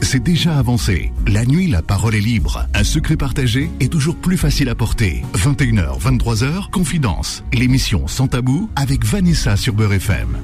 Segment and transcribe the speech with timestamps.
[0.00, 1.12] c'est déjà avancé.
[1.26, 2.66] La nuit, la parole est libre.
[2.74, 5.22] Un secret partagé est toujours plus facile à porter.
[5.34, 7.44] 21h, 23h, Confidence.
[7.52, 10.38] L'émission Sans Tabou avec Vanessa sur Beurre FM.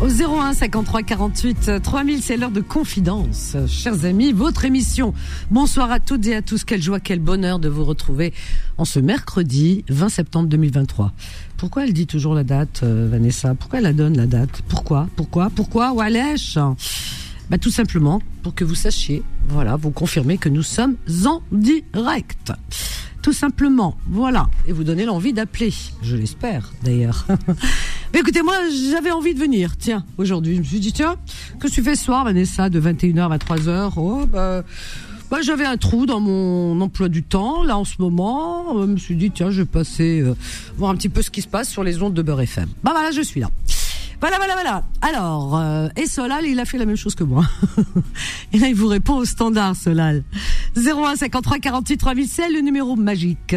[0.00, 3.56] Au 01 53 48 3000, c'est l'heure de Confidence.
[3.66, 5.12] Chers amis, votre émission.
[5.50, 6.64] Bonsoir à toutes et à tous.
[6.64, 8.32] Quelle joie, quel bonheur de vous retrouver
[8.78, 11.12] en ce mercredi 20 septembre 2023.
[11.56, 13.54] Pourquoi elle dit toujours la date, euh, Vanessa?
[13.54, 14.62] Pourquoi elle la donne la date?
[14.68, 15.08] Pourquoi?
[15.16, 15.50] Pourquoi?
[15.54, 15.92] Pourquoi?
[15.92, 16.56] Walèche
[17.50, 20.96] bah, Tout simplement pour que vous sachiez, voilà, vous confirmez que nous sommes
[21.26, 22.52] en direct.
[23.22, 24.48] Tout simplement, voilà.
[24.66, 25.74] Et vous donnez l'envie d'appeler.
[26.02, 27.26] Je l'espère, d'ailleurs.
[28.14, 28.54] Mais écoutez, moi,
[28.90, 30.54] j'avais envie de venir, tiens, aujourd'hui.
[30.54, 31.16] Je me suis dit, tiens,
[31.58, 34.64] que tu fais ce soir, Vanessa, de 21h à 23h Oh, bah...
[35.30, 38.82] Bah, j'avais un trou dans mon emploi du temps là en ce moment.
[38.82, 40.34] Je me suis dit tiens, je vais passer euh,
[40.76, 42.68] voir un petit peu ce qui se passe sur les ondes de Beurre FM.
[42.82, 43.48] Bah voilà, je suis là.
[44.20, 44.84] Voilà, voilà, voilà.
[45.00, 47.44] Alors, euh, et Solal, il a fait la même chose que moi.
[48.52, 50.24] il vous répond au standard, Solal.
[50.76, 53.56] 01 53 48 3000, c'est le numéro magique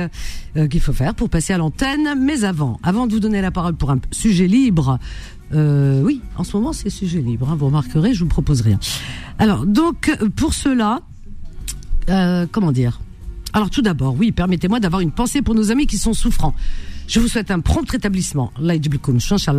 [0.56, 2.16] euh, qu'il faut faire pour passer à l'antenne.
[2.18, 5.00] Mais avant, avant de vous donner la parole pour un sujet libre,
[5.54, 7.50] euh, oui, en ce moment, c'est sujet libre.
[7.50, 8.80] Hein, vous remarquerez, je vous propose rien.
[9.40, 11.02] Alors, donc, pour cela,
[12.10, 13.00] euh, comment dire?
[13.54, 16.56] Alors tout d'abord, oui, permettez-moi d'avoir une pensée pour nos amis qui sont souffrants.
[17.08, 18.52] Je vous souhaite un prompt rétablissement,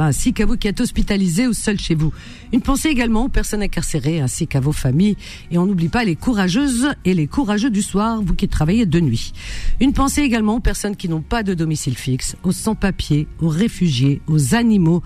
[0.01, 2.13] ainsi qu'à vous qui êtes hospitalisés ou seuls chez vous.
[2.53, 5.17] Une pensée également aux personnes incarcérées ainsi qu'à vos familles.
[5.51, 8.99] Et on n'oublie pas les courageuses et les courageux du soir, vous qui travaillez de
[8.99, 9.33] nuit.
[9.81, 14.23] Une pensée également aux personnes qui n'ont pas de domicile fixe, aux sans-papiers, aux réfugiés,
[14.27, 15.03] aux animaux.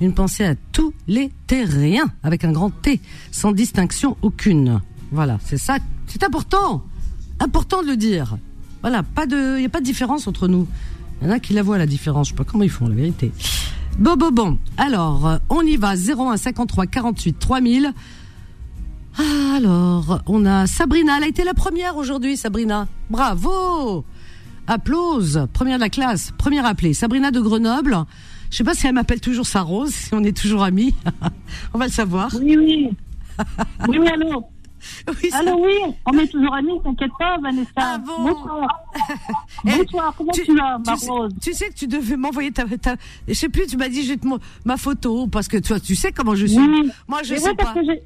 [0.00, 4.80] Une pensée à tous les terriens, avec un grand T, sans distinction aucune.
[5.12, 6.84] Voilà, c'est ça, c'est important,
[7.38, 8.38] important de le dire.
[8.80, 10.66] Voilà, pas de, il y a pas de différence entre nous.
[11.22, 12.88] Il y en a qui la voient la différence, je sais pas comment ils font
[12.88, 13.30] la vérité.
[13.96, 14.58] Bon, bon, bon.
[14.76, 15.94] Alors, euh, on y va.
[15.94, 17.92] 01 53 48 3000.
[19.54, 21.18] Alors, on a Sabrina.
[21.18, 22.88] Elle a été la première aujourd'hui, Sabrina.
[23.08, 24.04] Bravo.
[24.66, 25.46] Applause.
[25.52, 26.32] Première de la classe.
[26.38, 26.92] Première appelée.
[26.92, 27.98] Sabrina de Grenoble.
[28.50, 30.92] Je sais pas si elle m'appelle toujours sa rose, si on est toujours amis.
[31.72, 32.30] on va le savoir.
[32.34, 32.90] Oui, oui.
[33.88, 34.44] Oui, oui, allô.
[35.08, 37.70] Oui, Allô, oui, on est toujours amis, t'inquiète pas, Vanessa.
[37.76, 38.68] Ah bon Bonsoir.
[39.64, 42.64] Bonsoir, comment tu, vas, ma tu rose sais, tu sais que tu devais m'envoyer ta,
[42.64, 42.96] ta,
[43.28, 44.26] Je sais plus, tu m'as dit, je te
[44.64, 46.58] ma photo, parce que toi, tu sais comment je suis.
[46.58, 46.90] Oui.
[47.08, 47.80] Moi, je Mais sais ouais, parce pas.
[47.80, 48.02] que j'ai-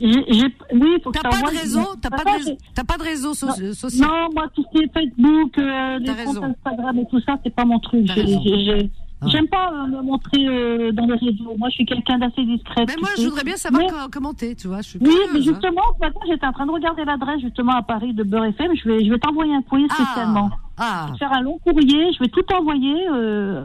[0.00, 2.98] j'ai- j'ai- oui, faut T'as pas t'envoie- de réseau, t'as pas de réseau, t'as pas
[2.98, 3.72] de réseau so- Non.
[3.74, 4.08] social.
[4.08, 6.42] Non, moi, tout ce qui est Facebook, euh, les comptes raison.
[6.44, 8.06] Instagram et tout ça, c'est pas mon truc.
[8.14, 8.90] J'ai- j'ai- j'ai-
[9.22, 9.28] Ah.
[9.28, 11.54] J'aime pas euh, me montrer euh, dans les réseaux.
[11.56, 12.84] Moi, je suis quelqu'un d'assez discret.
[12.88, 13.22] Mais moi, sais.
[13.22, 14.78] je voudrais bien savoir Mais- co- comment t'es, tu vois.
[14.82, 15.42] Je suis Oui, curieuse, mais hein.
[15.42, 18.72] justement, matin, j'étais en train de regarder l'adresse justement à Paris de Beurre FM.
[18.74, 20.50] Je vais, je vais t'envoyer un courrier spécialement.
[20.76, 22.12] Ah, Je vais faire un long courrier.
[22.14, 23.62] Je vais tout envoyer, euh,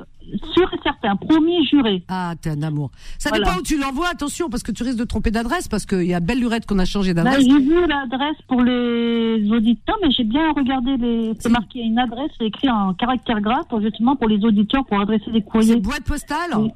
[0.54, 2.04] sûr et certain, promis, juré.
[2.08, 2.92] ah, t'es un amour.
[3.18, 3.46] Ça Voilà.
[3.46, 6.14] dépend où tu l'envoies, attention, parce que tu risques de tromper d'adresse, parce qu'il y
[6.14, 7.44] a belle lurette qu'on a changé Là, d'adresse.
[7.46, 11.34] j'ai vu l'adresse pour les auditeurs, mais j'ai bien regardé les.
[11.40, 15.00] C'est marqué une adresse, c'est écrit en caractère gras pour justement pour les auditeurs pour
[15.00, 15.76] adresser des C'est courriers.
[15.78, 16.72] boîte postale Oui.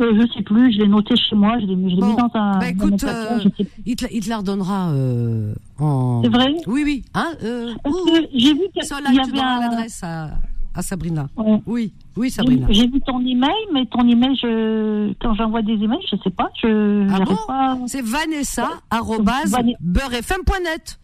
[0.00, 2.58] Euh, je sais plus, je l'ai noté chez moi, je l'ai Bon, mis dans un.
[2.58, 3.48] bah dans écoute, placard, euh,
[3.86, 6.20] il, te, la- il te la redonnera euh, en...
[6.24, 6.52] C'est vrai?
[6.66, 7.04] Oui, oui.
[7.14, 7.72] Hein, euh,
[8.34, 10.30] j'ai vu qu'il y avait l'adresse à,
[10.74, 11.28] à Sabrina.
[11.36, 11.60] Ouais.
[11.66, 12.66] Oui, oui, Sabrina.
[12.70, 16.50] j'ai vu ton email, mais ton email, je, quand j'envoie des emails, je sais pas,
[16.62, 17.78] je Ah bon pas.
[17.86, 19.78] C'est vanessa arrobase Vanessa.
[19.80, 20.98] beurrefm.net.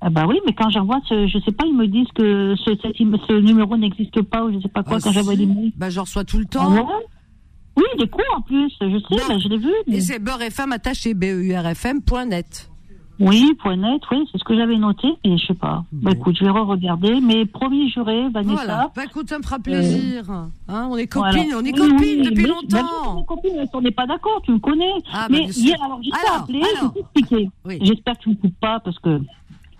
[0.00, 3.40] Ah bah oui, mais quand j'envoie, ce, je sais pas, ils me disent que ce,
[3.40, 5.72] numéro n'existe pas ou je sais pas quoi Ah, quand j'envoie des mails.
[5.76, 6.72] Bah, je reçois tout le Ah temps.
[6.74, 6.82] ouais?
[7.76, 9.70] Oui, des coups en plus, je sais, bah, je l'ai vu.
[9.88, 12.70] mais- Et c'est beurrefm attaché, B-E-U-R-F-M.net.
[13.20, 15.84] Oui, point net, oui, c'est ce que j'avais noté, et je sais pas.
[15.92, 18.54] Bah écoute, je vais re-regarder, mais promis juré, Vanessa.
[18.54, 18.92] Voilà.
[18.96, 20.28] Bah, écoute, ça me fera plaisir.
[20.30, 20.50] Hein,
[20.90, 21.58] on est copines, Voilà.
[21.58, 22.76] on est Oui, copines oui, depuis mais- longtemps.
[22.78, 24.90] oui, on est copines, mais on n'est pas d'accord, tu me connais.
[25.12, 26.74] Ah, bah, mais hier, alors, je t'ai appelé, alors.
[26.76, 27.50] je vais t'expliquer.
[27.64, 27.78] Oui.
[27.82, 29.20] J'espère que tu me coupes pas, parce que,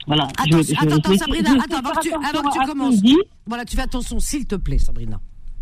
[0.06, 0.24] voilà.
[0.24, 3.02] Attends, je- attends, je- attends, je vais- Sabrina, attends, avant que tu, avant que commences.
[3.46, 5.18] Voilà, tu fais attention, s'il te plaît, Sabrina.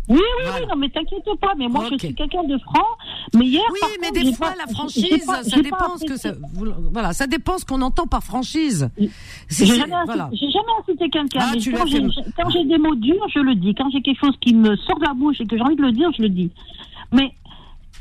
[0.09, 0.59] Oui, oui, Voilà.
[0.59, 2.85] oui, non, mais t'inquiète pas, mais moi, je suis quelqu'un de franc,
[3.35, 6.05] mais hier, Oui, par mais contre, des fois, pas- la franchise, pas- ça dépend ce
[6.05, 6.31] que ça,
[6.91, 8.89] voilà, ça dépend ce qu'on entend par franchise.
[9.49, 10.29] J'ai jamais, voilà.
[10.33, 13.73] jamais insulté quelqu'un, Ah, quand j'ai, des mots durs, je le dis.
[13.75, 15.81] Quand j'ai quelque chose qui me sort de la bouche et que j'ai envie de
[15.83, 16.51] le dire, je le dis.
[17.13, 17.31] Mais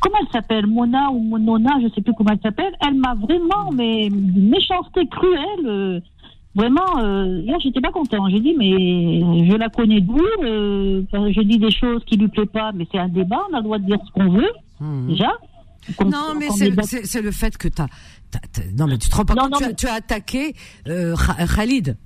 [0.00, 0.66] comment elle s'appelle?
[0.66, 6.02] Mona ou Monona, je sais plus comment elle s'appelle, elle m'a vraiment, mais méchanceté cruelle.
[6.56, 8.28] Euh, vraiment, euh, hier, j'étais pas content.
[8.28, 8.70] J'ai dit, mais
[9.50, 12.98] je la connais d'où euh, Je dis des choses qui lui plaisent pas, mais c'est
[12.98, 14.50] un débat, on a le droit de dire ce qu'on veut,
[14.80, 15.08] Mhm.
[15.08, 15.32] déjà.
[16.04, 17.88] Non, mais c'est, c'est le fait que t'as,
[18.30, 19.86] t'as- t'as- non, mais tu te rends pas Non, compte, non, tu, as, mais- tu
[19.88, 20.54] as attaqué
[20.86, 21.96] euh, Kha- Khalid.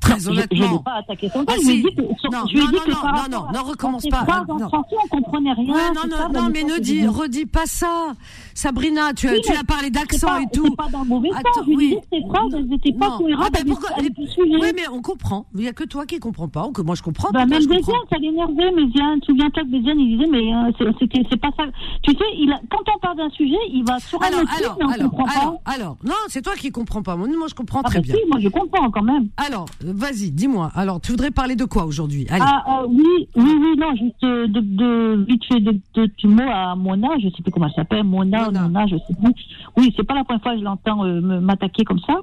[0.00, 0.66] Très je- honnêtement.
[0.66, 1.56] Je n'ai pas attaqué son Ah, père.
[1.56, 1.82] je si.
[1.82, 4.24] que, sur- Non, je non, non, non, recommence pas.
[4.28, 4.68] Ah, en non.
[4.72, 5.74] on comprenait rien.
[5.74, 7.10] Ouais, non, non, non, mais ne dis, bien.
[7.10, 8.12] redis pas ça.
[8.54, 10.74] Sabrina, tu, as- Oui, tu mais as parlé d'accent et tout.
[10.74, 11.30] pas dans le mauvais.
[11.34, 11.96] Attends, Je oui.
[12.10, 14.56] que ses phrases, elles n'étaient pas cohérentes Ah, pourquoi- le sujet.
[14.60, 15.46] Oui, mais on comprend.
[15.54, 16.66] Il n'y a que toi qui comprends pas.
[16.66, 17.30] ou Que moi, je comprends.
[17.32, 19.20] Bah, même je Béziane, ça l'énervait, Béziane.
[19.24, 21.64] Souviens-toi que Béziane, il disait, mais euh, c'était, c'est pas ça.
[22.02, 24.66] Tu sais, il a, quand on parle d'un sujet, il va sur un autre truc,
[24.78, 25.72] mais on alors, comprend alors, pas.
[25.72, 27.16] alors, non, c'est toi qui comprends pas.
[27.16, 28.14] Moi, je comprends Ah, très bah bien.
[28.16, 29.28] si, moi, je comprends quand même.
[29.36, 30.70] Alors, vas-y, dis-moi.
[30.74, 32.26] Alors, tu voudrais parler de quoi aujourd'hui?
[32.30, 36.50] Ah, euh, oui, oui, oui, non, juste euh, de, de, vite fait de, de, mots
[36.50, 38.62] à Mona, je sais plus comment elle s'appelle, Mona, Mona.
[38.62, 39.34] Mona, je sais plus.
[39.76, 42.20] Oui, c'est pas la première fois que je l'entends euh, m'attaquer comme ça.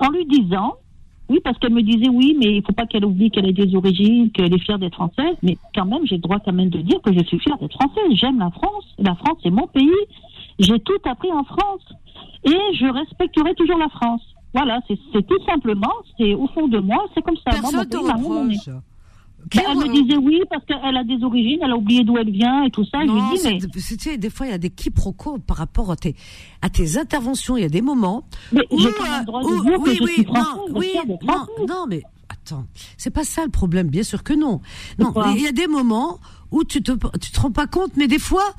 [0.00, 0.74] En lui disant,
[1.28, 3.74] oui, parce qu'elle me disait oui, mais il faut pas qu'elle oublie qu'elle ait des
[3.74, 6.80] origines, qu'elle est fière d'être française, mais quand même, j'ai le droit quand même de
[6.80, 8.12] dire que je suis fière d'être française.
[8.14, 8.84] J'aime la France.
[8.98, 9.90] La France, c'est mon pays.
[10.58, 11.82] J'ai tout appris en France.
[12.44, 14.22] Et je respecterai toujours la France.
[14.54, 14.96] Voilà, c'est
[15.26, 17.60] tout simplement, c'est au fond de moi, c'est comme ça.
[17.60, 18.14] Moi, mon Personne pays m'a
[19.50, 22.30] Qui elle me disait oui parce qu'elle a des origines, elle a oublié d'où elle
[22.30, 23.00] vient et tout ça.
[23.02, 25.56] je Non, lui dis mais, tu sais, des fois, il y a des quiproquos par
[25.58, 26.14] rapport à tes,
[26.62, 27.56] à tes interventions.
[27.56, 28.90] Il y a des moments mais où, euh,
[29.42, 30.88] où- oui, je oui, non, oui,
[31.26, 32.64] non, non, mais attends,
[32.96, 34.60] c'est pas ça le problème, bien sûr que non.
[34.98, 36.20] Non, il y a des moments
[36.50, 38.54] où tu te, tu te rends pas compte, mais des fois,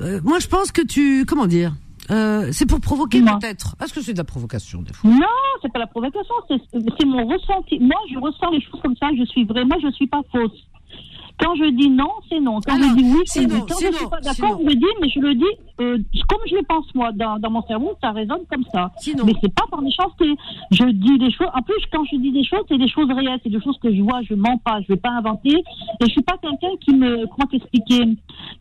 [0.00, 1.74] euh, moi, je pense que tu, comment dire,
[2.10, 3.76] euh, c'est pour provoquer peut-être.
[3.82, 5.10] Est-ce que c'est de la provocation des fois?
[5.10, 5.26] Non,
[5.62, 7.78] c'est pas la provocation, c'est mon ressenti.
[7.80, 9.08] Moi, je ressens les choses comme ça.
[9.16, 9.64] Je suis vrai.
[9.64, 10.66] Moi, je suis pas fausse.
[11.40, 12.60] Quand je dis non, c'est non.
[12.60, 13.60] Quand Alors, je dis oui, c'est oui.
[13.68, 15.44] Quand je sinon, suis pas d'accord, je le dis, mais je le dis
[15.80, 15.98] euh,
[16.28, 17.10] comme je le pense moi.
[17.12, 18.92] Dans, dans mon cerveau, ça résonne comme ça.
[18.98, 19.24] Sinon.
[19.26, 20.26] Mais c'est pas par méchanceté.
[20.70, 21.48] Je dis des choses.
[21.52, 23.92] En plus, quand je dis des choses, c'est des choses réelles, c'est des choses que
[23.94, 24.22] je vois.
[24.22, 24.80] Je mens pas.
[24.82, 25.56] Je vais pas inventer.
[25.56, 28.04] Et je suis pas quelqu'un qui me comment t'expliquer,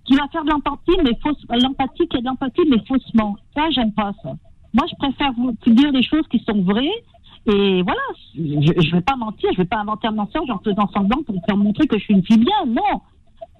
[0.05, 1.37] qui va faire de l'empathie, mais fausse.
[1.49, 3.35] L'empathie qui est de l'empathie, mais faussement.
[3.55, 4.31] Ça, j'aime pas ça.
[4.73, 7.03] Moi, je préfère vous dire des choses qui sont vraies.
[7.45, 8.01] Et voilà,
[8.36, 11.36] je, je vais pas mentir, je vais pas inventer un mensonge en faisant semblant pour
[11.45, 12.66] faire montrer que je suis une fille bien.
[12.66, 13.01] Non,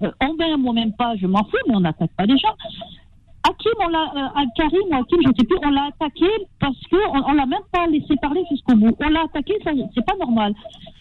[0.02, 2.54] euh, on on m'aime pas, je m'en fous, mais on n'attaque pas les gens.
[3.46, 6.26] Hakim, on l'a, euh, Karim ou Hakim, je sais plus, on l'a attaqué
[6.58, 8.96] parce que on, on l'a même pas laissé parler jusqu'au bout.
[9.00, 10.54] On l'a attaqué, ça, c'est pas normal.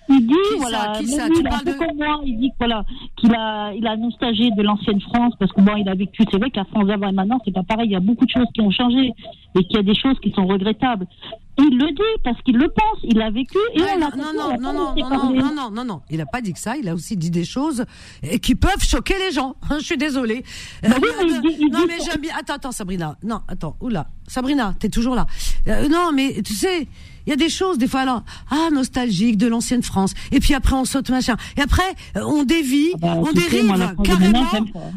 [0.10, 1.00] Il dit, Qui voilà, ça?
[1.00, 2.84] Qui ça il un peu de- comme moi, il dit voilà,
[3.18, 6.38] qu'il a, il a nostalgie de l'ancienne France parce que bon, il a vécu, c'est
[6.38, 8.32] vrai que la France d'avant et maintenant, c'est pas pareil, il y a beaucoup de
[8.32, 9.14] choses qui ont changé
[9.56, 11.08] et qu'il y a des choses qui sont regrettables.
[11.60, 14.24] Il le dit parce qu'il le pense, il l'a vécu et Ouais, on non, attaqué,
[14.24, 16.02] non, non, non, non, non, non, non, non, non.
[16.10, 16.76] Il a pas dit que ça.
[16.78, 17.86] Il a aussi dit des choses
[18.24, 19.56] euh, qui peuvent choquer les gens.
[19.80, 20.44] Je suis désolée.
[20.84, 22.34] Euh, Bah oui, mais il dit- il non, dit mais j'aime bien.
[22.40, 23.18] Attends, attends, Sabrina.
[23.24, 23.76] Non, attends.
[23.82, 25.28] Oula, Sabrina, t'es toujours là.
[25.68, 26.88] Euh, non, mais tu sais,
[27.26, 28.02] il y a des choses des fois.
[28.02, 30.14] Alors, ah, nostalgique de l'ancienne France.
[30.32, 31.36] Et puis après, on saute machin.
[31.58, 31.84] Et après,
[32.18, 34.46] euh, on dévie, Ah bah, on dérive moi, carrément.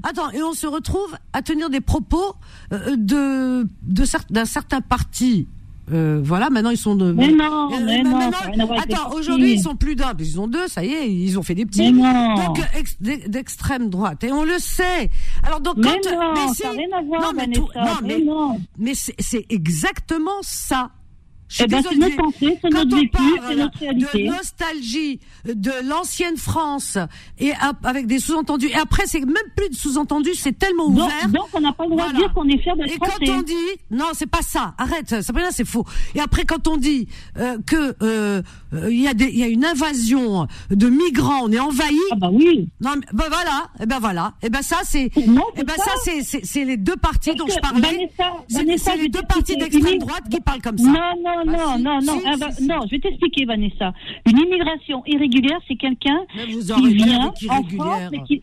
[0.03, 2.35] Attends, et on se retrouve à tenir des propos
[2.73, 3.67] euh, de
[4.31, 5.49] d'un certain parti.
[5.93, 7.13] Euh, voilà, maintenant ils sont de.
[7.13, 8.19] Mais non, Euh, mais non,
[8.77, 11.55] attends, aujourd'hui ils sont plus d'un, ils ont deux, ça y est, ils ont fait
[11.55, 11.93] des petits.
[11.93, 12.35] Mais non.
[12.35, 15.09] Donc ex- d'ex- d'extrême droite, et on le sait.
[15.45, 17.69] Alors donc Mais quand, non, mais ça si, n'a rien à voir, non mais tout-
[17.77, 20.91] non mais mais mais c'est c'est exactement ça.
[21.61, 24.25] Eh ben, c'est notre pensée, c'est notre vécu, c'est notre réalité.
[24.25, 26.99] de nostalgie de l'ancienne France
[27.39, 27.53] et
[27.85, 31.29] avec des sous-entendus, et après c'est même plus de sous-entendus, c'est tellement ouvert.
[31.29, 32.19] donc on n'a pas le droit Voilà.
[32.19, 33.31] de dire qu'on est fier d'être Et quand français.
[33.33, 33.55] on dit
[33.91, 34.75] non, c'est pas ça.
[34.77, 35.85] Arrête, Sabrina, c'est faux.
[36.15, 37.07] Et après, quand on dit
[37.39, 38.43] euh, que euh,
[38.75, 41.97] euh, il y a des, il y a une invasion de migrants, on est envahi.
[42.11, 42.69] Ah bah oui.
[42.81, 45.85] Non, mais ben voilà, et ben voilà, et ben ça c'est, et c'est ben ça.
[45.85, 45.91] ça
[46.23, 48.11] c'est c'est les deux parties dont je parlais.
[48.49, 50.85] C'est les deux parties d'extrême droite qui parlent comme ça.
[50.85, 50.93] Non,
[51.25, 52.67] non, Bah, non, si, non, si, non, si, si.
[52.67, 53.93] non, je vais t'expliquer, Vanessa.
[54.27, 58.43] Une immigration irrégulière, c'est quelqu'un qui vient en France, mais qui,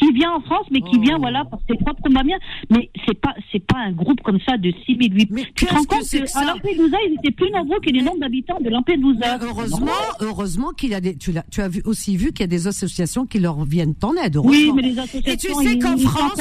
[0.00, 1.00] qui vient en France, mais qui Oh.
[1.02, 2.40] vient, voilà, par ses propres moyens.
[2.70, 5.66] Mais c'est pas, c'est pas un groupe comme ça de 6 000, 8 Mais Tu
[5.66, 8.58] te rends que compte que ça Lampedusa, ils étaient plus nombreux que les nombres d'habitants
[8.58, 9.38] de Mais Lampedusa.
[9.42, 9.90] heureusement,
[10.20, 12.46] heureusement qu'il y a des, tu l'as, tu as vu, aussi vu qu'il y a
[12.48, 14.36] des associations qui leur viennent en aide.
[14.38, 16.40] Oui, mais les associations, Et tu sais qu'en France,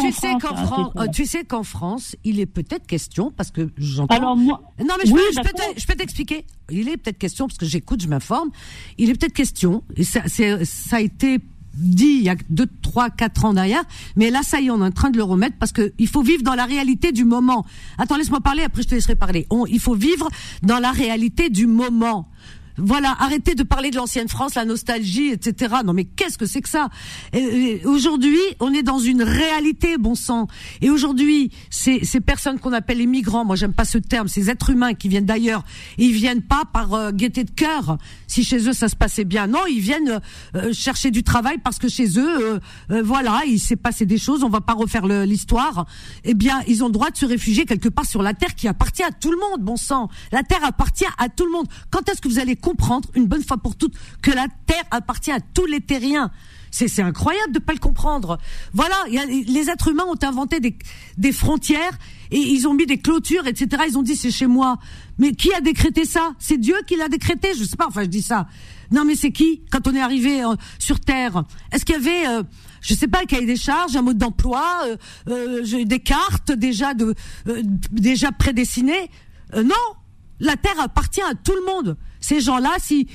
[0.00, 3.50] tu sais qu'en hein, France, euh, tu sais qu'en France, il est peut-être question parce
[3.50, 4.14] que j'entends.
[4.16, 5.42] Alors moi, non mais je oui, peux,
[5.76, 6.44] je peux t'expliquer.
[6.70, 8.50] Il est peut-être question parce que j'écoute, je m'informe.
[8.98, 9.82] Il est peut-être question.
[9.96, 11.38] Et ça, c'est, ça a été
[11.76, 13.84] dit il y a deux, trois, quatre ans derrière.
[14.16, 16.08] Mais là, ça y est, on est en train de le remettre parce que il
[16.08, 17.64] faut vivre dans la réalité du moment.
[17.98, 18.62] Attends, laisse-moi parler.
[18.62, 19.46] Après, je te laisserai parler.
[19.50, 20.28] On, il faut vivre
[20.62, 22.28] dans la réalité du moment.
[22.78, 25.76] Voilà, arrêtez de parler de l'ancienne France, la nostalgie, etc.
[25.84, 26.88] Non mais qu'est-ce que c'est que ça?
[27.84, 30.46] Aujourd'hui, on est dans une réalité, bon sang.
[30.82, 34.50] Et aujourd'hui, ces, ces personnes qu'on appelle les migrants, moi j'aime pas ce terme, ces
[34.50, 35.64] êtres humains qui viennent d'ailleurs,
[35.98, 37.98] ils viennent pas par euh, gaieté de cœur.
[38.26, 40.20] Si chez eux ça se passait bien, non, ils viennent
[40.54, 42.58] euh, chercher du travail parce que chez eux, euh,
[42.90, 44.42] euh, voilà, il s'est passé des choses.
[44.42, 45.86] On va pas refaire l'histoire.
[46.24, 48.68] Eh bien, ils ont le droit de se réfugier quelque part sur la terre qui
[48.68, 50.08] appartient à tout le monde, bon sang.
[50.32, 51.66] La terre appartient à tout le monde.
[51.90, 55.30] Quand est-ce que vous allez comprendre une bonne fois pour toutes que la terre appartient
[55.30, 56.32] à tous les terriens.
[56.72, 58.38] C'est incroyable de pas le comprendre.
[58.74, 60.76] Voilà, y a, les êtres humains ont inventé des,
[61.16, 61.96] des frontières
[62.32, 63.84] et ils ont mis des clôtures, etc.
[63.88, 64.78] Ils ont dit c'est chez moi.
[65.16, 66.32] Mais qui a décrété ça?
[66.40, 67.54] C'est Dieu qui l'a décrété?
[67.56, 67.86] Je sais pas.
[67.86, 68.48] Enfin, je dis ça.
[68.90, 71.44] Non, mais c'est qui quand on est arrivé euh, sur Terre?
[71.70, 72.42] Est-ce qu'il y avait, euh,
[72.80, 74.96] je sais pas, un cahier des charges, un mode d'emploi, euh,
[75.28, 77.14] euh des cartes déjà de
[77.92, 79.08] déjà prédessinées?
[79.54, 79.86] Non,
[80.40, 81.96] la terre appartient à tout le monde.
[82.20, 83.06] Ces gens-là, s'ils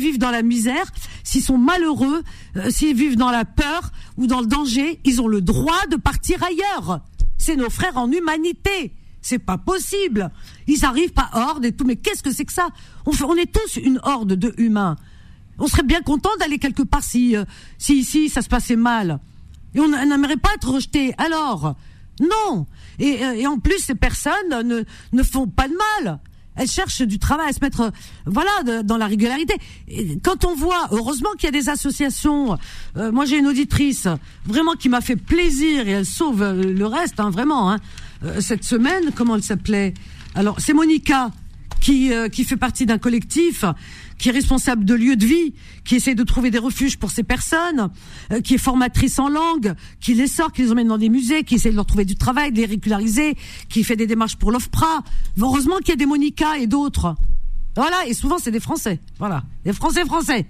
[0.00, 0.90] vivent dans la misère,
[1.24, 2.22] s'ils sont malheureux,
[2.68, 6.42] s'ils vivent dans la peur ou dans le danger, ils ont le droit de partir
[6.42, 7.00] ailleurs.
[7.38, 8.94] C'est nos frères en humanité.
[9.22, 10.30] C'est pas possible.
[10.66, 11.84] Ils arrivent pas horde et tout.
[11.84, 12.68] Mais qu'est-ce que c'est que ça?
[13.06, 14.96] On, on est tous une horde de humains
[15.60, 17.44] on serait bien content d'aller quelque part si, euh,
[17.78, 19.20] si ici ça se passait mal.
[19.74, 21.14] Et on n'aimerait pas être rejeté.
[21.18, 21.76] Alors,
[22.20, 22.66] non.
[22.98, 26.18] Et, euh, et, en plus, ces personnes ne, ne font pas de mal.
[26.60, 27.90] Elles cherchent du travail à se mettre, euh,
[28.26, 29.54] voilà, dans la régularité.
[30.22, 32.58] Quand on voit, heureusement qu'il y a des associations.
[32.96, 34.06] moi, j'ai une auditrice
[34.44, 37.72] vraiment qui m'a fait plaisir et elle sauve le reste, hein, vraiment.
[37.72, 37.78] Hein.
[38.40, 39.94] cette semaine, comment elle s'appelait?
[40.34, 41.30] Alors, c'est Monica
[41.80, 43.64] qui qui fait partie d'un collectif
[44.20, 47.22] qui est responsable de lieux de vie, qui essaie de trouver des refuges pour ces
[47.22, 47.90] personnes,
[48.32, 51.42] euh, qui est formatrice en langue, qui les sort, qui les emmène dans des musées,
[51.42, 53.34] qui essaie de leur trouver du travail, de les régulariser,
[53.70, 55.02] qui fait des démarches pour l'OFPRA.
[55.38, 57.16] Heureusement qu'il y a des Monica et d'autres.
[57.74, 59.00] Voilà, et souvent c'est des Français.
[59.18, 60.46] Voilà, des Français français,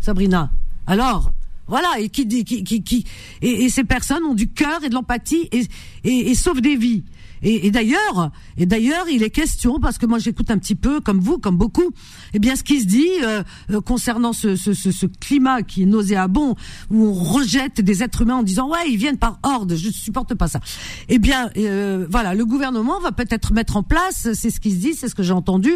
[0.00, 0.50] Sabrina.
[0.88, 1.30] Alors,
[1.68, 3.04] voilà, et qui, qui, qui, qui
[3.40, 5.62] et, ces personnes ont du cœur et de l'empathie et,
[6.02, 7.04] et, et sauvent des vies.
[7.42, 11.20] Et, d'ailleurs, et d'ailleurs, il est question parce que moi j'écoute un petit peu, comme
[11.20, 11.90] vous, comme beaucoup,
[12.34, 15.82] eh bien ce qui se dit euh, euh, concernant ce, ce, ce, ce, climat qui
[15.82, 16.54] est nauséabond,
[16.90, 20.34] où on rejette des êtres humains en disant ouais ils viennent par horde, je supporte
[20.34, 20.60] pas ça.
[21.08, 24.76] Eh bien, euh, voilà, le gouvernement va peut-être mettre en place, c'est ce qui se
[24.76, 25.72] dit, c'est ce que j'ai entendu,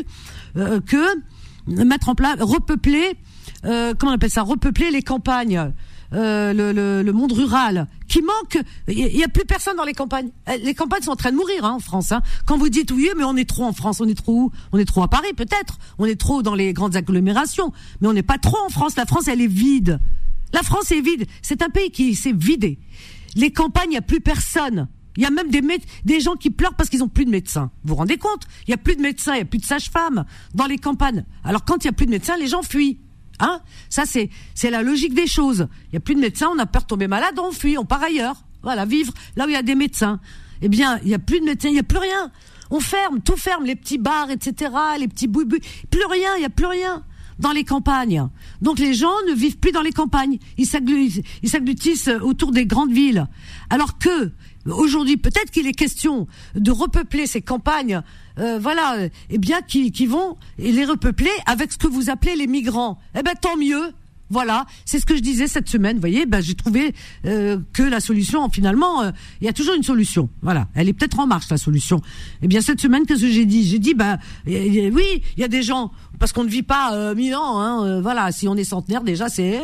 [0.54, 1.04] que
[1.66, 3.16] mettre en place, repeupler,
[3.62, 5.73] comment on appelle ça, repeupler les campagnes.
[6.13, 8.63] Euh, le, le, monde rural qui manque.
[8.89, 10.31] Il y, a plus personne dans les campagnes.
[10.49, 12.13] Euh, les campagnes sont en train de mourir hein, en France.
[12.13, 12.23] Hein.
[12.45, 14.53] Quand vous dites oui, mais on est trop en France, on est trop où?
[14.73, 15.79] On est trop à Paris peut-être.
[15.99, 18.97] On est trop dans les grandes agglomérations, mais on n'est pas trop en France.
[18.97, 19.99] La France, elle est vide.
[20.53, 21.27] La France est vide.
[21.43, 22.79] C'est un pays qui s'est vidé.
[23.35, 24.89] Les campagnes, il n'y a plus personne.
[25.17, 25.63] Il y a même des,
[26.05, 27.71] des gens qui pleurent parce qu'ils ont plus de médecins.
[27.83, 28.43] Vous vous rendez compte?
[28.67, 31.25] Il y a plus de médecins, il y a plus de sages-femmes dans les campagnes.
[31.43, 32.99] Alors quand il y a plus de médecins, les gens fuient.
[33.40, 33.61] Hein?
[33.90, 35.69] Ça, c'est c'est la logique des choses.
[35.90, 37.85] Il y a plus de médecins, on a peur de tomber malade, on fuit, on
[37.85, 38.37] part ailleurs.
[38.62, 40.21] Voilà, vivre là où il y a des médecins.
[40.62, 42.31] Eh bien, il y a plus de médecins, il y a plus rien.
[42.71, 45.59] On ferme, tout ferme, les petits bars, etc., les petits boubous.
[45.90, 47.05] Plus rien, il y a plus rien
[47.38, 48.28] dans les campagnes.
[48.62, 50.38] Donc les gens ne vivent plus dans les campagnes.
[50.59, 53.26] Ils s'agglutissent autour des grandes villes.
[53.71, 54.33] Alors que
[54.66, 58.02] aujourd'hui, peut-être qu'il est question de repeupler ces campagnes
[58.38, 62.46] euh, voilà, eh bien, qui, qui vont les repeupler avec ce que vous appelez les
[62.46, 62.99] migrants.
[63.18, 63.92] Eh ben, tant mieux.
[64.28, 65.96] Voilà, c'est ce que je disais cette semaine.
[65.96, 66.94] Vous voyez, ben, j'ai trouvé
[67.26, 70.28] euh, que la solution, finalement, euh, il y a toujours une solution.
[70.42, 72.02] Voilà, elle est peut-être en marche la solution.
[72.42, 73.62] Eh bien, cette semaine, qu'est-ce que j'ai dit?
[73.64, 77.14] J'ai dit, ben, oui, il y a des gens parce qu'on ne vit pas euh,
[77.14, 77.61] mille ans.
[77.61, 79.62] Hein, voilà, si on est centenaire, déjà, c'est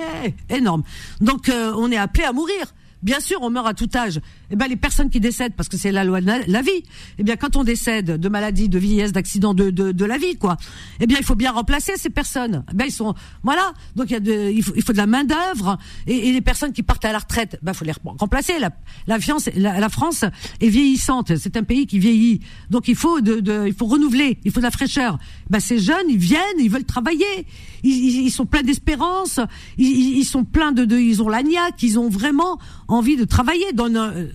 [0.49, 0.85] énorme.
[1.21, 2.73] Donc, on est appelé à mourir.
[3.02, 4.21] Bien sûr, on meurt à tout âge.
[4.52, 6.82] Eh ben, les personnes qui décèdent, parce que c'est la loi de la, vie,
[7.18, 10.37] eh bien, quand on décède de maladie, de vieillesse, d'accident de, de, de, la vie,
[10.37, 10.59] quoi,
[11.00, 12.62] eh bien, il faut bien remplacer ces personnes.
[12.71, 13.73] Eh ben, ils sont, voilà.
[13.97, 16.32] Donc, il y a de, il faut, il faut de la main d'œuvre et, et,
[16.32, 18.59] les personnes qui partent à la retraite, ben, faut les remplacer.
[18.59, 18.71] La,
[19.06, 19.16] la,
[19.56, 20.25] la, la France
[20.61, 21.35] est vieillissante.
[21.37, 22.40] C'est un pays qui vieillit.
[22.68, 24.38] Donc, il faut de, de, il faut renouveler.
[24.44, 25.18] Il faut de la fraîcheur.
[25.49, 27.47] Ben, ces jeunes, ils viennent, ils veulent travailler.
[27.85, 29.40] Ils, ils, sont pleins d'espérance.
[29.78, 31.82] Ils, ils, sont pleins de, de, ils ont l'agnac.
[31.82, 33.73] Ils ont vraiment envie de travailler.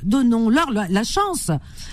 [0.07, 1.51] Donnons-leur la, chance.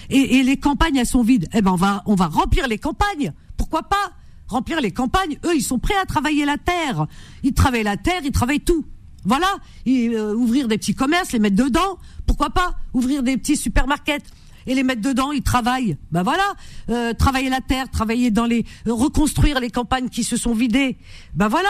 [0.09, 1.49] Et, les campagnes, elles sont vides.
[1.53, 3.33] Eh ben, on va, remplir les campagnes.
[3.57, 4.13] Pourquoi pas
[4.47, 5.37] remplir les campagnes?
[5.45, 7.07] Eux, ils sont prêts à travailler la terre.
[7.43, 8.85] Ils travaillent la terre, ils travaillent tout.
[9.25, 9.49] Voilà.
[9.89, 11.99] Euh, ouvrir des petits commerces, les mettre dedans.
[12.27, 14.25] Pourquoi pas Ouvrir des petits supermarkets
[14.67, 15.97] et les mettre dedans, ils travaillent.
[16.11, 16.55] Ben voilà,
[16.89, 20.97] euh, travailler la terre, travailler dans les, reconstruire les campagnes qui se sont vidées.
[21.35, 21.69] Ben voilà,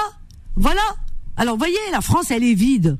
[0.57, 0.83] voilà.
[1.37, 2.99] Alors voyez, la France, elle est vide.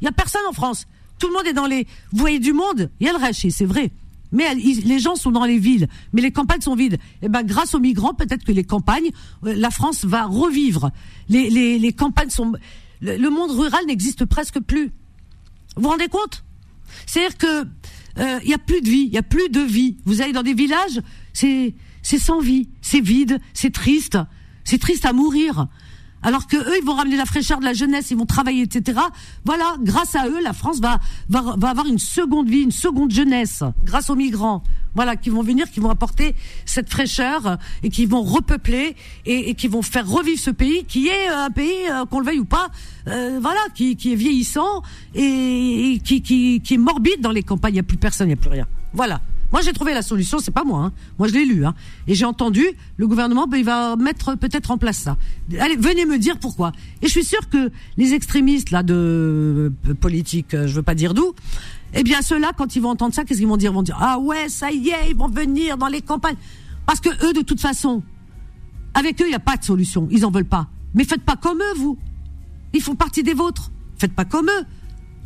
[0.00, 0.86] Il y a personne en France.
[1.22, 1.86] Tout le monde est dans les.
[2.10, 3.92] Vous voyez du monde, il y a le rachet, c'est vrai.
[4.32, 6.94] Mais les gens sont dans les villes, mais les campagnes sont vides.
[6.94, 9.12] Et eh ben, grâce aux migrants, peut-être que les campagnes,
[9.44, 10.90] euh, la France va revivre.
[11.28, 12.54] Les, campagnes sont.
[13.00, 14.86] Le, monde rural n'existe presque plus.
[15.76, 16.42] Vous vous rendez compte?
[17.06, 17.66] C'est-à-dire que
[18.18, 19.98] euh, il y a plus de vie, il y a plus de vie.
[20.04, 21.00] Vous allez dans des villages,
[21.32, 24.18] c'est sans vie, c'est vide, c'est triste,
[24.64, 25.68] c'est triste à mourir
[26.22, 29.00] alors que eux, ils vont ramener la fraîcheur de la jeunesse, ils vont travailler, etc.
[29.44, 30.98] Voilà, grâce à eux, la France va,
[31.28, 34.62] va, va avoir une seconde vie, une seconde jeunesse, grâce aux migrants.
[34.94, 38.94] voilà, qui vont venir, qui vont apporter cette fraîcheur et qui vont repeupler
[39.26, 42.40] et, qui vont faire revivre ce pays qui est un pays, euh, qu'on le veuille
[42.40, 42.68] ou pas,
[43.08, 44.82] euh, voilà, qui, qui est vieillissant
[45.14, 47.72] et, qui, qui, qui est morbide dans les campagnes.
[47.72, 48.66] Il n'y a plus personne, il n'y a plus rien.
[48.92, 49.20] Voilà.
[49.52, 50.84] Moi, j'ai trouvé la solution, c'est pas moi.
[50.84, 50.92] Hein.
[51.18, 51.66] Moi, je l'ai lu.
[51.66, 51.74] Hein.
[52.06, 52.64] Et j'ai entendu,
[52.96, 55.16] le gouvernement, ben, il va mettre peut-être en place ça.
[55.60, 56.72] Allez, venez me dire pourquoi.
[57.02, 61.12] Et je suis sûr que les extrémistes là de euh, politique, je veux pas dire
[61.12, 61.34] d'où,
[61.94, 63.70] eh bien, ceux-là, quand ils vont entendre ça, qu'est-ce qu'ils vont dire?
[63.72, 66.36] Ils vont dire ah ouais, ça y est, ils vont venir dans les campagnes.
[66.86, 68.02] Parce que eux, de toute façon,
[68.94, 70.08] avec eux, il n'y a pas de solution.
[70.10, 70.68] Ils en veulent pas.
[70.94, 71.98] Mais faites pas comme eux, vous.
[72.72, 73.70] Ils font partie des vôtres.
[73.98, 74.64] Faites pas comme eux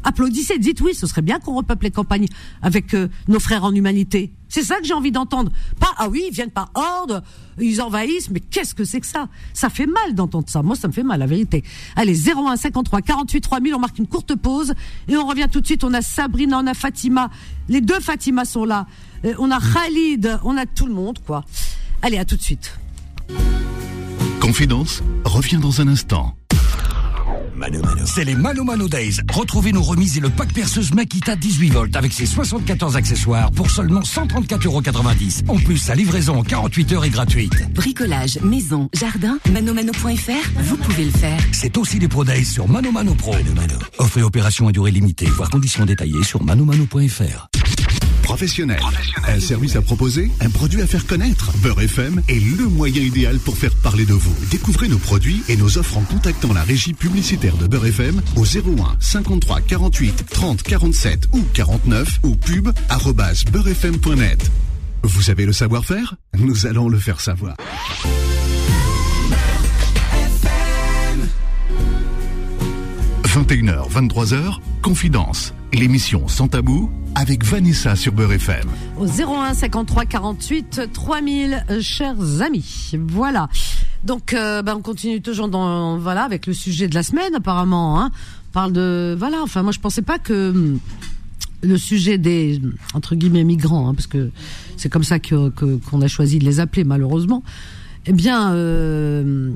[0.07, 2.27] applaudissez, dites oui, ce serait bien qu'on repeuple les campagnes
[2.63, 4.33] avec euh, nos frères en humanité.
[4.49, 5.51] C'est ça que j'ai envie d'entendre.
[5.81, 7.23] Pas ah oui, ils viennent par ordre,
[7.61, 9.29] ils envahissent, mais qu'est-ce que c'est que ça?
[9.53, 10.63] Ça fait mal d'entendre ça.
[10.63, 11.65] Moi, ça me fait mal, la vérité.
[11.97, 14.73] Allez, 01 53 48 3000, on marque une courte pause
[15.09, 15.83] et on revient tout de suite.
[15.83, 17.31] On a Sabrina, on a Fatima.
[17.69, 18.87] Les deux Fatima sont là.
[19.25, 21.45] Euh, on a Khalid, on a tout le monde, quoi.
[22.03, 22.79] Allez, à tout de suite.
[24.41, 26.37] Confidence revient dans un instant.
[27.57, 28.03] Mano Mano.
[28.05, 29.17] C'est les Mano Mano Days.
[29.33, 33.71] Retrouvez nos remises et le pack perceuse Makita 18 volts avec ses 74 accessoires pour
[33.71, 35.49] seulement 134,90€.
[35.49, 37.73] En plus, sa livraison en 48 heures est gratuite.
[37.73, 41.41] Bricolage, maison, jardin, manomano.fr, vous pouvez le faire.
[41.53, 43.33] C'est aussi des Pro Days sur Mano Mano Pro.
[43.33, 43.79] Mano Mano.
[43.99, 47.49] Offre et opération à durée limitée, voire conditions détaillées sur manomano.fr.
[49.27, 51.53] Un service à proposer, un produit à faire connaître.
[51.63, 54.35] Beurre FM est le moyen idéal pour faire parler de vous.
[54.51, 58.45] Découvrez nos produits et nos offres en contactant la régie publicitaire de Beurre FM au
[58.45, 62.69] 01 53 48 30 47 ou 49 ou pub
[63.53, 64.51] beurrefm.net.
[65.03, 66.17] Vous avez le savoir-faire?
[66.39, 67.57] Nous allons le faire savoir.
[73.25, 78.69] 21h, 23h, Confidence, l'émission Sans Tabou avec Vanessa sur Beurre FM.
[78.99, 82.93] Au 01 53 48 3000, chers amis.
[83.09, 83.49] Voilà.
[84.05, 88.01] Donc, euh, ben, on continue toujours dans, voilà, avec le sujet de la semaine, apparemment.
[88.01, 88.11] Hein.
[88.51, 90.79] On parle de, voilà, enfin, moi, je pensais pas que hum,
[91.63, 92.61] le sujet des,
[92.95, 94.31] entre guillemets, migrants, hein, parce que
[94.77, 97.43] c'est comme ça que, qu'on a choisi de les appeler, malheureusement.
[98.09, 99.51] Eh bien, euh,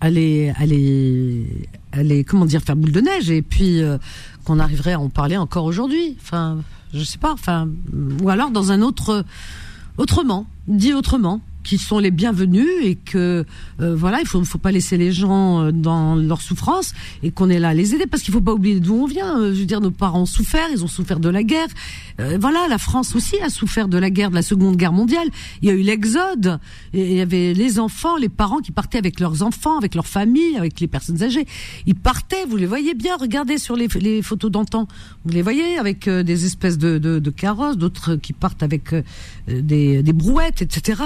[0.00, 3.98] aller, aller, aller, comment dire, faire boule de neige, et puis euh,
[4.44, 6.16] qu'on arriverait à en parler encore aujourd'hui.
[6.20, 6.58] Enfin,
[6.92, 7.68] je sais pas, enfin,
[8.22, 9.24] ou alors dans un autre,
[9.98, 13.44] autrement, dit autrement qui sont les bienvenus et que
[13.80, 16.92] euh, voilà, il faut faut pas laisser les gens euh, dans leur souffrance
[17.24, 19.40] et qu'on est là à les aider parce qu'il faut pas oublier d'où on vient.
[19.40, 21.66] Euh, je veux dire, nos parents ont souffert, ils ont souffert de la guerre.
[22.40, 25.28] voilà, la France aussi a souffert de la guerre, de la Seconde Guerre mondiale.
[25.60, 26.60] Il y a eu l'exode,
[26.94, 30.56] il y avait les enfants, les parents qui partaient avec leurs enfants, avec leurs familles,
[30.56, 31.46] avec les personnes âgées.
[31.86, 34.86] Ils partaient, vous les voyez bien, regardez sur les, les photos d'antan,
[35.24, 38.94] vous les voyez avec des espèces de, de, de carrosses, d'autres qui partent avec
[39.48, 41.02] des, des brouettes, etc.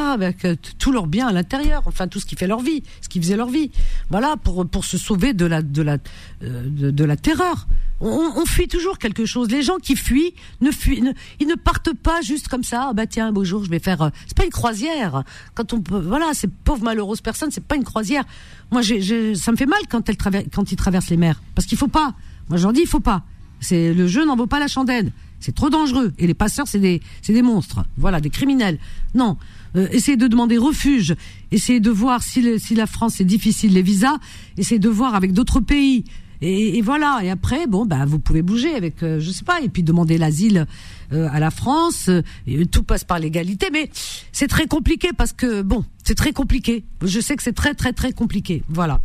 [0.54, 3.36] tout leur bien à l'intérieur, enfin tout ce qui fait leur vie, ce qui faisait
[3.36, 3.70] leur vie.
[4.10, 5.98] Voilà pour pour se sauver de la de la
[6.42, 7.66] euh, de, la terreur.
[8.02, 9.50] On, fuit toujours quelque chose.
[9.50, 10.32] Les gens qui fuient
[10.62, 11.02] ne fuient,
[11.38, 12.86] ils ne partent pas juste comme ça.
[12.90, 14.00] Ah bah tiens, un beau jour, je vais faire.
[14.00, 15.22] Euh, c'est pas une croisière.
[15.54, 18.24] Quand on voilà, ces pauvres malheureuses personnes, c'est pas une croisière.
[18.70, 21.76] Moi, ça me fait mal quand elles traversent, quand ils traversent les mers, parce qu'il
[21.76, 22.14] faut pas.
[22.48, 23.22] Moi, j'en dis, il faut pas.
[23.60, 25.12] C'est le jeu n'en vaut pas la chandelle.
[25.40, 26.12] C'est trop dangereux.
[26.18, 27.84] Et les passeurs, c'est des, c'est des monstres.
[27.96, 28.78] Voilà, des criminels.
[29.14, 29.36] Non.
[29.76, 31.14] Euh, essayez de demander refuge,
[31.52, 34.18] essayez de voir si, si la France c'est difficile les visas,
[34.56, 36.04] essayez de voir avec d'autres pays.
[36.42, 37.20] Et, et, voilà.
[37.22, 40.16] Et après, bon, bah, vous pouvez bouger avec, euh, je sais pas, et puis demander
[40.16, 40.66] l'asile
[41.12, 42.08] euh, à la France.
[42.46, 43.90] Et tout passe par l'égalité, mais
[44.32, 46.84] c'est très compliqué parce que bon, c'est très compliqué.
[47.02, 48.62] Je sais que c'est très très très compliqué.
[48.68, 49.00] Voilà.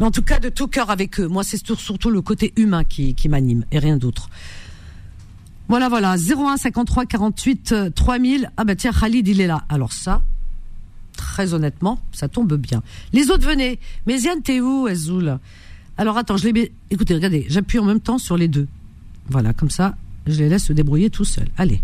[0.00, 1.28] Mais en tout cas, de tout cœur avec eux.
[1.28, 4.28] Moi, c'est surtout le côté humain qui, qui m'anime et rien d'autre.
[5.68, 6.16] Voilà, voilà.
[6.16, 8.50] 01 53 48 3000.
[8.56, 9.64] Ah bah tiens, Khalid, il est là.
[9.68, 10.22] Alors ça,
[11.16, 12.82] très honnêtement, ça tombe bien.
[13.12, 13.78] Les autres venez.
[14.06, 15.38] Mais Yann, t'es où, Ezoul
[15.96, 18.68] Alors attends, je les Écoutez, regardez, j'appuie en même temps sur les deux.
[19.28, 19.94] Voilà, comme ça,
[20.26, 21.48] je les laisse se débrouiller tout seuls.
[21.56, 21.80] Allez,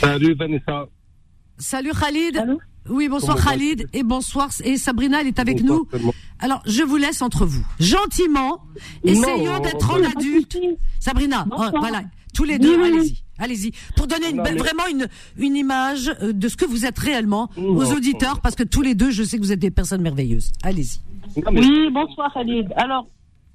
[0.00, 0.86] Salut Vanessa.
[1.58, 2.44] Salut Khalid.
[2.88, 5.86] oui, bonsoir Khalid et bonsoir et Sabrina, elle est avec nous.
[6.38, 7.66] Alors, je vous laisse entre vous.
[7.80, 8.62] Gentiment,
[9.04, 10.58] essayons d'être en adulte.
[11.00, 12.02] Sabrina, oh, voilà,
[12.34, 13.22] tous les deux, allez-y.
[13.38, 13.72] Allez-y.
[13.96, 15.06] Pour donner vraiment une,
[15.38, 18.94] une image euh, de ce que vous êtes réellement aux auditeurs, parce que tous les
[18.94, 20.50] deux, je sais que vous êtes des personnes merveilleuses.
[20.64, 21.00] Allez-y.
[21.36, 22.68] Oui, bonsoir Khalid.
[22.76, 23.06] Alors,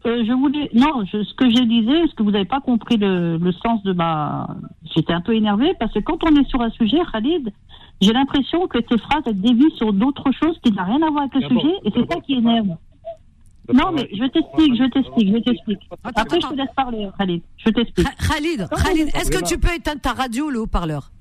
[0.06, 0.70] euh, je voulais.
[0.74, 3.94] Non, ce que j'ai disais, est-ce que vous n'avez pas compris le, le, sens de
[3.94, 4.48] ma.
[4.96, 7.52] J'étais un peu énervée parce que quand on est sur un sujet, Khalid,
[8.02, 11.24] j'ai l'impression que tes phrases elles dévient sur d'autres choses qui n'ont rien à voir
[11.24, 12.76] avec le sujet et c'est ça qui énerve.
[13.72, 15.80] Non, mais je t'explique, je t'explique, je t'explique.
[16.04, 17.42] Après, je te laisse parler, Khalid.
[17.58, 18.08] Je t'explique.
[18.18, 21.12] Khalid, Khalid, est-ce que tu peux éteindre ta radio, le haut-parleur?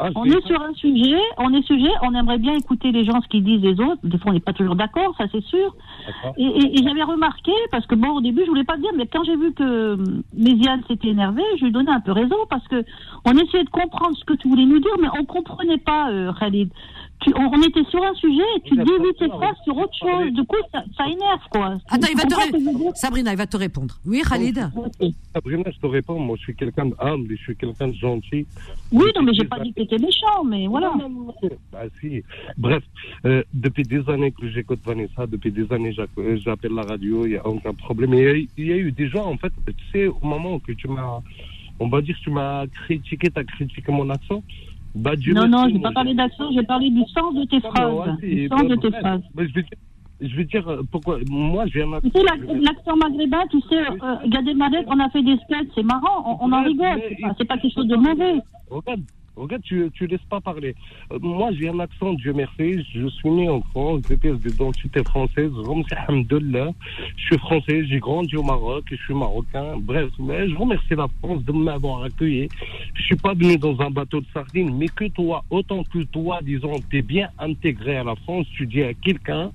[0.00, 3.20] Ah, on est sur un sujet, on est sujet, on aimerait bien écouter les gens
[3.20, 3.98] ce qu'ils disent les autres.
[4.04, 5.74] Des fois, on n'est pas toujours d'accord, ça c'est sûr.
[6.36, 9.24] Et, j'avais remarqué, parce que bon, au début, je voulais pas le dire, mais quand
[9.24, 9.96] j'ai vu que
[10.34, 12.84] Méziane s'était énervé, je lui ai donné un peu raison, parce que
[13.24, 16.32] on essayait de comprendre ce que tu voulais nous dire, mais on comprenait pas, euh,
[16.38, 16.70] Khalid
[17.26, 20.32] on, était sur un sujet et tu dévies tes phrases sur autre chose.
[20.32, 21.78] Du coup, ça, ça énerve, quoi.
[21.88, 22.96] Attends, il va te répondre.
[22.96, 23.96] Sabrina, il va te répondre.
[24.06, 24.70] Oui, Khalid
[25.34, 26.18] Sabrina, je te réponds.
[26.18, 28.46] Moi, je suis quelqu'un d'humble, je suis quelqu'un de gentil.
[28.92, 30.92] Oui, non, mais j'ai pas dit que t'étais méchant, mais voilà.
[31.72, 32.22] Bah, si.
[32.56, 32.82] Bref,
[33.24, 37.30] euh, depuis des années que j'écoute Vanessa, depuis des années euh, j'appelle la radio, il
[37.30, 38.14] n'y a aucun problème.
[38.14, 41.20] Il y, a eu des gens, en fait, tu sais, au moment que tu m'as,
[41.80, 44.42] on va dire, tu m'as critiqué, tu as critiqué mon accent.
[44.94, 48.18] Bah, non, non, je n'ai pas parlé d'accent, j'ai parlé du sens de tes phrases.
[48.20, 49.20] du sens de tes phrases.
[50.20, 51.18] je, vais, dire euh, pourquoi.
[51.28, 52.08] Moi, j'ai un accent.
[52.08, 55.84] Tu sais, l'accent maghrébin, tu sais, euh, Gad Elmalek, on a fait des sketchs, c'est
[55.84, 57.00] marrant, on, en rigole.
[57.38, 58.40] C'est pas, pas quelque chose de mauvais.
[58.70, 59.02] Regarde,
[59.38, 60.74] Regarde, tu ne laisses pas parler.
[61.12, 62.84] Euh, moi, j'ai un accent, Dieu merci.
[62.94, 65.52] Je suis né en France, pièces d'identité française.
[65.54, 69.76] Je suis français, j'ai grandi au Maroc, je suis marocain.
[69.78, 72.48] Bref, mais je remercie la France de m'avoir accueilli.
[72.94, 76.40] Je suis pas venu dans un bateau de sardines, mais que toi, autant que toi,
[76.42, 79.50] disons, tu es bien intégré à la France, tu dis à quelqu'un,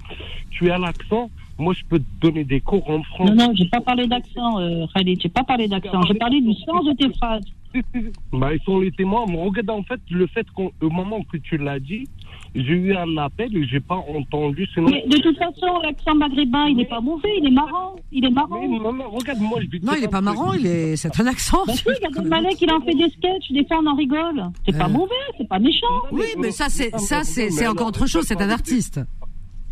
[0.52, 3.30] tu as l'accent, moi, je peux te donner des cours en France.
[3.30, 5.22] Non, non, j'ai pas parlé d'accent, euh, Khalid.
[5.22, 6.02] J'ai pas parlé d'accent.
[6.08, 7.44] J'ai parlé du sens de tes phrases.
[8.32, 9.26] Bah, ils sont les témoins.
[9.28, 12.08] Mais regarde, en fait, le fait qu'au moment que tu l'as dit,
[12.56, 14.68] j'ai eu un appel et j'ai pas entendu.
[14.78, 17.96] Mais de toute façon, l'accent maghrébin, il n'est pas mauvais, il est marrant.
[18.12, 18.62] Il est marrant.
[19.10, 21.64] regarde, moi, je Non, il n'est pas marrant, il est, c'est un accent.
[21.66, 21.74] Bah
[22.14, 24.44] Gad Malek, il en fait des sketchs, des fois on en rigole.
[24.66, 24.90] C'est pas euh.
[24.90, 25.88] mauvais, c'est pas méchant.
[26.12, 29.00] Oui, mais ça, c'est, ça, c'est, c'est encore autre chose, c'est un artiste.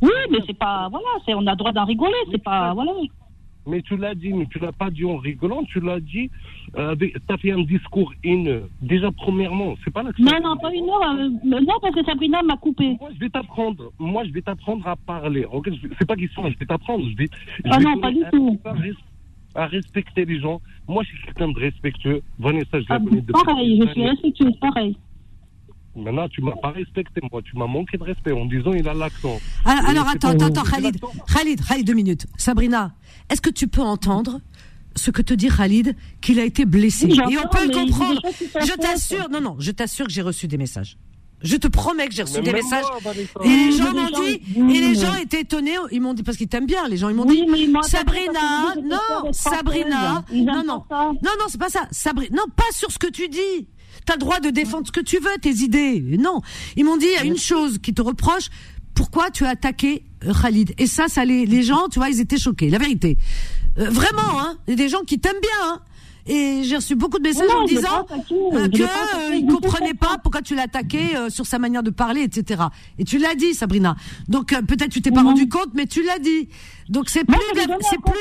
[0.01, 2.91] Oui, mais c'est pas, voilà, c'est, on a le droit d'en rigoler, c'est pas, voilà.
[3.67, 6.31] Mais tu l'as dit, mais tu l'as pas dit en rigolant, tu l'as dit,
[6.77, 8.69] euh, tu as fait un discours haineux.
[8.81, 12.41] Déjà, premièrement, c'est pas la Non, non, pas une heure, euh, non, parce que Sabrina
[12.41, 12.97] m'a coupé.
[12.99, 15.45] Moi, je vais t'apprendre, moi, je vais t'apprendre à parler.
[15.45, 17.29] Okay c'est pas question, je vais t'apprendre, je vais.
[17.65, 18.59] ah non, pas du tout.
[19.53, 20.61] À, respecter les gens.
[20.87, 22.21] Moi, je suis quelqu'un de respectueux.
[22.39, 23.43] Vanessa, je la ah, connais depuis.
[23.45, 24.95] Pareil, je suis respectueuse, pareil.
[25.95, 27.41] Maintenant, tu m'as pas respecté, moi.
[27.43, 29.39] Tu m'as manqué de respect en disant il a l'accent.
[29.65, 30.97] Alors, alors attends, attends, attends, Khalid.
[31.33, 32.27] Khalid, Khalid, deux minutes.
[32.37, 32.93] Sabrina,
[33.29, 34.39] est-ce que tu peux entendre
[34.95, 37.07] ce que te dit Khalid, qu'il a été blessé?
[37.07, 38.21] Et on peut le comprendre.
[38.39, 40.97] Je t'assure, non, non, je t'assure que j'ai reçu des messages.
[41.43, 42.85] Je te promets que j'ai reçu des messages.
[43.43, 46.47] et les gens m'ont dit, et les gens étaient étonnés, ils m'ont dit, parce qu'ils
[46.47, 47.43] t'aiment bien, les gens, ils m'ont dit,
[47.81, 52.99] Sabrina, non, Sabrina, non, non, non, non, c'est pas ça, Sabrina, non, pas sur ce
[52.99, 53.67] que tu dis.
[54.05, 56.01] T'as le droit de défendre ce que tu veux, tes idées.
[56.19, 56.41] Non.
[56.75, 58.49] Ils m'ont dit, il y a une chose qui te reproche,
[58.93, 60.73] pourquoi tu as attaqué euh, Khalid?
[60.77, 62.69] Et ça, ça les, les gens, tu vois, ils étaient choqués.
[62.69, 63.17] La vérité.
[63.77, 64.57] Euh, vraiment, hein.
[64.67, 65.79] Il y a des gens qui t'aiment bien, hein.
[66.27, 70.43] Et j'ai reçu beaucoup de messages en disant euh, que euh, ils comprenaient pas pourquoi
[70.43, 70.99] tu l'as attaqué
[71.29, 72.61] sur sa manière de parler, etc.
[72.99, 73.95] Et tu l'as dit, Sabrina.
[74.27, 76.47] Donc peut-être tu t'es pas rendu compte, mais tu l'as dit.
[76.89, 77.39] Donc c'est plus,
[77.89, 78.13] c'est plus.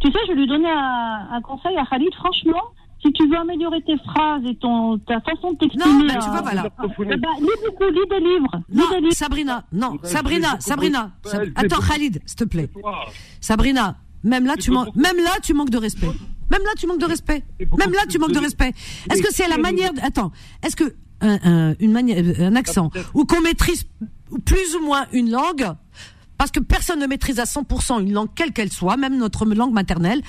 [0.00, 2.12] Tu sais, je lui donnais un, un conseil à Khalid.
[2.16, 2.64] Franchement,
[3.02, 5.84] si tu veux améliorer tes phrases et ton, ta façon de t'exprimer.
[5.86, 6.66] Non, mais tu vois, voilà.
[6.82, 8.62] Eh ben, lis beaucoup, lis des livres.
[8.72, 9.14] Non, des livres.
[9.14, 11.12] Sabrina, non, Sabrina, Sabrina.
[11.56, 12.70] Attends, Khalid, s'il te plaît.
[13.40, 16.10] Sabrina, même là, tu manques, même là, tu manques de respect.
[16.50, 17.44] Même là, tu manques de respect.
[17.78, 18.72] Même là, tu manques de respect.
[19.10, 20.32] Est-ce que c'est la manière, attends,
[20.62, 23.86] est-ce que un, un, une manière, un accent, ou qu'on maîtrise
[24.44, 25.74] plus ou moins une langue,
[26.40, 29.74] parce que personne ne maîtrise à 100% une langue quelle qu'elle soit, même notre langue
[29.74, 30.22] maternelle.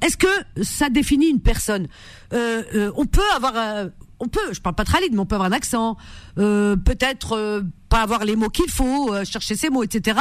[0.00, 0.28] Est-ce que
[0.62, 1.88] ça définit une personne
[2.32, 3.88] euh, euh, On peut avoir, euh,
[4.20, 5.96] on peut, je parle pas très mais on peut avoir un accent,
[6.38, 10.20] euh, peut-être euh, pas avoir les mots qu'il faut, chercher ses mots, etc.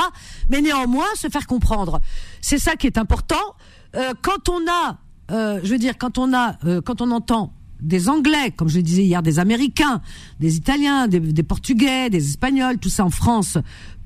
[0.49, 2.01] Mais néanmoins se faire comprendre.
[2.41, 3.53] C'est ça qui est important.
[4.23, 4.97] quand on a,
[5.29, 9.03] je veux dire, quand on a, quand on entend des Anglais, comme je le disais
[9.03, 10.01] hier, des Américains,
[10.39, 13.57] des Italiens, des, des Portugais, des Espagnols, tout ça en France,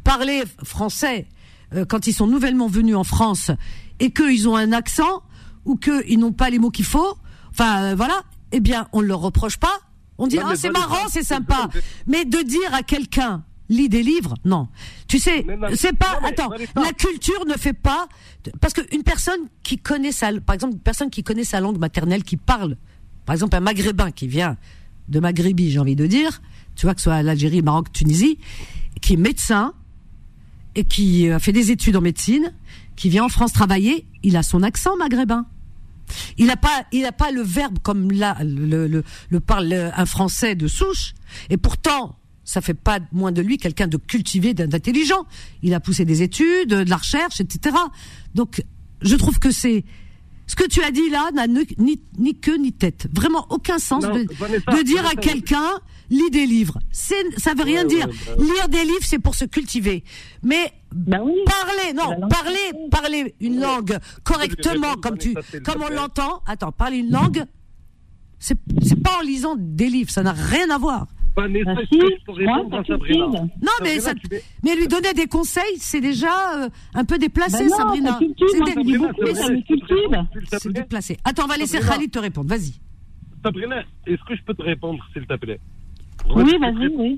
[0.04, 1.28] parler français
[1.74, 3.52] euh, quand ils sont nouvellement venus en France
[4.00, 5.24] et qu'ils ont un accent
[5.66, 7.18] ou qu'ils n'ont pas les mots qu'il faut,
[7.52, 9.80] enfin euh, voilà, eh bien on ne leur reproche pas.
[10.18, 11.70] On dit ah c'est marrant, c'est sympa,
[12.08, 14.68] mais de dire à quelqu'un lis des livres, non.
[15.08, 16.20] Tu sais, c'est pas.
[16.24, 18.08] attends, la culture ne fait pas
[18.60, 22.24] parce qu'une personne qui connaît sa, par exemple, une personne qui connaît sa langue maternelle,
[22.24, 22.78] qui parle,
[23.26, 24.58] par exemple, un Maghrébin qui vient
[25.08, 26.42] de Maghrébi, j'ai envie de dire,
[26.76, 28.40] tu vois que ce soit l'Algérie, Maroc, Tunisie,
[29.02, 29.74] qui est médecin,
[30.80, 32.54] et qui a fait des études en médecine,
[32.96, 35.46] qui vient en France travailler, il a son accent maghrébin.
[36.38, 40.06] Il n'a pas, il a pas le verbe comme là le, le, le parle un
[40.06, 41.16] Français de souche.
[41.50, 45.26] Et pourtant, ça fait pas moins de lui quelqu'un de cultivé, d'intelligent.
[45.64, 47.76] Il a poussé des études, de la recherche, etc.
[48.34, 48.64] Donc,
[49.02, 49.84] je trouve que c'est
[50.48, 53.10] Ce que tu as dit là n'a ni, queue ni tête.
[53.14, 56.80] Vraiment aucun sens Non, de, Vanessa, de dire à quelqu'un lis des livres.
[56.92, 58.08] Ça veut rien Ouais, dire.
[58.08, 58.44] ouais, bah.
[58.44, 60.04] Lire des livres, c'est pour se cultiver.
[60.44, 61.34] Mais Ben oui.
[61.46, 65.34] parler, non, parler, parler une langue correctement, comme tu,
[65.66, 66.42] comme on l'entend.
[66.48, 67.44] Attends, parler une langue,
[68.40, 68.56] c'est,
[69.04, 70.10] pas en lisant des livres.
[70.10, 71.08] Ça n'a rien à voir.
[71.36, 73.50] Vanessa, est-ce si, que je peux moi, répondre ça à Sabrina cultive.
[73.62, 77.06] Non, mais Sabrina, ça, tu es- mais lui donner des conseils, c'est déjà euh, un
[77.06, 78.12] peu déplacé, Ben non, Sabrina.
[78.14, 78.48] ça cultive,
[80.60, 81.18] C'est déplacé.
[81.24, 81.96] Attends, on va laisser Sabrina.
[81.96, 82.50] Khalid te répondre.
[82.50, 82.74] Vas-y.
[83.44, 85.60] Sabrina, est-ce que je peux te répondre, s'il te plaît?
[86.36, 87.18] Oui, vas-y, oui.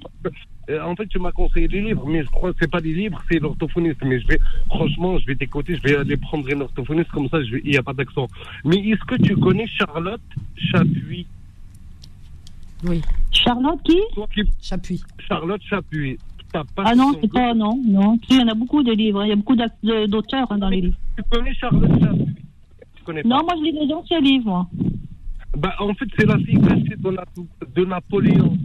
[0.69, 2.93] Euh, En fait, tu m'as conseillé des livres, mais je crois que c'est pas des
[2.93, 4.01] livres, c'est l'orthophoniste.
[4.05, 7.39] Mais je vais, franchement, je vais t'écouter, je vais aller prendre une orthophoniste comme ça,
[7.41, 8.27] il n'y a pas d'accent.
[8.63, 10.21] Mais est-ce que tu connais Charlotte
[10.55, 11.27] Chapuis?
[12.83, 13.97] Oui, Charlotte, qui?
[14.33, 15.01] Qui- j'appuie.
[15.27, 16.17] Charlotte Chapuis.
[16.53, 18.19] Pas Ah non, c'est pas, non, non.
[18.29, 20.81] Il y en a beaucoup de livres, il y a beaucoup d'auteurs hein, dans les
[20.81, 20.97] livres.
[21.17, 22.25] Tu connais Charlotte Chapuis?
[22.95, 23.29] Tu connais pas?
[23.29, 24.67] Non, moi je lis les anciens livres, moi.
[25.57, 27.25] Bah, en fait, c'est la fille cachée de, Na-
[27.75, 28.57] de Napoléon.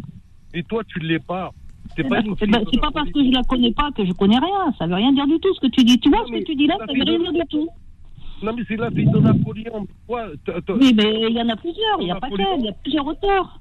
[0.57, 1.51] Et toi, tu ne l'es pas.
[1.95, 4.05] C'est Eh pas ben, eh ben, c'est pas parce que je la connais pas que
[4.07, 4.73] je connais rien.
[4.79, 6.01] Ça veut rien dire du tout ce que tu dis.
[6.01, 7.69] Tu vois Non, ce que tu dis là, ça veut rien dire du tout.
[8.43, 9.87] Non, mais c'est la fille de Napoléon.
[10.09, 10.29] Toi,
[10.81, 12.01] Oui, mais il y en a plusieurs.
[12.01, 12.59] Il n'y a pas qu'elle.
[12.61, 13.61] Il y a plusieurs auteurs.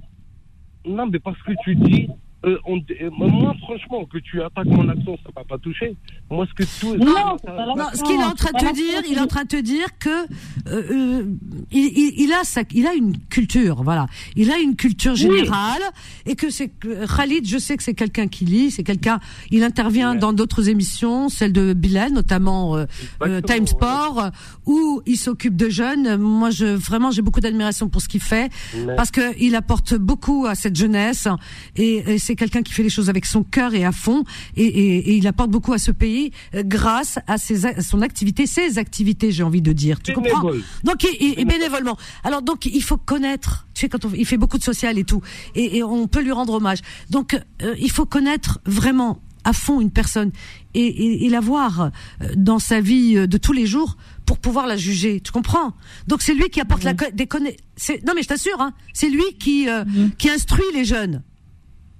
[0.85, 2.07] Non, mais parce que tu dis.
[2.45, 5.95] Euh, on- euh, moi, franchement, que tu attaques mon accent, ça va pas toucher.
[6.29, 6.95] Moi, ce que tout.
[6.95, 9.27] Non, ça- pas ce qu'il est en train de te dire, c'est il est en
[9.27, 10.25] train de te dire que euh,
[10.67, 11.25] euh,
[11.71, 14.07] il, il, il a sa, il a une culture, voilà.
[14.35, 15.81] Il a une culture générale
[16.25, 16.69] et que c'est
[17.15, 19.19] Khalid, je sais que c'est quelqu'un qui lit, c'est quelqu'un.
[19.51, 20.17] Il intervient Ouais.
[20.19, 22.85] dans d'autres émissions, celle de Bilal, notamment euh,
[23.23, 24.29] euh, Time Sport,
[24.65, 26.17] où il s'occupe de jeunes.
[26.17, 28.95] Moi, je vraiment, j'ai beaucoup d'admiration pour ce qu'il fait Ouais.
[28.95, 31.27] parce que il apporte beaucoup à cette jeunesse
[31.75, 34.23] et, et c'est quelqu'un qui fait les choses avec son cœur et à fond
[34.55, 38.01] et, et, et il apporte beaucoup à ce pays euh, grâce à, ses, à son
[38.01, 40.01] activité, ses activités, j'ai envie de dire.
[40.01, 40.51] Tu comprends.
[40.83, 41.97] Donc et, et- bénévolement.
[42.23, 43.67] Alors donc il faut connaître.
[43.73, 45.21] Tu sais quand on, il fait beaucoup de social et tout
[45.55, 46.79] et, et on peut lui rendre hommage.
[47.09, 50.31] Donc euh, il faut connaître vraiment à fond une personne
[50.73, 53.95] et, et, et la voir euh, dans sa vie euh, de tous les jours
[54.25, 55.21] pour pouvoir la juger.
[55.21, 55.73] Tu comprends?
[56.07, 57.59] Donc c'est lui qui apporte la des connaissances.
[58.07, 59.83] Non mais je t'assure, hein, c'est lui qui euh,
[60.17, 61.21] qui instruit les jeunes.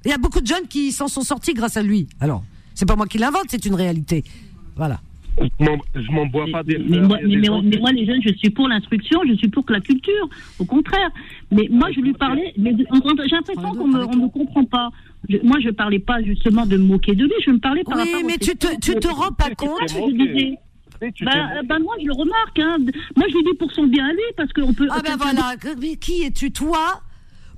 [0.06, 2.08] Il y a beaucoup de jeunes qui s'en sont sortis grâce à lui.
[2.20, 4.24] Alors c'est pas moi qui l'invente, c'est une réalité.
[4.76, 5.00] Voilà.
[5.38, 7.72] Je m'en- bois pas des Mais moi, il y a mais, des mais- gens mais
[7.72, 10.66] qui- moi, les jeunes, je suis pour l'instruction, je suis pour que la culture, au
[10.66, 11.10] contraire.
[11.52, 12.86] Mais moi, je lui parlais, mais j'ai
[13.36, 14.90] l'impression qu'on me, on me comprend pas.
[15.28, 17.98] Je- moi, je parlais pas justement de me moquer de lui, je me parlais par
[17.98, 19.80] Oui, rapport mais tu te, tu te rends pas compte.
[21.22, 22.60] bah, bah, moi, je le remarque.
[22.60, 22.78] Hein.
[23.18, 24.88] Moi, je lui dis pour son bien à lui, parce qu'on peut.
[24.90, 25.56] Ah ben voilà,
[26.00, 27.02] qui es-tu toi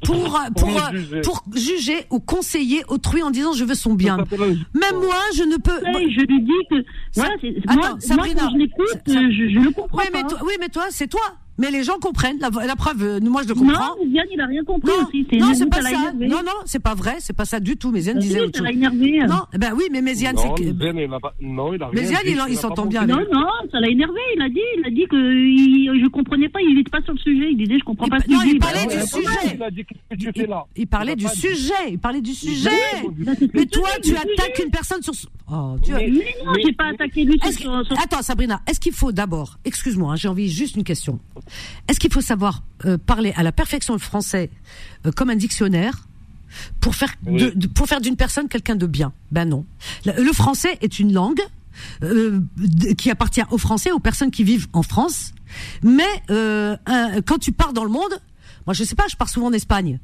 [0.06, 0.16] pour
[0.56, 1.22] Pour pour juger.
[1.22, 4.18] pour juger ou conseiller autrui en disant je veux son bien.
[4.18, 5.72] Même moi, je ne peux.
[5.84, 6.76] Ouais, je lui dis que.
[7.16, 9.12] Voilà, c'est- Attends, moi, moi, Sabrina, quand je l'écoute, je,
[9.54, 10.28] je le comprends Oui, mais pas.
[10.30, 11.22] toi, oui, mais toi, c'est toi.
[11.58, 12.38] Mais les gens comprennent.
[12.40, 13.96] La, la preuve, euh, moi je le non, comprends.
[14.06, 15.28] Diane, il a rien compris Non, aussi.
[15.40, 15.90] non, c'est pas ça.
[15.90, 16.28] énervé.
[16.28, 17.16] Non, non, c'est pas vrai.
[17.20, 17.92] C'est pas ça du tout.
[17.92, 18.78] Méziane Ah, disait autre ça l'a chose.
[18.78, 19.20] énervé.
[19.28, 20.70] Non, ben oui, mais Méziane, Non, c'est que.
[20.70, 23.80] Il a pas- non, il a rien dit, il- s'entend bien avec Non, non, ça
[23.80, 24.20] l'a énervé.
[24.36, 26.62] Il a dit, il a dit que il, je comprenais pas.
[26.62, 27.48] Il n'était pas sur le sujet.
[27.52, 29.56] Il disait, je comprends Il- pas ce non, il parlait Bah, du sujet.
[29.56, 31.74] Il a dit qu'est-ce que tu Il, fais là il parlait du sujet.
[31.90, 32.70] Il parlait du sujet.
[33.20, 35.14] Bah, Mais toi, tu attaques une personne sur.
[35.52, 37.72] Oh, tu Mais- Mais non, j'ai pas attaqué lui sur-
[38.04, 41.20] Attends, Sabrina, est-ce qu'il faut d'abord, excuse-moi, hein, j'ai envie juste une question.
[41.88, 44.50] Est-ce qu'il faut savoir euh, parler à la perfection le français
[45.06, 46.08] euh, comme un dictionnaire
[46.80, 47.42] pour faire Oui.
[47.42, 49.14] de, de- pour faire d'une personne quelqu'un de bien?
[49.32, 49.66] Ben non.
[50.06, 51.42] Le, le français est une langue
[52.04, 52.40] euh,
[52.98, 55.32] qui appartient aux Français, aux personnes qui vivent en France.
[55.84, 56.78] Mais un-
[57.26, 58.20] quand tu pars dans le monde,
[58.66, 60.00] moi je sais pas, je pars souvent en Espagne.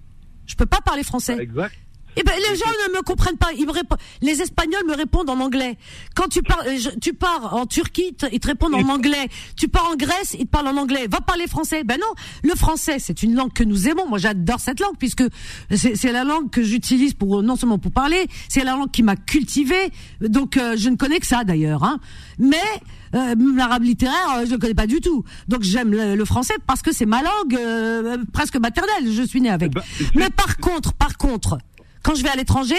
[0.46, 1.38] Je peux pas parler français.
[1.40, 1.74] Exact.
[2.16, 3.52] Eh ben, les gens ne me comprennent pas.
[3.58, 3.98] Ils me répondent.
[4.22, 5.78] Les Espagnols me répondent en anglais.
[6.16, 9.28] Quand tu pars, euh, je- tu pars en Turquie, ils te- répondent en anglais.
[9.58, 11.08] Tu pars en Grèce, ils te parlent en anglais.
[11.10, 11.84] Va parler français.
[11.84, 14.08] Ben non, le français, c'est une langue que nous aimons.
[14.08, 15.24] Moi, j'adore cette langue puisque
[15.76, 19.04] c'est c'est la langue que j'utilise pour non seulement pour parler, c'est la langue qui
[19.04, 19.92] m'a cultivée.
[20.22, 21.84] Donc, euh, je ne connais que ça d'ailleurs.
[21.84, 22.00] Hein.
[22.40, 22.58] Mais
[23.16, 25.24] euh, l'arabe littéraire, euh, je ne connais pas du tout.
[25.48, 29.12] Donc, j'aime le, le français parce que c'est ma langue euh, presque maternelle.
[29.12, 29.72] Je suis née avec.
[29.72, 29.84] Eh ben,
[30.16, 31.58] Mais par contre, par contre,
[32.04, 32.76] quand je vais à l'étranger,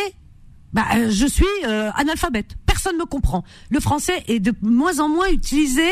[0.73, 2.57] bah, euh, je suis euh, analphabète.
[2.67, 3.45] Personne me comprend.
[3.71, 5.89] Le français est de moins en moins utilisé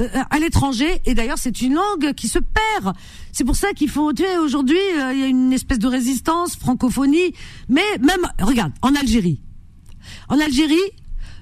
[0.00, 2.94] euh, à l'étranger et d'ailleurs c'est une langue qui se perd.
[3.32, 5.86] C'est pour ça qu'il faut tu sais, aujourd'hui euh, il y a une espèce de
[5.86, 7.32] résistance, francophonie,
[7.68, 9.40] mais même regarde en Algérie.
[10.28, 10.76] En Algérie,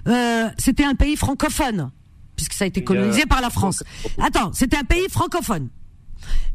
[0.06, 1.90] euh, c'était un pays francophone
[2.36, 3.82] puisque ça a été colonisé par la France.
[4.18, 5.68] Attends, c'était un pays francophone.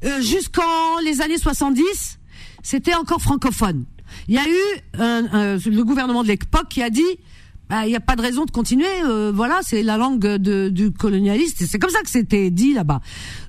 [0.04, 2.20] Euh, jusqu'en les années 70,
[2.62, 3.86] c'était encore francophone.
[4.28, 7.02] Il y a eu le gouvernement de l'époque qui a dit
[7.70, 8.86] bah, il n'y a pas de raison de continuer.
[9.04, 11.66] euh, voilà, c'est la langue de, du colonialiste.
[11.68, 13.02] C'est comme ça que c'était dit là-bas.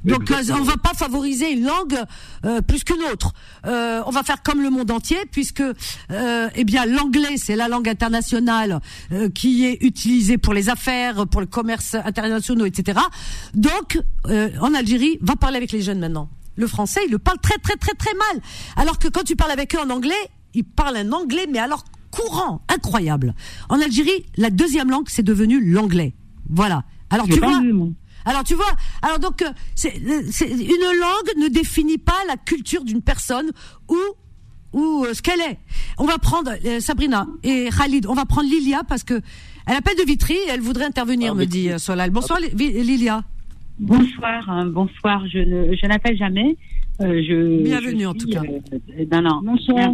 [0.05, 1.97] Donc, euh, on va pas favoriser une langue
[2.45, 3.33] euh, plus qu'une autre.
[3.67, 5.63] Euh, on va faire comme le monde entier, puisque,
[6.11, 8.81] euh, eh bien, l'anglais, c'est la langue internationale
[9.13, 12.99] euh, qui est utilisée pour les affaires, pour le commerce international, etc.
[13.55, 16.29] Donc, euh, en Algérie, va parler avec les jeunes maintenant.
[16.57, 18.43] Le français, il le parle très, très, très, très mal.
[18.75, 20.15] Alors que quand tu parles avec eux en anglais,
[20.55, 23.35] ils parlent un anglais, mais alors courant, incroyable.
[23.69, 26.15] En Algérie, la deuxième langue, c'est devenu l'anglais.
[26.49, 26.85] Voilà.
[27.11, 27.61] Alors tu vois.
[27.61, 27.73] vu.
[28.25, 28.73] Alors tu vois.
[29.03, 33.51] Alors donc, euh, c'est, euh, une langue ne définit pas la culture d'une personne
[33.89, 33.97] ou
[34.73, 35.59] ou euh, ce qu'elle est.
[35.99, 38.07] On va prendre euh, Sabrina et Khalid.
[38.07, 39.21] On va prendre Lilia parce que
[39.67, 42.11] elle appelle de Vitry et elle voudrait intervenir, Ah, me dit euh, Solal.
[42.11, 43.23] Bonsoir Lilia.
[43.79, 45.27] Bonsoir, hein, bonsoir.
[45.29, 46.57] Je ne, je n'appelle jamais.
[47.01, 48.43] Euh, je, Bienvenue, je en suis, tout cas.
[48.43, 49.41] euh, non, non.
[49.45, 49.93] Bonsoir.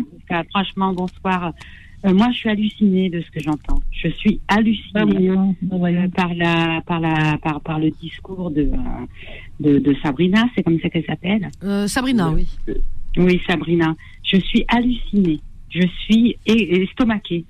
[0.50, 1.52] Franchement, bonsoir.
[2.06, 3.80] Euh, moi, je suis hallucinée de ce que j'entends.
[3.90, 6.10] Je suis hallucinée voyons, ah, euh, voyons.
[6.10, 8.70] par la, par la, par, par le discours de,
[9.60, 10.44] de, de Sabrina.
[10.54, 11.50] C'est comme ça qu'elle s'appelle.
[11.62, 12.46] Euh, Sabrina, oui.
[13.16, 13.94] Oui, Sabrina.
[14.22, 15.40] Je suis hallucinée.
[15.70, 17.44] Je suis estomaquée.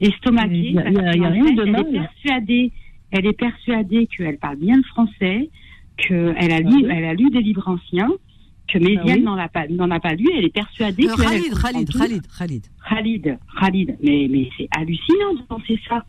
[0.00, 0.54] Estomaquée.
[0.70, 1.86] Il y a- parce il y a- y rien fait, de elle mal.
[1.86, 2.72] Est persuadée,
[3.10, 5.50] elle est persuadée qu'elle parle bien le français,
[5.96, 6.86] qu'elle a, lu, Ah oui.
[6.90, 8.10] elle a lu des livres anciens,
[8.66, 9.22] que Méziane Ah oui.
[9.22, 10.28] n'en a pas, n'en a pas lu.
[10.36, 11.22] Elle est persuadée Euh, que.
[11.22, 12.62] Khalid, Khalid, Khalid, Khalid.
[12.88, 13.96] Khalid, Khalid.
[14.02, 16.04] Mais, mais c'est hallucinant de penser ça.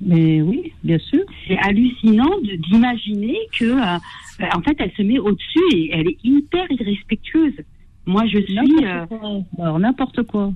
[0.00, 1.20] Mais oui, bien sûr.
[1.46, 2.30] C'est hallucinant
[2.70, 3.98] d'imaginer que, euh,
[4.40, 7.54] euh, en fait, elle se met au-dessus et elle est hyper irrespectueuse.
[8.06, 8.84] Moi, je suis.
[8.86, 9.58] euh, N'importe quoi.
[9.58, 10.52] Alors, n'importe quoi.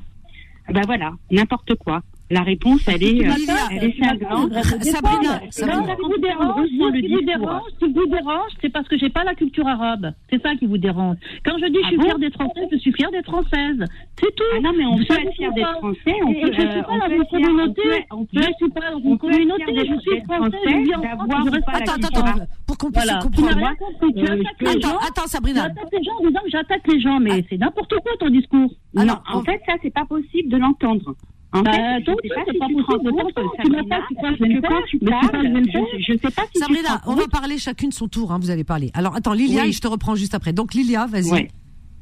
[0.73, 2.03] Ben voilà, n'importe quoi.
[2.35, 3.33] La réponse, elle est, euh,
[3.71, 4.53] elle est cinglante.
[4.83, 5.95] Sabrina, Non, Sabrina.
[5.95, 9.35] ce qui vous dérange, qui vous dérange, vous dérange, c'est parce que j'ai pas la
[9.37, 10.13] culture arabe.
[10.31, 11.17] C'est ça qui vous dérange.
[11.45, 13.79] Quand je dis je Ah suis bon fière d'être française, je suis fière d'être française.
[14.21, 14.43] C'est tout.
[14.57, 16.83] Ah non, mais on peut être pourquoi d'être français, on Et peut, je suis euh,
[16.83, 17.83] pas on dans une on communauté.
[18.11, 19.65] on Je suis pas dans on une communauté.
[19.69, 20.23] Je suis française.
[20.27, 23.59] français, Je Je Attends, attends, attends, pour qu'on puisse comprendre.
[24.03, 25.65] Euh, je- Attends, attends, Sabrina.
[25.65, 27.21] attaques les gens en disant que j'attaque les gens.
[27.21, 28.73] Mais c'est n'importe quoi ton discours.
[28.97, 31.15] Ah non, non, en on- fait, ça, c'est pas possible de l'entendre.
[31.55, 33.33] En Bah, fait, je toi sais pas si pas tu te rends compte.
[33.35, 36.49] Tu Sabrina, tu crois que je quand tu je parles, je, je sais pas si
[36.49, 37.31] tu te Sabrina, on va compte.
[37.31, 38.91] parler chacune son tour, hein, vous avez parlé.
[38.95, 39.69] Alors attends, Lilia, Oui.
[39.69, 40.53] et je te reprends juste après.
[40.53, 41.31] Donc Lilia, vas-y.
[41.31, 41.49] Ouais.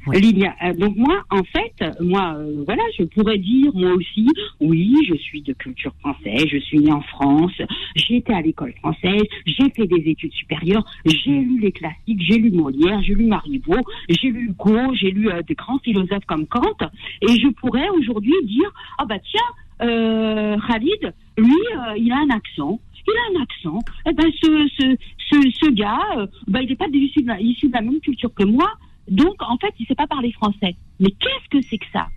[0.05, 0.19] Ouais.
[0.19, 4.27] Lilia, euh, donc moi, en fait, moi, euh, voilà, je pourrais dire, moi aussi,
[4.59, 7.53] oui, je suis de culture française, je suis née en France,
[7.95, 12.37] j'ai été à l'école française, j'ai fait des études supérieures, j'ai lu les classiques, j'ai
[12.37, 16.47] lu Molière, j'ai lu Marivaux, j'ai lu Hugo, j'ai lu euh, des grands philosophes comme
[16.47, 16.77] Kant,
[17.21, 21.55] et je pourrais aujourd'hui dire, ah bah tiens, euh, Khalid, lui,
[21.97, 22.79] il a un accent.
[23.05, 23.79] Il a un accent.
[24.07, 24.95] Eh ben, ce, ce,
[25.29, 28.71] ce, ce gars, euh, bah, il n'est pas issu de la même culture que moi.
[29.09, 30.75] Donc, en fait, il ne sait pas parler français.
[30.99, 32.07] Mais qu'est-ce que c'est que ça?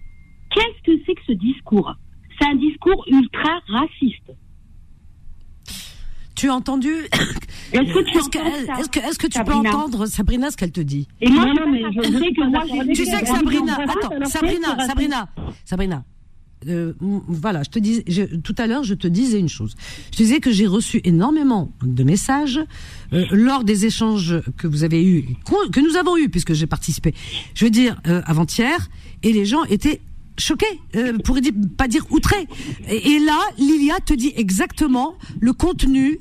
[0.55, 1.93] Qu'est-ce que c'est que ce discours?
[2.39, 4.33] C'est un discours ultra raciste.
[6.37, 6.91] Tu as entendu
[7.73, 10.51] Est-ce que tu Est-ce que, entends ça est-ce que, est-ce que tu peux entendre Sabrina
[10.51, 11.09] ce qu'elle te dit?
[11.21, 14.27] Et moi, Non, je non, mais suis que moi, j'ai Tu sais que Sabrina, attends,
[14.27, 15.29] Sabrina, Sabrina,
[15.65, 16.05] Sabrina.
[16.69, 19.75] Euh, voilà, je te dis, je- tout à l'heure, je te disais une chose.
[20.07, 22.61] Je te disais que j'ai reçu énormément de messages
[23.13, 27.15] euh, lors des échanges que vous avez qu'on- que nous avons eus, puisque j'ai participé.
[27.55, 28.89] Je veux dire euh, avant-hier,
[29.23, 30.01] et les gens étaient
[30.39, 30.67] choqués,
[30.97, 32.47] euh, pour dire- pas dire outrés.
[32.89, 36.21] Et là, Lilia te dit exactement le contenu.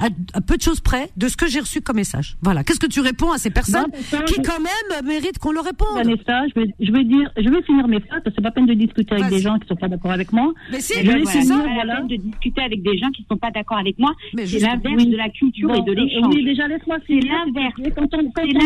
[0.00, 2.36] À, à peu de choses près de ce que j'ai reçu comme message.
[2.42, 2.64] Voilà.
[2.64, 3.90] Qu'est-ce que tu réponds à ces personnes
[4.26, 7.48] qui je- quand même méritent qu'on leur réponde Vanessa, je vais, je vais dire, je
[7.48, 9.66] vais finir mes phrases parce que c'est pas peine de discuter avec des gens qui
[9.68, 10.52] sont pas d'accord avec moi.
[10.72, 11.96] Mais si, Je ben vais voilà, finir, c'est pas la voilà.
[11.96, 14.12] peine de discuter avec des gens qui ne sont pas d'accord avec moi.
[14.34, 15.06] C'est l'inverse oui.
[15.10, 16.34] de la culture Bon, et de euh, l'échange.
[16.34, 17.32] Oui, déjà laisse-moi finir.
[17.46, 17.74] l'inverse.
[17.94, 18.56] Quand on, quand C'est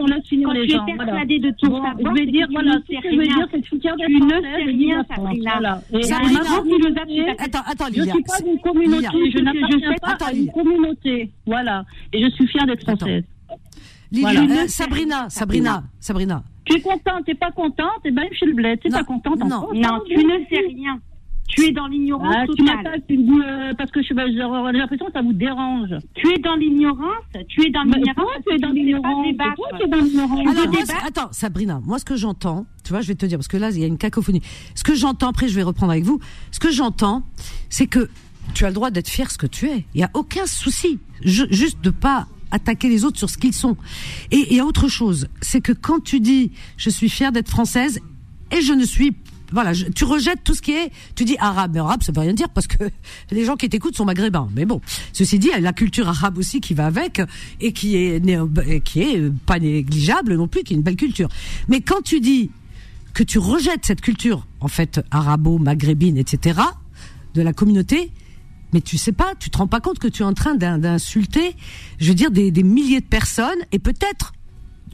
[0.00, 0.84] on laisse finir Quand les tu es gens.
[0.86, 1.04] Voilà.
[1.12, 3.16] persuadé de tout Bon, savoir, je vais c'est dire, tu voilà, ne ce que je
[3.16, 3.90] veux dire, c'est que Tu ne sais
[4.66, 5.04] rien.
[5.08, 5.80] Sabrina.
[6.02, 11.30] Sabrina, Attends, attends, je suis pas d'une communauté, je n'appartiens pas à une communauté.
[11.46, 11.84] Voilà.
[12.12, 13.24] Et je suis fière d'être française.
[14.12, 14.40] Voilà.
[14.42, 16.42] euh, Sabrina, Sabrina, Sabrina.
[16.64, 18.80] Tu es contente, t'es pas contente, et ben chez le bled.
[18.80, 19.68] T'es pas contente, non.
[19.72, 21.00] Non, tu ne sais rien.
[21.48, 23.02] Tu es dans l'ignorance Ah, tu totale.
[23.08, 25.88] tu euh, parce que ben, j'ai l'impression que ça vous dérange.
[26.14, 27.24] Tu es dans l'ignorance?
[27.48, 28.28] Tu es dans Mais l'ignorance?
[28.46, 29.26] tu es dans l'ignorance.
[30.48, 33.48] Alors, moi, attends, Sabrina, moi, ce que j'entends, tu vois, je vais te dire, parce
[33.48, 34.42] que là, il y a une cacophonie.
[34.76, 36.20] Ce que j'entends, après, je vais reprendre avec vous.
[36.52, 37.24] Ce que j'entends,
[37.68, 38.08] c'est que
[38.50, 39.84] tu as le droit d'être fier ce que tu es.
[39.94, 40.98] Il y a aucun souci.
[41.22, 43.76] Juste de pas attaquer les autres sur ce qu'ils sont.
[44.30, 47.48] Et il y a autre chose, c'est que quand tu dis, je suis fière d'être
[47.48, 48.00] française,
[48.50, 49.14] et je ne suis
[49.52, 52.32] voilà, tu rejettes tout ce qui est, tu dis arabe, mais arabe, ça veut rien
[52.32, 52.84] dire parce que
[53.32, 54.48] les gens qui t'écoutent sont maghrébins.
[54.54, 54.80] Mais bon,
[55.12, 57.20] ceci dit, il y a la culture arabe aussi qui va avec
[57.60, 58.22] et qui est,
[58.84, 61.28] qui est pas négligeable non plus, qui est une belle culture.
[61.68, 62.50] Mais quand tu dis
[63.12, 66.60] que tu rejettes cette culture, en fait, arabo-maghrébine, etc.,
[67.34, 68.12] de la communauté,
[68.72, 70.78] Mais tu sais pas, tu te rends pas compte que tu es en train d'in-
[70.78, 71.56] d'insulter,
[71.98, 74.32] je veux dire, des, milliers de personnes et peut-être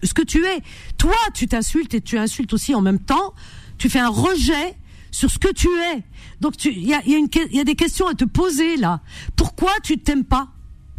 [0.02, 0.60] ce que tu es.
[0.98, 3.34] Toi, tu t'insultes et tu insultes aussi en même temps.
[3.78, 4.76] Tu fais un rejet
[5.10, 6.02] sur ce que tu es.
[6.40, 9.00] Donc il y a, des questions à te poser là.
[9.36, 10.48] Pourquoi tu t'aimes pas?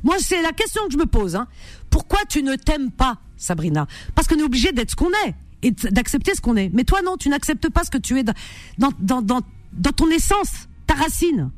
[0.03, 1.35] Moi, c'est la question que je me pose.
[1.35, 1.47] Hein.
[1.89, 3.87] Pourquoi tu ne t'aimes pas, Sabrina?
[4.15, 6.69] Parce qu'on est obligé d'être ce qu'on est et d'accepter ce qu'on est.
[6.73, 8.91] Mais toi, non, tu n'acceptes pas ce que tu es dans
[9.95, 11.49] ton essence, ta racine.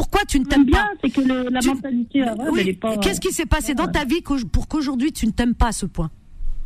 [0.00, 2.68] Pourquoi tu ne t'aimes bien, pas c'est que le- la Tu- mentalité arabe, Oui, elle
[2.70, 2.96] est pas.
[2.96, 5.84] Qu'est-ce qui s'est passé dans ta vie pour qu'aujourd'hui tu ne t'aimes pas à ce
[5.86, 6.10] point?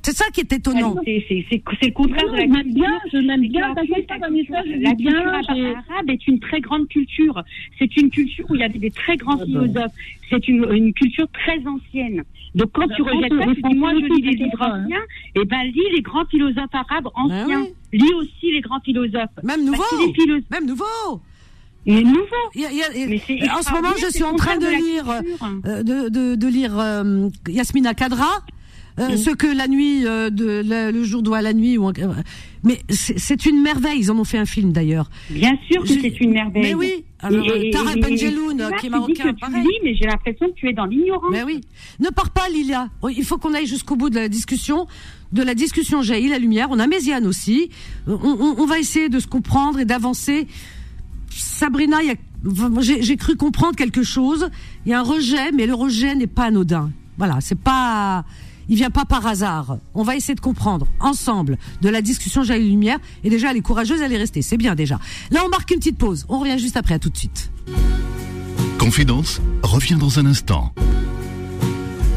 [0.02, 0.94] C'est ça qui est étonnant.
[1.04, 2.74] C'est c'est- le contraire de la je m'aime culture.
[2.74, 3.68] bien, je m'aime bien.
[3.74, 7.42] la culture- arabe est une très grande culture.
[7.78, 9.46] C'est une culture où il y avait des très grands Ah ben.
[9.46, 9.92] philosophes.
[10.30, 12.22] C'est une, une culture très ancienne.
[12.54, 14.62] Donc quand La tu rejettes les ça, tu dis Français moi je lis les livres
[14.62, 14.84] hein.
[14.84, 15.02] anciens,
[15.36, 17.62] et ben lis les grands philosophes arabes anciens.
[17.62, 17.74] oui.
[17.98, 19.30] Lis aussi les grands philosophes.
[19.42, 20.12] Même nouveau, que les
[21.84, 22.26] philosophes, même nouveau.
[22.54, 24.56] Il y a- il y a- Mais c'est en ce moment, je suis en train
[24.58, 25.10] de lire,
[25.66, 28.40] euh, de, de, de lire euh, Yasmina Kadra.
[29.00, 31.88] euh, Ce que la nuit, euh, de, le, le jour doit à la nuit, ou,
[31.88, 31.92] euh,
[32.62, 33.98] mais c'est une merveille.
[33.98, 35.10] Ils en ont fait un film d'ailleurs.
[35.30, 36.62] Bien sûr que Je- c'est une merveille.
[36.62, 37.04] Mais oui.
[37.20, 39.62] Alors, Et- Benjeloun, qui est dis marocain, tu pareil.
[39.64, 41.30] lis, mais j'ai l'impression que tu es dans l'ignorance.
[41.32, 41.62] Mais oui.
[41.98, 42.88] Ne pars pas, Lilia.
[43.02, 44.86] Oh, Il faut qu'on aille jusqu'au bout de la discussion.
[45.32, 46.68] De la discussion jaillit la lumière.
[46.70, 47.70] On a Méziane aussi.
[48.06, 50.46] On, on- on va essayer de se comprendre et d'avancer.
[51.36, 51.98] Sabrina,
[52.80, 54.48] j'ai cru comprendre quelque chose.
[54.86, 56.90] Il y a un rejet, mais le rejet n'est pas anodin.
[57.18, 58.24] Voilà, c'est pas.
[58.68, 59.76] Il vient pas par hasard.
[59.94, 62.98] On va essayer de comprendre ensemble de la discussion jaillit lumière.
[63.22, 64.40] Et déjà, elle est courageuse, elle est restée.
[64.40, 64.98] C'est bien déjà.
[65.30, 66.24] Là, on marque une petite pause.
[66.28, 66.94] On revient juste après.
[66.94, 67.50] À tout de suite.
[68.78, 70.72] Confidence revient dans un instant.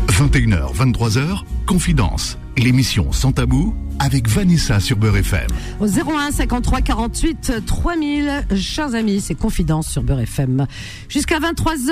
[0.07, 5.47] 21h, 23h, Confidence, l'émission sans tabou avec Vanessa sur Beurre FM.
[5.81, 10.65] Au 01 53 48 3000, chers amis, c'est Confidence sur Beurre FM.
[11.09, 11.91] Jusqu'à 23h,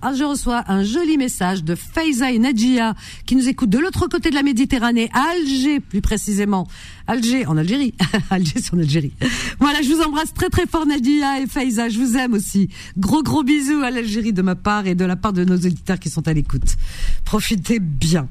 [0.00, 2.94] ah, je reçois un joli message de Faiza et Nadjia
[3.26, 6.66] qui nous écoutent de l'autre côté de la Méditerranée, à Alger plus précisément.
[7.06, 7.92] Alger, en Algérie.
[8.30, 9.12] Alger, c'est en Algérie.
[9.58, 12.70] Voilà, je vous embrasse très très fort Nadia et Faiza, je vous aime aussi.
[12.96, 15.98] Gros gros bisous à l'Algérie de ma part et de la part de nos auditeurs
[15.98, 16.76] qui sont à l'écoute.
[17.26, 18.26] Profitez bien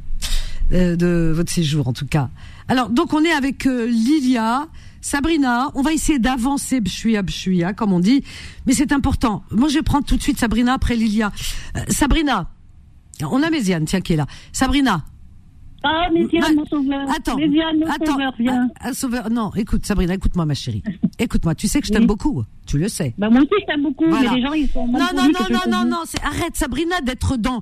[0.71, 2.29] euh, de votre séjour en tout cas.
[2.67, 4.67] Alors donc on est avec euh, Lilia,
[5.01, 8.23] Sabrina, on va essayer d'avancer bchouia bchouia comme on dit,
[8.65, 9.43] mais c'est important.
[9.51, 11.31] Moi je vais prendre tout de suite Sabrina après Lilia.
[11.77, 12.49] Euh, Sabrina,
[13.21, 14.27] on a Méziane tiens qui est là.
[14.51, 15.03] Sabrina,
[15.83, 17.09] Ah, Méziane, mon sauveur.
[17.15, 18.67] attends, Méziane, mon attends, sauveur, viens.
[18.81, 19.29] un- un sauveur.
[19.29, 20.83] Non, écoute Sabrina, écoute-moi ma chérie.
[21.21, 22.07] Écoute-moi, tu sais que je t'aime Oui.
[22.07, 23.13] beaucoup, tu le sais.
[23.17, 24.31] Bah, moi aussi, je t'aime beaucoup, Voilà.
[24.31, 27.35] mais les gens, ils sont Non, non, non, non, non, non, c'est arrête Sabrina d'être
[27.35, 27.61] dans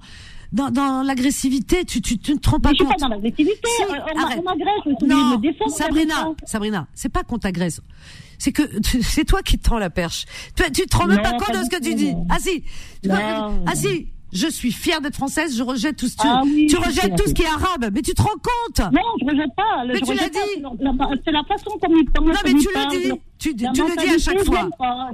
[0.51, 2.99] dans, dans l'agressivité, tu, tu, tu ne te rends pas Mais je suis compte.
[2.99, 3.59] pas dans l'agressivité.
[3.65, 5.71] Si, on on m'agresse, Non, me défendre.
[5.71, 6.29] Sabrina.
[6.45, 7.81] Sabrina, c'est pas qu'on t'agresse.
[8.37, 8.61] C'est que
[9.01, 10.25] c'est toi qui te tends la perche.
[10.55, 12.13] Tu, tu te rends même pas compte de ce que tu dis.
[12.29, 12.63] Ah si.
[13.01, 13.15] Tu Non.
[13.15, 14.07] vois, ah si.
[14.39, 17.15] Je suis fière d'être française, je rejette tout ce tu, Ah oui, tu je rejettes
[17.15, 18.79] tout ce qui est arabe, mais tu te rends compte?
[18.93, 19.83] Non, je rejette pas.
[19.87, 20.39] Mais je tu l'as dit.
[21.25, 24.17] c'est la- façon comme comment Non mais tu le dis, tu, tu le dis à
[24.19, 24.69] chaque je fois.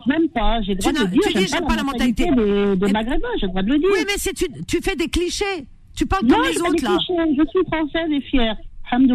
[0.06, 0.62] je l'aime pas.
[0.64, 1.22] J'ai droit Tu de dire.
[1.26, 2.26] tu dis, j'aime pas la mentalité.
[2.26, 3.28] de, de Et- maghrébin.
[3.40, 3.90] J'ai le droit de le dire.
[3.94, 5.68] Oui mais tu, tu fais des clichés.
[5.96, 6.98] Tu parles comme les autres des là.
[7.00, 8.58] Je suis française et fière.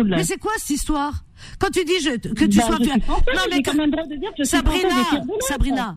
[0.07, 1.13] Mais c'est quoi cette histoire?
[1.61, 3.91] Quand tu dis je, que tu Bah, sois je suis française, Non mais quand même
[3.91, 5.25] droit de dire que je suis Sabrina, l'être.
[5.47, 5.97] Sabrina.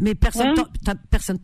[0.00, 0.54] Mais personne,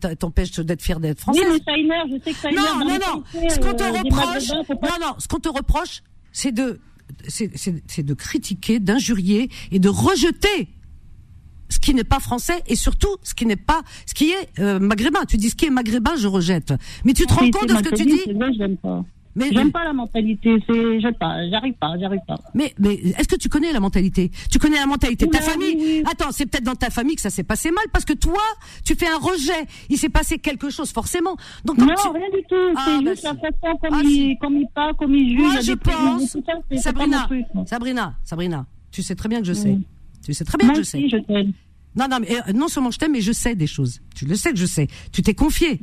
[0.03, 0.15] Ouais.
[0.15, 1.61] t'empêche d'être fière d'être Oui, française.
[1.67, 1.93] mais.
[2.09, 2.55] Je sais que.
[2.55, 3.23] Non, non, non.
[3.49, 5.15] Ce qu'on te euh, des reproche, non, non.
[5.17, 6.79] Ce qu'on te reproche, c'est de,
[7.27, 10.67] c'est, c'est, c'est de critiquer, d'injurier et de rejeter
[11.69, 14.79] ce qui n'est pas français et surtout ce qui n'est pas, ce qui est euh,
[14.79, 15.23] maghrébin.
[15.25, 16.73] Tu dis ce qui est maghrébin, je rejette.
[17.05, 18.21] Mais tu te rends compte de ce que tu dis
[19.39, 22.37] Mais, J'aime pas la mentalité, c'est, j'aime pas, j'arrive pas, j'arrive pas.
[22.53, 24.29] mais, mais est-ce que tu connais la mentalité?
[24.51, 25.75] Tu connais la mentalité de ta Oui, famille?
[25.77, 26.03] oui.
[26.11, 28.41] Attends, c'est peut-être dans ta famille que ça s'est passé mal parce que toi,
[28.83, 29.65] tu fais un rejet.
[29.89, 31.37] Il s'est passé quelque chose forcément.
[31.65, 32.55] Donc Non, tu- rien du tout.
[32.75, 35.39] Ah, c'est bah juste la façon comme, Ah, il, comme il parle, comme il juge.
[35.39, 37.45] Moi, je pense, tout ça, Sabrina, truc.
[37.65, 39.77] Sabrina, Sabrina, tu sais très bien que je sais.
[40.25, 41.07] Tu sais très bien Moi que je sais.
[41.09, 41.53] je t'aime.
[41.95, 44.01] Non, non, mais euh, non seulement je t'aime, mais je sais des choses.
[44.15, 44.87] Tu le sais que je sais.
[45.11, 45.79] Tu t'es confié.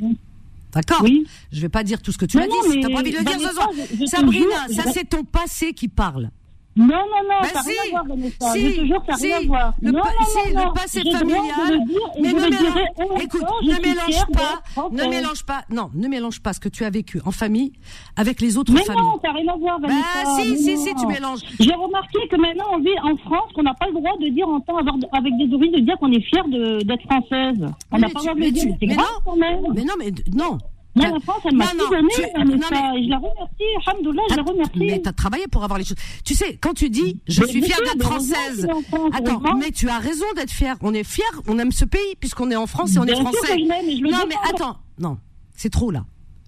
[0.73, 1.27] D'accord Oui.
[1.53, 2.53] Je vais pas dire tout ce que tu m'as dit.
[2.71, 3.71] Si t'as pas envie de le dire ce soir.
[4.07, 6.31] Sabrina, ça c'est ton passé qui parle.
[6.77, 8.53] Non, non, non, Bah ça n'a rien si, à voir, Vanessa.
[8.53, 9.75] si, je te jure, ça n'a si, rien à voir.
[9.81, 11.85] le non, pa- non, si, non, le passé familial,
[12.21, 12.77] mais ne mélange,
[13.19, 16.85] et écoute, ne mélange pas, ne mélange pas, non, ne mélange pas ce que tu
[16.85, 17.73] as vécu en famille
[18.17, 19.03] avec les autres Mais familles.
[19.03, 20.43] non, ça n'a rien à voir, bah Vanessa.
[20.43, 20.81] si, mais si, non.
[20.85, 21.41] si, tu mélanges.
[21.61, 24.47] J'ai remarqué que maintenant, on vit en France, qu'on n'a pas le droit de dire,
[24.49, 26.45] en temps, avec des oreilles, de dire qu'on est fier
[26.85, 27.67] d'être française.
[27.91, 29.07] On Mais n'a pas le droit de mais le dire, tu- mais c'est mais grave
[29.07, 29.21] non.
[29.33, 29.61] quand même.
[29.75, 30.59] Mais non, mais non.
[30.97, 33.19] Moi, la France, elle m'a Non, tout non, donné, tu- Vanessa, non, mais- je la
[33.19, 34.73] remercie, Alhamdoulilah, je la remercie.
[34.79, 35.97] Mais t'as travaillé pour avoir les choses.
[36.25, 38.67] Tu sais, quand tu dis, je Mais suis fière sûr, d'être mais française.
[38.89, 40.77] France, Attends, mais tu as raison d'être fière.
[40.81, 43.17] On est fiers, on aime ce pays puisqu'on est en France et on Bien est
[43.17, 43.41] sûr français.
[43.41, 45.19] que je je le non, mais attends, non,
[45.55, 46.05] c'est trop là.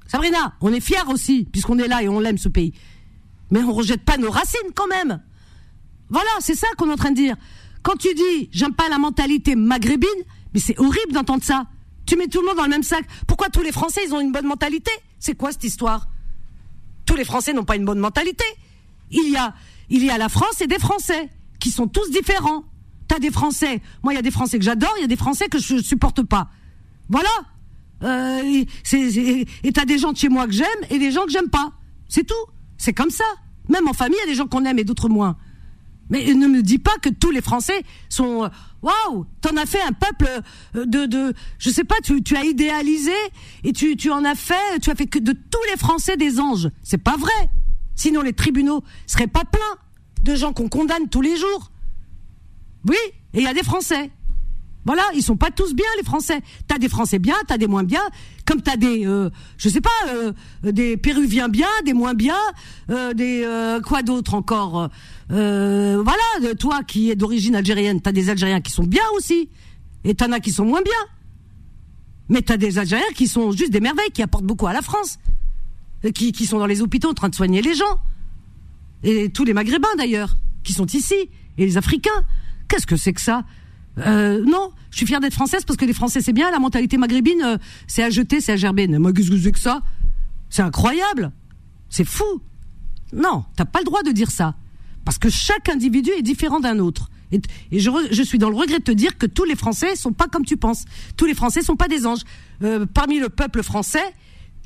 [0.07, 2.73] Sabrina, on est fiers aussi, puisqu'on est là et on l'aime ce pays.
[3.51, 5.21] Mais on rejette pas nos racines quand même.
[6.09, 7.37] Voilà, c'est ça qu'on est en train de dire.
[7.83, 10.09] Quand tu dis j'aime pas la mentalité maghrébine,
[10.55, 11.67] mais c'est horrible d'entendre ça.
[12.09, 13.05] Tu mets tout le monde dans le même sac.
[13.27, 14.91] Pourquoi tous les Français ils ont une bonne mentalité?
[15.19, 16.09] C'est quoi cette histoire?
[17.05, 18.45] Tous les Français n'ont pas une bonne mentalité.
[19.11, 19.55] Il y a
[19.91, 21.29] il y a la France et des Français
[21.61, 22.65] qui sont tous différents.
[23.09, 25.17] T'as des Français, moi il y a des Français que j'adore, il y a des
[25.17, 26.49] Français que je supporte pas.
[27.11, 27.29] Voilà.
[28.05, 28.65] Euh,
[29.63, 31.73] et t'as des gens de chez moi que j'aime et des gens que j'aime pas.
[32.09, 32.35] C'est tout.
[32.79, 33.25] C'est comme ça.
[33.69, 35.37] Même en famille, il y a des gens qu'on aime et d'autres moins.
[36.11, 38.49] Mais ne me dis pas que tous les Français sont euh,
[38.83, 40.29] waouh, t'en as fait un peuple
[40.77, 43.13] euh, de de je sais pas, tu, tu as idéalisé
[43.65, 46.41] et tu tu en as fait, tu as fait que de tous les Français des
[46.41, 46.69] anges.
[46.83, 47.51] C'est pas vrai.
[47.95, 49.79] Sinon les tribunaux seraient pas pleins
[50.23, 51.71] de gens qu'on condamne tous les jours.
[52.89, 52.97] Oui,
[53.35, 54.11] et il y a des Français.
[54.85, 56.41] Voilà, ils sont pas tous bien les Français.
[56.67, 58.01] T'as des Français bien, t'as des moins bien,
[58.47, 59.29] comme t'as des, euh,
[59.59, 60.33] je sais pas, euh,
[60.63, 62.39] des Péruviens bien, des moins bien,
[62.89, 64.89] euh, des euh, quoi d'autre encore.
[65.31, 69.49] Euh, voilà, toi qui es d'origine algérienne, t'as des Algériens qui sont bien aussi,
[70.05, 70.93] et t'en as qui sont moins bien.
[72.29, 75.19] Mais t'as des Algériens qui sont juste des merveilles, qui apportent beaucoup à la France,
[76.15, 77.99] qui, sont dans les hôpitaux en train de soigner les gens,
[79.03, 81.15] et tous les Maghrébins d'ailleurs, qui sont ici,
[81.59, 82.25] et les Africains.
[82.69, 83.45] Qu'est-ce que c'est que ça?
[83.99, 86.97] Euh, non, je suis fière d'être française parce que les Français c'est bien, la mentalité
[86.99, 87.57] maghrébine euh,
[87.89, 88.87] c'est à jeter, c'est à gerber.
[88.87, 89.83] Moi qu'est-ce que c'est que ça?
[90.51, 91.33] C'est incroyable,
[91.89, 92.41] c'est fou.
[93.13, 94.55] Non, t'as pas le droit de dire ça
[95.09, 97.09] parce que chaque individu est différent d'un autre.
[97.33, 97.41] Et,
[97.73, 100.27] je, je, suis dans le regret de te dire que tous les Français sont pas
[100.27, 100.85] comme tu penses.
[101.17, 102.21] Tous les Français sont pas des anges.
[102.63, 104.05] Euh, parmi le peuple français,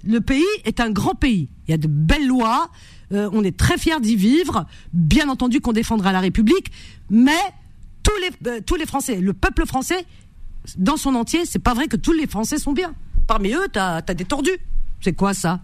[0.02, 1.48] le pays est un grand pays.
[1.68, 2.70] Il y a de belles lois.
[3.12, 4.66] Euh, on est très fiers d'y vivre.
[4.92, 6.72] Bien entendu qu'on défendra la République,
[7.08, 7.38] mais
[8.02, 10.04] tous les, euh, tous les Français, le peuple français,
[10.76, 12.94] dans son entier, c'est pas vrai que tous les Français sont bien.
[13.28, 14.58] Parmi eux, t'as as des tordus.
[15.02, 15.60] C'est quoi ça?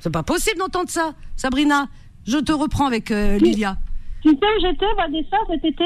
[0.00, 1.90] C'est pas possible d'entendre ça, Sabrina.
[2.26, 3.76] Je te reprends avec euh, Lilia.
[4.22, 5.84] Tu sais où j'étais, Vanessa, cet été?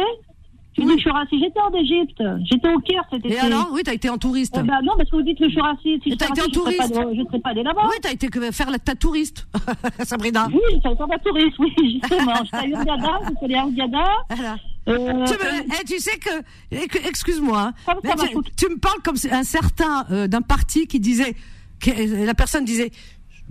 [0.74, 1.40] Tu dis que je suis raciste.
[1.40, 2.22] J'étais en Égypte.
[2.50, 3.34] J'étais au Caire cet été.
[3.34, 3.68] Et alors?
[3.72, 4.56] Oui, t'as été en touriste.
[4.58, 6.02] Eh ben non, parce que vous dites que je suis raciste.
[6.02, 6.92] Si t'as été en touriste.
[6.94, 7.82] Je ne serais pas allée là-bas.
[7.88, 9.46] Oui, t'as été faire la, ta touriste,
[10.02, 10.48] Sabrina.
[10.52, 12.34] Oui, j'ai été ta touriste, oui, justement.
[12.42, 14.04] J'étais à Yurgada, je suis allée à.
[14.34, 14.56] Voilà.
[14.86, 19.42] Euh, tu, me, eh, tu, sais que, excuse-moi, hein, tu, tu, me parles comme un
[19.42, 21.34] certain euh, d'un parti qui disait,
[21.80, 22.90] que, la personne disait,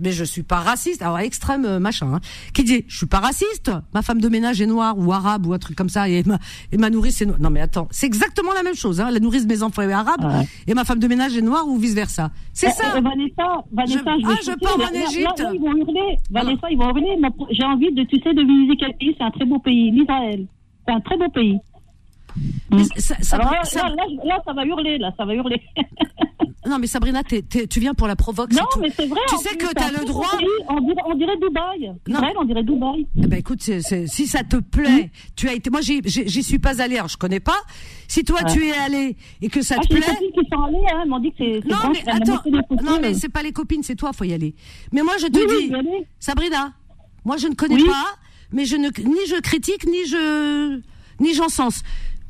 [0.00, 2.20] mais je suis pas raciste, alors extrême euh, machin, hein,
[2.52, 5.52] qui dit je suis pas raciste, ma femme de ménage est noire ou arabe ou
[5.52, 6.38] un truc comme ça et ma,
[6.72, 7.40] et ma nourrice est noire.
[7.40, 9.92] Non mais attends, c'est exactement la même chose, hein, la nourrice de mes enfants est
[9.92, 12.30] arabe et ma femme de ménage est noire ou vice versa.
[12.52, 12.84] C'est ça.
[12.96, 15.42] Eh, Vanessa, Vanessa, je, ah, je pars en Égypte.
[15.52, 16.18] ils vont hurler.
[16.30, 17.16] Vanessa, ils vont hurler.
[17.50, 19.14] J'ai envie de, tu sais, de visiter quel pays.
[19.18, 20.46] C'est un très beau pays, l'Israël.
[20.86, 21.58] C'est un très beau pays.
[22.98, 23.88] Ça, Alors là, ça...
[23.88, 25.62] Là, là, ça va hurler, là, ça va hurler.
[26.66, 28.52] non, mais Sabrina, tu viens pour la provoque.
[28.52, 29.20] Non, mais c'est vrai.
[29.28, 30.30] Tu sais que tu as le droit.
[30.68, 31.92] On dirait, on dirait Dubaï.
[32.08, 32.18] Non.
[32.20, 33.06] Vrai, on dirait Dubaï.
[33.16, 35.70] Eh ben, écoute, si ça te plaît, tu as été.
[35.70, 37.58] Moi, j'y suis pas allée, alors je connais pas.
[38.08, 40.00] Si toi, tu es allé et que ça ah, te plaît.
[40.20, 41.68] Les qui sont allées, hein, m'ont dit que c'est.
[41.68, 42.42] Non, mais attends.
[42.82, 44.54] Non, mais c'est pas les copines, c'est toi, faut y aller.
[44.92, 45.72] Mais moi, je te dis,
[46.18, 46.72] Sabrina,
[47.24, 48.06] moi, je ne connais pas,
[48.52, 50.80] mais je ne, ni je critique, ni je,
[51.20, 51.82] ni j'encense.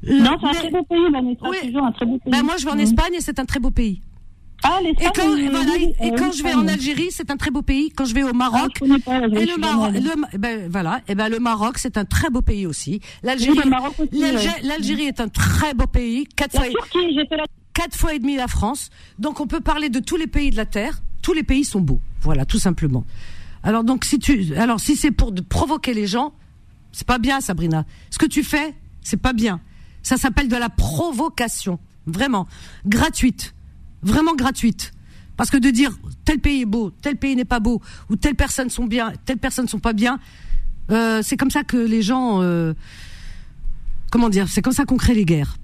[0.09, 1.49] Non, c'est un très beau pays, Vanessa.
[1.49, 1.57] Oui.
[1.63, 2.33] Toujours un très beau pays.
[2.33, 4.01] Ben moi, je vais en Espagne et c'est un très beau pays.
[4.67, 7.61] Ah, et quand, et, voilà, et quand je vais en Algérie, c'est un très beau
[7.61, 7.91] pays.
[7.91, 11.29] Quand je vais au Maroc, ah, pas, et le Maroc, le, ben voilà, et ben
[11.29, 13.01] le Maroc, c'est un très beau pays aussi.
[13.23, 13.59] L'Algérie,
[14.63, 16.27] l'Algérie est un très beau pays.
[16.35, 17.45] Quatre fois, la...
[17.75, 18.89] quatre fois et demi la France.
[19.19, 21.03] Donc on peut parler de tous les pays de la terre.
[21.21, 22.01] Tous les pays sont beaux.
[22.23, 23.05] Voilà, tout simplement.
[23.63, 26.33] Alors donc si tu, alors si c'est pour de provoquer les gens,
[26.93, 27.85] c'est pas bien, Sabrina.
[28.09, 29.61] Ce que tu fais, c'est pas bien.
[30.05, 31.81] Ça s'appelle de la provocation.
[32.07, 32.47] Vraiment.
[32.87, 33.55] Gratuite.
[34.03, 34.93] Vraiment gratuite.
[35.37, 35.91] Parce que de dire
[36.25, 39.39] tel pays est beau, tel pays n'est pas beau, ou telle personne sont bien, telle
[39.39, 40.21] personne sont pas bien,
[40.91, 42.75] euh, c'est comme ça que les gens, euh,
[44.11, 45.57] comment dire, c'est comme ça qu'on crée les guerres.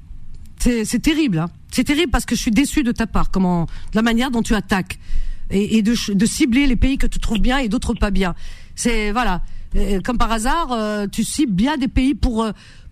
[0.58, 1.48] C'est terrible, hein.
[1.70, 4.42] C'est terrible parce que je suis déçue de ta part, comment, de la manière dont
[4.42, 4.98] tu attaques
[5.48, 5.94] et, de,
[6.26, 8.34] cibler les pays que tu trouves bien et d'autres pas bien.
[8.74, 9.42] C'est voilà,
[10.04, 12.46] comme par hasard, euh, tu cibles bien des pays pour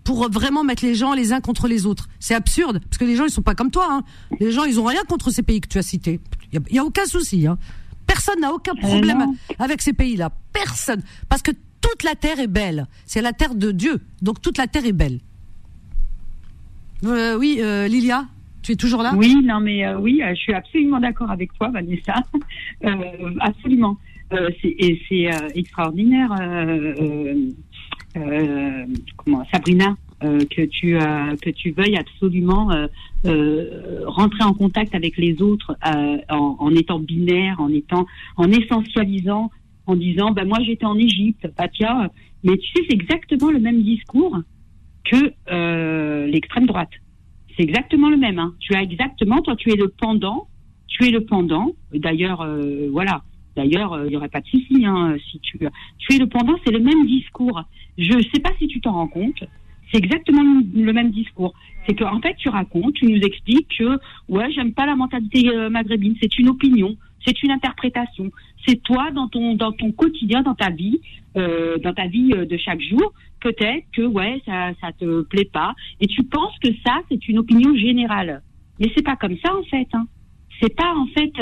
[0.09, 2.09] pour vraiment mettre les gens les uns contre les autres.
[2.19, 3.87] C'est absurde, parce que les gens, ils sont pas comme toi.
[3.91, 4.03] Hein.
[4.39, 6.19] Les gens, ils ont rien contre ces pays que tu as cités.
[6.51, 7.45] Il y, a aucun souci.
[7.45, 7.59] Hein.
[8.07, 9.23] Personne n'a aucun euh, problème
[9.59, 10.31] avec ces pays-là.
[10.51, 11.03] Personne.
[11.29, 12.87] Parce que toute la terre est belle.
[13.05, 14.01] C'est la terre de Dieu.
[14.23, 15.19] Donc toute la terre est belle.
[17.05, 18.25] Euh, oui, euh, Lilia
[18.63, 19.13] tu es toujours là?
[19.15, 22.15] Oui, non, mais oui, je suis absolument d'accord avec toi, Vanessa.
[23.39, 23.97] absolument.
[24.63, 26.33] et c'est extraordinaire.
[28.17, 28.85] Euh,
[29.17, 29.95] comment Sabrina.
[30.23, 32.87] euh, que tu euh, que tu veuilles absolument euh,
[33.25, 38.05] euh, rentrer en contact avec les autres euh, en, en étant binaire, en étant
[38.37, 39.51] en essentialisant,
[39.85, 42.09] en disant bah moi j'étais en Égypte, bah tiens,
[42.43, 44.37] mais tu sais c'est exactement le même discours
[45.05, 46.91] que l'extrême droite.
[47.55, 48.39] C'est exactement le même.
[48.39, 48.53] Hein.
[48.59, 50.47] Tu as exactement, toi tu es le pendant,
[50.87, 51.71] tu es le pendant.
[51.93, 52.45] D'ailleurs,
[52.91, 53.23] voilà.
[53.59, 55.59] D'ailleurs, euh, il n'y aurait pas de souci hein, si tu
[55.97, 57.61] tu es le pendant, c'est le même discours.
[57.97, 59.43] Je ne sais pas si tu t'en rends compte.
[59.91, 61.53] C'est exactement le même discours.
[61.85, 63.99] C'est que en fait, tu racontes, tu nous expliques que
[64.29, 66.15] ouais, j'aime pas la mentalité euh, maghrébine.
[66.21, 66.95] C'est une opinion,
[67.25, 68.31] c'est une interprétation.
[68.65, 71.01] C'est toi dans ton dans ton quotidien, dans ta vie,
[71.35, 73.11] euh, dans ta vie euh, de chaque jour.
[73.41, 77.39] Peut-être que ouais, ça ça te plaît pas et tu penses que ça c'est une
[77.39, 78.41] opinion générale.
[78.79, 79.89] Mais c'est pas comme ça en fait.
[79.91, 80.07] Hein.
[80.61, 81.33] C'est pas en fait,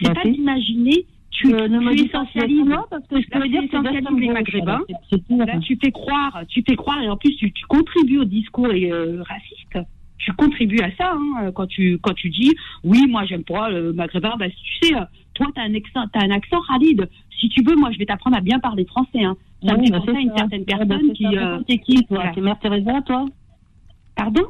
[0.00, 1.06] c'est Bah, pas d'imaginer.
[1.40, 2.64] Tu, Euh, tu essentialises.
[2.66, 4.80] non, parce que je peux dire tu que les Maghrébins.
[5.30, 8.68] Là, tu fais croire, tu fais croire, et en plus, tu, tu contribues au discours
[8.68, 9.78] euh, raciste.
[10.18, 12.52] Tu contribues à ça hein, quand tu quand tu dis
[12.84, 14.34] oui, moi j'aime pas le maghrébin.
[14.38, 15.00] Bah, tu sais, euh,
[15.32, 17.08] toi t'as un accent, t'as un accent Khalid.
[17.40, 19.24] Si tu veux, moi je vais t'apprendre à bien parler français.
[19.24, 19.34] Hein.
[19.66, 20.36] Ça me fait bah, penser à une ça.
[20.36, 21.38] certaine Ouais, bah, personne c'est qui.
[21.38, 22.32] euh, T'es qui, toi voilà.
[22.32, 23.24] T'es Mère Teresa, toi?
[24.14, 24.42] Pardon?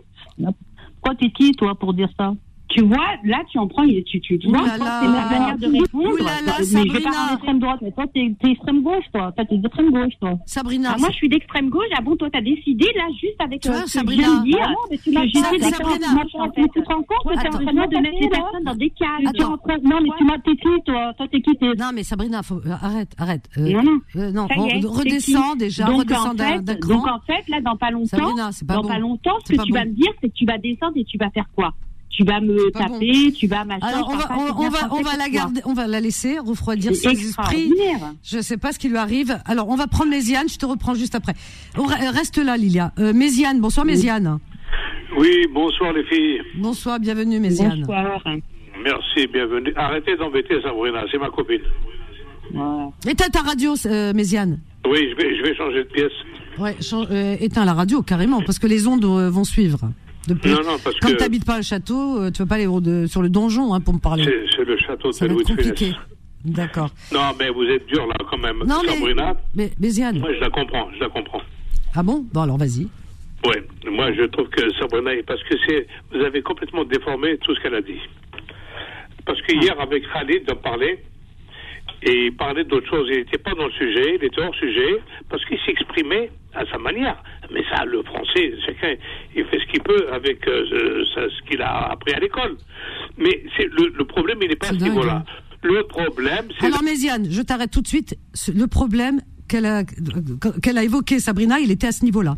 [0.95, 2.34] Pourquoi t'es qui, toi, pour dire ça?
[2.71, 5.03] Tu vois, là tu en prends, tu tu, tu vois, c'est là.
[5.03, 6.14] ma manière de répondre.
[6.18, 9.33] Mais je vais pas Extrême droite, mais toi, t'es t'es extrême gauche, toi.
[9.35, 10.35] Toi, t'es d'extrême gauche, toi.
[10.47, 11.87] Sabrina, Ah, moi, je suis d'extrême gauche.
[11.97, 14.23] Ah bon, toi, t'as décidé là juste avec Tu euh, que Sabrina.
[14.23, 14.59] je viens de dire.
[14.62, 16.07] Ah non, mais tu Sabrina.
[16.35, 16.62] en fait.
[16.75, 18.91] Tu te rends compte que t'es en train de mettre les personnes dans des
[19.57, 21.12] train- Non, mais tu m'as t'es qui, toi?
[21.16, 21.57] Toi, t'es qui?
[21.57, 23.49] T'es- non mais Sabrina, faut, euh, arrête, arrête.
[23.59, 24.33] Euh, Non, non.
[24.33, 24.47] non,
[24.91, 28.16] redescends déjà, donc, redescends en d'un donc en fait, là, dans pas longtemps,
[28.64, 31.05] dans pas longtemps, ce que tu vas me dire, c'est que tu vas descendre et
[31.05, 31.73] tu vas faire quoi?
[32.11, 33.87] Tu vas me taper, tu vas machin.
[33.87, 37.73] Alors on va, on, va, on la garder, on va la laisser refroidir ses esprits.
[38.25, 39.39] Je sais pas ce qui lui arrive.
[39.47, 41.35] Alors on va prendre Méziane, je te reprends juste après.
[41.77, 42.93] Reste là, Lilia.
[42.99, 44.39] Euh, Méziane, bonsoir Méziane.
[45.17, 46.41] Oui, bonsoir les filles.
[46.57, 47.81] Bonsoir, bienvenue Méziane.
[47.81, 48.23] Bonsoir.
[48.83, 49.73] Merci, bienvenue.
[49.77, 51.63] Arrêtez d'embêter Sabrina, c'est ma copine.
[52.53, 52.91] Voilà.
[53.07, 54.59] Éteins ta radio, euh, Méziane.
[54.89, 56.13] Oui, je vais, je vais changer de pièce.
[56.59, 56.77] Ouais,
[57.11, 59.79] euh, éteins la radio carrément, parce que les ondes euh, vont suivre.
[60.29, 60.51] Depuis.
[60.51, 63.07] Non, non, parce Comme que t'habites pas au château, euh, tu veux pas aller de-
[63.07, 64.25] sur le donjon hein, pour me parler.
[64.55, 65.95] c'est le château Ça de Louis de.
[66.45, 66.91] D'accord.
[67.12, 68.59] Non, mais vous êtes dur là quand même.
[68.66, 70.18] Non mais, Sabrina, mais Méziane.
[70.18, 71.43] moi je la comprends, je la comprends.
[71.95, 72.25] Ah bon?
[72.33, 72.87] Bon alors vas-y.
[73.47, 77.61] Ouais, moi je trouve que Sabrina, parce que c'est, vous avez complètement déformé tout ce
[77.61, 78.01] qu'elle a dit.
[79.27, 81.03] Parce que hier avec Khalid, on parlait,
[82.03, 83.07] et il parlait d'autre chose.
[83.11, 86.78] Il n'était pas dans le sujet, il était hors sujet, parce qu'il s'exprimait à sa
[86.78, 87.22] manière.
[87.53, 88.94] Mais ça, le français, chacun,
[89.36, 92.57] il fait ce qu'il peut avec euh, ce, ça- ce qu'il a appris à l'école.
[93.18, 95.24] Mais c'est le, le problème, il n'est pas à ce niveau-là.
[95.26, 95.32] hein.
[95.62, 98.16] Le problème, c'est Alors Méziane, je t'arrête tout de suite.
[98.55, 99.82] Le problème qu'elle a,
[100.62, 102.36] qu'elle a évoqué Sabrina, il était à ce niveau-là.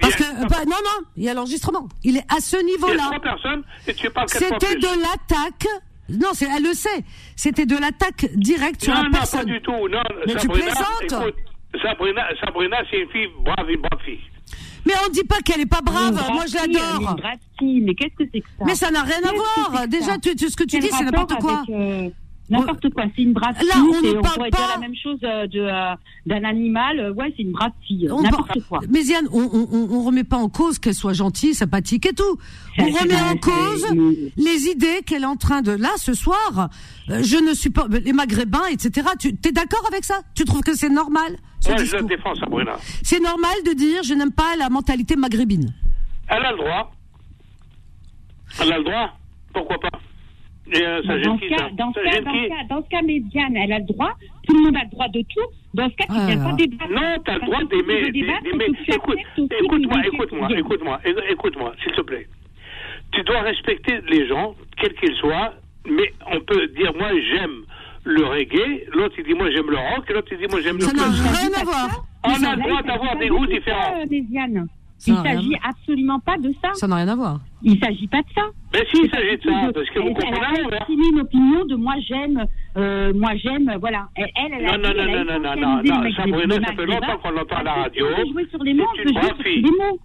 [0.00, 1.88] Parce que pas- non non, il y a l'enregistrement.
[2.02, 3.10] Il est à ce il y a niveau-là.
[4.26, 5.66] C'était de l'attaque.
[6.08, 7.04] Non, c'est, elle le sait.
[7.36, 9.40] C'était de l'attaque directe sur non, la non, personne.
[9.40, 9.88] pas du tout.
[9.88, 11.02] Non, Mais tu plaisantes.
[11.02, 11.34] écoute,
[11.82, 14.20] Sabrina, Sabrina, c'est une fille brave, une brave fille.
[14.86, 16.22] Mais on dit pas qu'elle est pas brave.
[16.28, 17.16] Une Moi, je l'adore.
[17.62, 18.64] Mais qu'est-ce que c'est que ça?
[18.66, 19.88] Mais ça n'a rien à voir.
[19.88, 21.62] Déjà, tu, tu- ce que tu Quel dis, c'est n'importe quoi.
[21.66, 22.10] avec, euh,
[22.50, 24.14] N'importe quoi, c'est une brave Là, fille.
[24.18, 25.94] on parle pourrait pas- dire la même chose euh, de, euh,
[26.26, 27.00] d'un animal.
[27.00, 28.06] euh, Ouais, c'est une brave fille.
[28.10, 28.80] On N'importe par- quoi.
[28.88, 32.38] Méziane, on, on, on, on remet pas en cause qu'elle soit gentille, sympathique et tout.
[32.78, 33.86] On remet en cause
[34.36, 36.68] les idées qu'elle est en train de là ce soir.
[37.08, 39.08] je ne suis pas les Maghrébins, etc.
[39.18, 40.20] Tu es d'accord avec ça?
[40.34, 42.72] Tu trouves que c'est normal ce Moi, je défends, Sabrina.
[43.02, 45.72] C'est normal de dire je n'aime pas la mentalité maghrébine.
[46.28, 46.92] Elle a le droit.
[48.60, 49.18] Elle a le droit.
[49.52, 49.88] Pourquoi pas?
[49.88, 50.03] Et
[50.74, 52.82] euh, ça Dans ce cas, dans ce Ça cas, gêne dans qui ce cas, dans
[52.82, 54.12] ce cas, Médiane, elle a le droit.
[54.46, 55.48] Tout le monde a le droit de tout.
[55.74, 56.44] Dans ce cas, tu Ah viens là.
[56.44, 56.90] pas débattre.
[56.90, 58.12] Non, t'as le Parce droit tu d'aimer.
[58.12, 61.00] tu Écoute, écoute-moi, écoute-moi, écoute-moi,
[61.30, 62.26] écoute-moi, s'il te plaît.
[63.12, 65.54] Tu dois respecter les gens, quels qu'ils soient,
[65.86, 67.62] mais on peut dire, moi, j'aime
[68.04, 70.76] le reggae, l'autre, il dit, moi, j'aime le rock, et l'autre, il dit, moi, j'aime
[70.76, 72.04] le Ça n'a rien à voir.
[72.24, 73.94] On a le droit d'avoir des goûts différents.
[75.06, 76.70] Il à s'agit absolument pas de ça.
[76.74, 77.40] Ça n'a rien à voir.
[77.62, 78.42] Il s'agit pas de ça.
[78.72, 81.02] Mais si, il s'agit de ça, Je- parce que vous elle, comprenez elle a exprimé
[81.12, 82.44] une opinion de moi j'aime,
[82.76, 84.08] euh, moi j'aime, voilà.
[84.14, 86.54] Elle, elle, elle a Non, non, dit, non, elle a non, non, non, non, Sabrina,
[86.66, 88.06] ça fait longtemps qu'on l'entend à la radio.
[88.08, 89.12] veut jouer sur les mots, sur les
[89.62, 89.98] mots.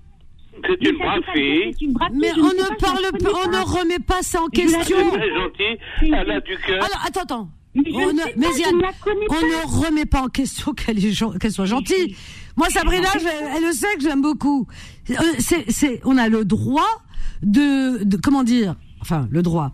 [0.68, 1.72] C'est une ça, brave fille.
[2.14, 4.98] Mais je on ne je parle, pas- on ne remet pas ça en Je question.
[4.98, 6.78] Elle est très gentille, elle a du cœur.
[6.84, 7.50] Alors attends, attends.
[7.76, 11.38] Mais je On ne ne- je ne ne remet pas en question qu'elle est gen-
[11.40, 12.16] qu'elle soit gentille.
[12.60, 14.68] Moi, Sabrina, je- elle le sait que j'aime beaucoup.
[15.10, 17.02] Euh, C'est, c'est, on a le droit
[17.42, 19.72] de, de, comment dire, enfin, le droit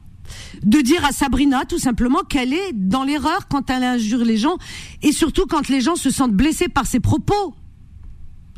[0.63, 4.57] de dire à Sabrina tout simplement qu'elle est dans l'erreur quand elle injure les gens
[5.03, 7.53] et surtout quand les gens se sentent blessés par ses propos.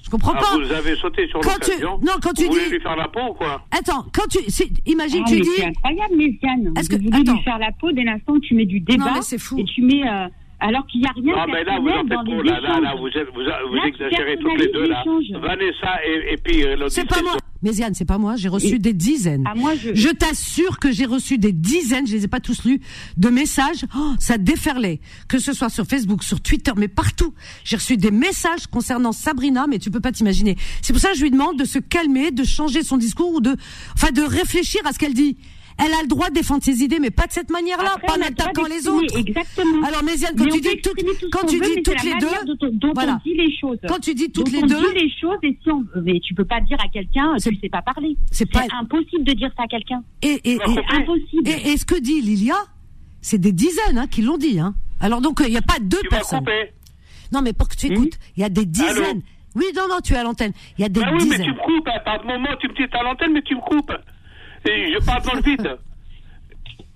[0.03, 0.57] Je comprends Ah, pas.
[0.57, 1.99] Vous avez sauté sur Quand tu- l'occasion.
[2.01, 4.39] non, quand tu vous voulez dis- lui faire la peau ou quoi Attends, quand tu,
[4.49, 6.73] c'est- imagine, Ah, tu mais dis, C'est incroyable, Méziane.
[6.77, 7.33] Est-ce Vous que- voulez attends.
[7.35, 9.03] lui faire la peau dès l'instant où tu mets du débat.
[9.05, 9.57] Non, mais c'est fou.
[9.57, 10.07] Et tu mets.
[10.07, 10.27] euh,
[10.59, 12.41] alors qu'il n'y a rien Non, de mais là, vous en dans les trop.
[12.41, 12.99] Là, là, là, échanges.
[12.99, 15.03] vous, êtes, vous, vous Là, exagérez toutes les deux, là.
[15.39, 16.89] Vanessa et, et puis l'autre.
[16.91, 17.37] c'est pas moi.
[17.63, 19.43] Méziane, c'est pas moi, j'ai reçu Et- des dizaines.
[19.47, 22.63] Ah, moi, je- Je t'assure que j'ai reçu des dizaines, je les ai pas tous
[22.65, 22.79] lus,
[23.17, 23.83] de messages.
[23.97, 27.33] Oh, ça déferlait, que ce soit sur Facebook, sur Twitter, mais partout.
[27.63, 30.55] J'ai reçu des messages concernant Sabrina, mais tu peux pas t'imaginer.
[30.83, 33.41] C'est pour ça que je lui demande de se calmer, de changer son discours ou
[33.41, 33.55] de,
[33.95, 35.37] enfin, de réfléchir à ce qu'elle dit.
[35.79, 38.21] Elle a le droit de défendre ses idées, mais pas de cette manière-là, pas en
[38.21, 39.15] attaquant les autres.
[39.15, 39.85] Exactement.
[39.85, 40.89] Alors, Méziane, quand Mais tu dis tout
[41.31, 43.19] quand tu veut, dis toutes les deux, dont, dont voilà.
[43.23, 43.77] on dit les choses.
[43.87, 46.19] Quand tu dis toutes Donc, les on deux, dit les choses et si on, mais
[46.19, 48.17] tu peux pas dire à quelqu'un, tu sais pas parler.
[48.31, 50.03] c'est pas- impossible de dire ça à quelqu'un.
[50.23, 51.47] et, et, et, C'est impossible.
[51.47, 52.55] Et, et ce que dit Lilia,
[53.21, 54.59] c'est des dizaines hein, qui l'ont dit.
[54.59, 54.73] Hein.
[54.99, 56.39] Alors donc il n'y a pas deux Tu personnes.
[56.39, 56.71] couper.
[57.31, 59.21] Non mais pour que tu écoutes, il y a des dizaines.
[59.53, 60.53] Oui non non tu es à l'antenne.
[60.77, 61.87] Il y a des Bah oui, mais tu me coupes.
[61.87, 61.99] hein.
[62.03, 63.93] Par moment, tu me dis à l'antenne, mais tu me coupes.
[64.65, 65.77] Et je parle dans le vide.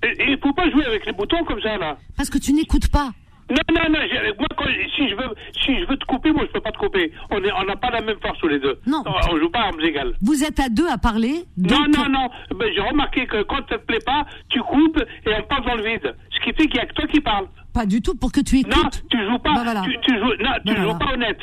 [0.04, 1.98] Il faut pas jouer avec les boutons comme ça, là.
[2.18, 3.12] Parce que tu n'écoutes pas.
[3.50, 4.00] Non, non, non.
[4.40, 6.78] Moi, quand, si, je veux, si je veux te couper, moi, je peux pas te
[6.78, 7.12] couper.
[7.30, 8.80] On est- on n'a pas la même force tous les deux.
[8.88, 9.04] Non.
[9.06, 10.14] On joue pas à armes égales.
[10.22, 11.44] Vous êtes à deux à parler.
[11.58, 12.30] Non, non, non.
[12.74, 15.84] J'ai remarqué que quand ça te plaît pas, tu coupes et on parle dans le
[15.84, 16.16] vide.
[16.32, 17.48] Ce qui fait qu'il y a que toi qui parles.
[17.74, 18.74] Pas du tout pour que tu écoutes.
[18.76, 19.54] Non, tu joues pas.
[19.54, 19.82] Bah, voilà.
[19.82, 21.40] tu, tu joues, non, tu Bah, joues pas honnête.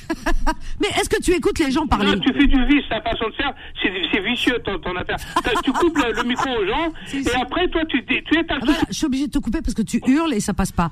[0.80, 3.28] Mais est-ce que tu écoutes les gens parler Non, tu fais du vice, ta façon
[3.28, 5.16] de faire, c'est vicieux ton, ton affaire.
[5.64, 8.58] Tu coupes le, le micro aux gens et après toi tu, tu es ta Ah,
[8.64, 10.90] voilà, je suis obligée de te couper parce que tu hurles et ça passe pas.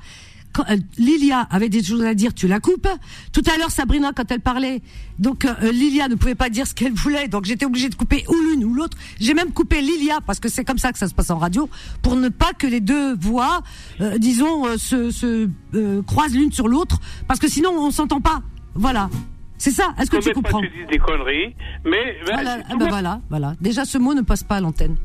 [0.53, 2.87] Quand, euh, Lilia avait des choses à dire, tu la coupes.
[3.31, 4.81] Tout à l'heure, Sabrina, quand elle parlait,
[5.17, 8.25] donc euh, Lilia ne pouvait pas dire ce qu'elle voulait, donc j'étais obligée de couper
[8.27, 8.97] ou l'une ou l'autre.
[9.19, 11.69] J'ai même coupé Lilia parce que c'est comme ça que ça se passe en radio,
[12.01, 13.61] pour ne pas que les deux voix,
[14.01, 18.19] euh, disons, euh, se, se euh, croisent l'une sur l'autre, parce que sinon on s'entend
[18.21, 18.41] pas.
[18.73, 19.09] Voilà,
[19.57, 19.93] c'est ça.
[19.99, 21.55] Est-ce que tu comprends tu dis des conneries,
[21.85, 22.77] mais ben, voilà, ah tout.
[22.77, 23.53] ben voilà, voilà.
[23.61, 24.95] Déjà, ce mot ne passe pas à l'antenne.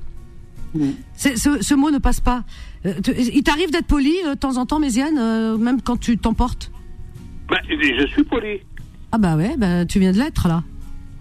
[1.14, 2.44] C'est- Ce, ce mot ne passe pas.
[2.84, 5.96] Euh, tu- il t'arrive d'être poli euh, de temps en temps, Méziane, euh, même quand
[5.98, 6.70] tu t'emportes
[7.48, 8.60] Ben, je suis poli.
[9.12, 10.62] Ah bah ouais, bah, tu viens de l'être là.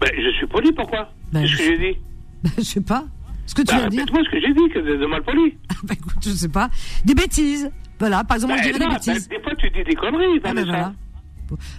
[0.00, 1.98] Ben, je suis poli, pourquoi Ben, C'est ce que j'ai dit.
[2.44, 3.04] Bah, je sais pas.
[3.46, 5.06] Ce que tu Ben, viens de dire Répète-moi ce que j'ai dit, que de, de
[5.06, 5.54] mal poli.
[5.84, 6.68] Bah écoute, je sais pas.
[7.04, 7.70] Des bêtises.
[7.98, 9.28] Voilà, par exemple, moi, je dirais non, des bêtises.
[9.28, 10.92] ben, des fois tu dis des conneries, Ah ben voilà.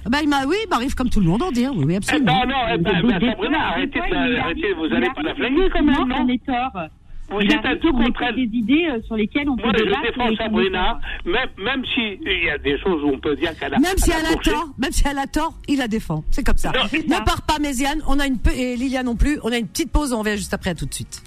[0.06, 1.72] Ah bah, il oui, il m'arrive comme tout le monde en dire.
[1.76, 2.40] Oui, oui, Eh, absolument.
[2.46, 5.70] non, non, eh ben, ben, Sabrina, arrêtez, de- arrêtez, vous il allez pas la flinguer
[5.72, 6.38] quand même, effectivement non
[6.72, 6.82] tort.
[7.30, 8.36] Vous Il êtes à ait contre elle.
[8.36, 10.02] des idées euh, sur lesquelles on Moi, peut je débattre.
[10.04, 13.74] défends Sabrina, même, même si il y a des choses où on peut dire qu'elle
[13.74, 13.80] a.
[13.80, 16.24] Même si elle a tort, même si elle a tort, il la défend.
[16.32, 16.72] C'est comme ça.
[16.72, 17.22] Ne ça.
[17.22, 18.02] pars pas, Méziane.
[18.08, 19.40] On a une pe- et Lilia non plus.
[19.44, 20.14] On a une petite pause.
[20.14, 20.70] On revient juste après.
[20.70, 21.22] À tout de suite.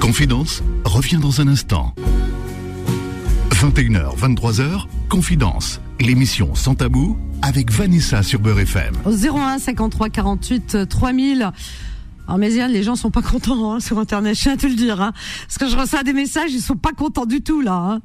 [0.00, 1.94] Confidence revient dans un instant.
[3.50, 8.94] 21h, 23h, Confidence, l'émission sans tabou avec Vanessa sur Beurre FM.
[9.04, 11.50] Au 01 53 48 euh, 3000.
[12.26, 14.74] Alors Méziane, les gens sont pas contents hein, sur Internet, je tiens à te le
[14.74, 15.00] dire.
[15.00, 15.12] Hein,
[15.46, 18.00] parce que je reçois des messages, ils sont pas contents du tout là hein,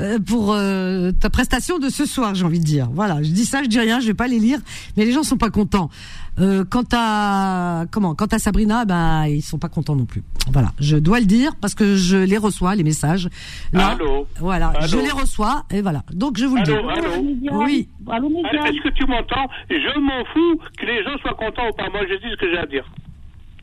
[0.00, 2.88] euh, pour euh, ta prestation de ce soir, j'ai envie de dire.
[2.92, 4.58] Voilà, je dis ça, je dis rien, je vais pas les lire,
[4.96, 5.90] mais les gens sont pas contents.
[6.38, 10.22] Euh, quant à comment, quant à Sabrina, ben ils sont pas contents non plus.
[10.50, 13.28] Voilà, je dois le dire parce que je les reçois les messages.
[13.72, 16.04] Là, Allô voilà, Allô je les reçois et voilà.
[16.12, 16.72] Donc je vous le dis.
[16.72, 17.88] Allô, allô Oui.
[18.06, 19.46] Allô, Allô, Méziane Est-ce que tu m'entends?
[19.68, 21.90] Je m'en fous que les gens soient contents ou pas.
[21.90, 22.84] Moi, je dis ce que j'ai à dire.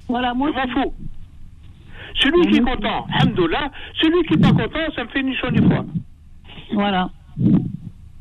[0.10, 0.94] Voilà, moi, Je m'en fous.
[2.16, 5.52] Celui qui est content, Alhamdoulilah, celui qui est pas content, ça me fait ni chaud
[5.52, 5.86] ni froid.
[6.74, 7.10] voilà.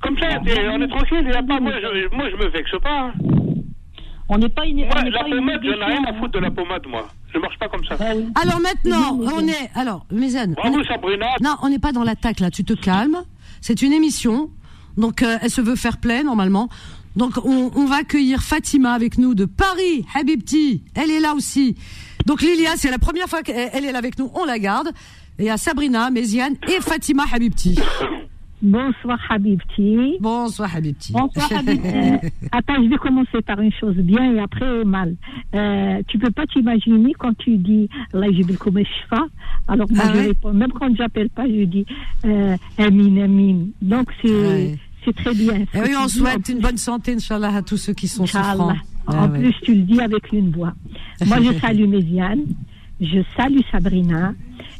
[0.00, 3.06] Comme ça, on est tranquille, il a pas, moi, je, moi, je me vexe pas.
[3.08, 3.12] hein.
[4.28, 4.82] On n'est pas une.
[4.82, 6.82] on Moi, n'est la pas une pommade, j'en ai rien à foutre de la pommade,
[6.86, 7.08] moi.
[7.34, 7.96] Je marche pas comme ça.
[7.98, 8.12] Ah.
[8.42, 10.54] Alors maintenant, on est alors Méziane.
[10.58, 11.26] on Bravo, est- Sabrina.
[11.40, 12.50] Non, on n'est pas dans l'attaque là.
[12.50, 13.18] Tu te calmes.
[13.62, 14.50] C'est une émission,
[14.98, 16.68] donc euh, elle se veut faire play normalement.
[17.18, 20.82] Donc on, on va accueillir Fatima avec nous de Paris, Habibti.
[20.94, 21.74] Elle est là aussi.
[22.26, 24.30] Donc Lilia, c'est la première fois qu'elle elle est là avec nous.
[24.34, 24.90] On la garde.
[25.40, 27.78] Et à Sabrina, Méziane et Fatima Habibti.
[28.60, 30.16] Bonsoir Habibti.
[30.20, 31.12] Bonsoir Habibti.
[31.12, 31.88] Bonsoir, Habibti.
[32.52, 35.14] Attends, je vais commencer par une chose bien et après mal.
[35.54, 38.26] Euh, tu peux pas t'imaginer quand tu dis Allah
[38.58, 39.26] comme shfa.
[39.68, 40.26] Alors moi Ah je ouais?
[40.28, 41.86] réponds, même quand j'appelle pas, je dis
[42.24, 43.66] euh, Amin Amin.
[43.80, 44.76] Donc c'est Ouais.
[45.16, 45.54] C'est très bien.
[45.56, 48.08] Et que oui, on dis, souhaite en une bonne santé, Inch'Allah, à tous ceux qui
[48.08, 48.70] sont souffrants.
[49.06, 49.38] En Ah ouais.
[49.40, 50.74] plus, tu le dis avec une voix.
[51.26, 52.40] Moi, je salue Méziane,
[53.00, 54.34] je salue Sabrina,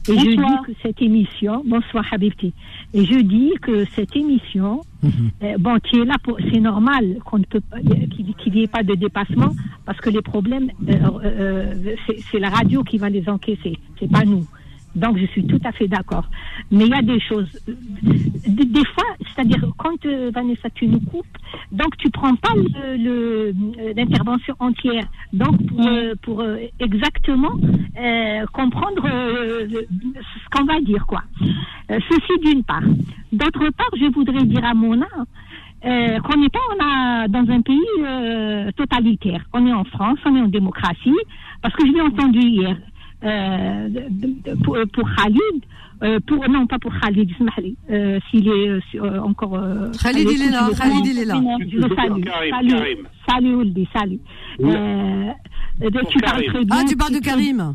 [0.09, 0.65] et je Bonsoir.
[0.67, 2.53] dis que cette émission, bonsoir Habibti,
[2.95, 5.11] et je dis que cette émission, Mhm.
[5.45, 6.17] euh, bon, qui est là
[6.53, 9.55] c'est normal qu'on ne peut pas, qu'il n'y ait pas de dépassement,
[9.87, 14.11] parce que les problèmes, euh, euh, c'est c'est la radio qui va les encaisser, c'est
[14.11, 14.45] pas nous.
[14.95, 16.25] Donc, je suis tout à fait d'accord.
[16.71, 17.49] Mais il y a des choses.
[17.67, 21.27] Des, des fois, c'est-à-dire quand euh, Vanessa tu nous coupes,
[21.71, 26.45] donc tu prends pas le- le- euh, l'intervention entière, donc pour, euh, pour
[26.81, 27.53] exactement
[28.01, 31.23] euh, comprendre euh, le- ce qu'on va dire quoi.
[31.89, 32.83] Ceci d'une part.
[33.33, 35.07] D'autre part, je voudrais dire à Mona
[35.83, 39.45] qu'on n'est pas on a, dans un pays totalitaire.
[39.53, 41.15] On est en France, on est en démocratie,
[41.63, 42.77] parce que je l'ai entendu hier
[43.25, 45.65] euh, de- pour, pour Khalid,
[46.03, 47.31] euh, pour, non pas pour Khalid,
[47.91, 49.55] euh, s'il est euh, euh, encore...
[49.57, 51.41] euh, Khalid, il est là, Khalid, il est là.
[51.69, 52.99] Je le salue, Karim, salut, Karim.
[53.29, 54.21] salut Ouldi, salut.
[54.61, 54.65] Euh,
[55.83, 56.77] euh, tu parles très bien.
[56.81, 57.75] Ah, tu parles de Karim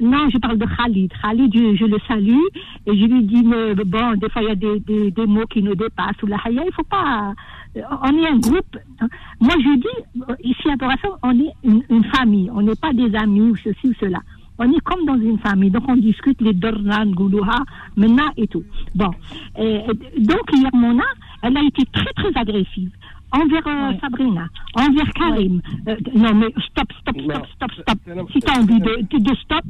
[0.00, 1.10] non, je parle de Khalid.
[1.22, 2.38] Khalid, je, je le salue
[2.86, 5.46] et je lui dis, mais bon, des fois il y a des, des, des mots
[5.46, 7.32] qui nous dépassent ou la haya, il faut pas.
[7.76, 8.76] euh, On est un groupe.
[9.40, 12.48] Moi, je dis, euh, ici à Borassa, on est une, une famille.
[12.54, 14.20] On n'est pas des amis ou ceci ou cela
[14.58, 15.70] on est comme dans une famille.
[15.70, 17.64] Donc, on discute les Dornan, Goulouha,
[17.96, 18.64] Mena et tout.
[18.94, 19.10] Bon.
[20.18, 21.04] Donc, hier, Mona,
[21.42, 22.90] elle a été très, très agressive
[23.32, 23.66] envers.
[23.66, 25.60] Euh, Sabrina, envers Karim.
[25.86, 27.98] Euh, non, mais stop, stop, stop, stop, stop.
[28.32, 29.64] Si t'as envie de, de, de stop,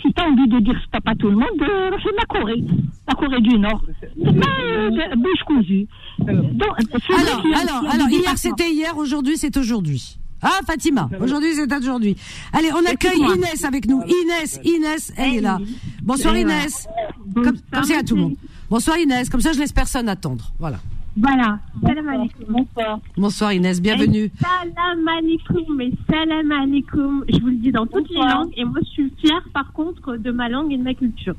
[0.00, 2.64] si t'as envie de dire stop à tout le monde, euh, c'est la Corée,
[3.08, 3.82] la Corée du Nord.
[4.00, 5.86] C'est pas bouche cousue.
[6.26, 10.18] Alors, alors, alors, hier c'était hier, aujourd'hui c'est aujourd'hui.
[10.42, 12.16] Ah, Fatima, aujourd'hui c'est aujourd'hui.
[12.52, 13.20] Allez, on accueille.
[13.20, 14.02] Inès avec nous.
[14.02, 15.58] Inès, Inès, elle est là.
[16.02, 16.36] Bonsoir.
[16.36, 16.86] Inès.
[17.34, 18.36] Comme, comme c'est à tout le monde.
[18.70, 20.52] Bonsoir Inès, comme ça je laisse personne attendre.
[20.58, 20.78] Voilà.
[21.16, 21.58] Voilà.
[21.82, 22.44] Salam alaikum.
[22.48, 23.00] Bonsoir.
[23.16, 24.30] Bonsoir Inès, bienvenue.
[24.40, 27.24] Salam alaikum, mais salam alaikum.
[27.28, 28.52] Je vous le dis dans toutes les langues.
[28.56, 31.34] Et moi, je suis fière, par contre, de ma langue et de ma culture.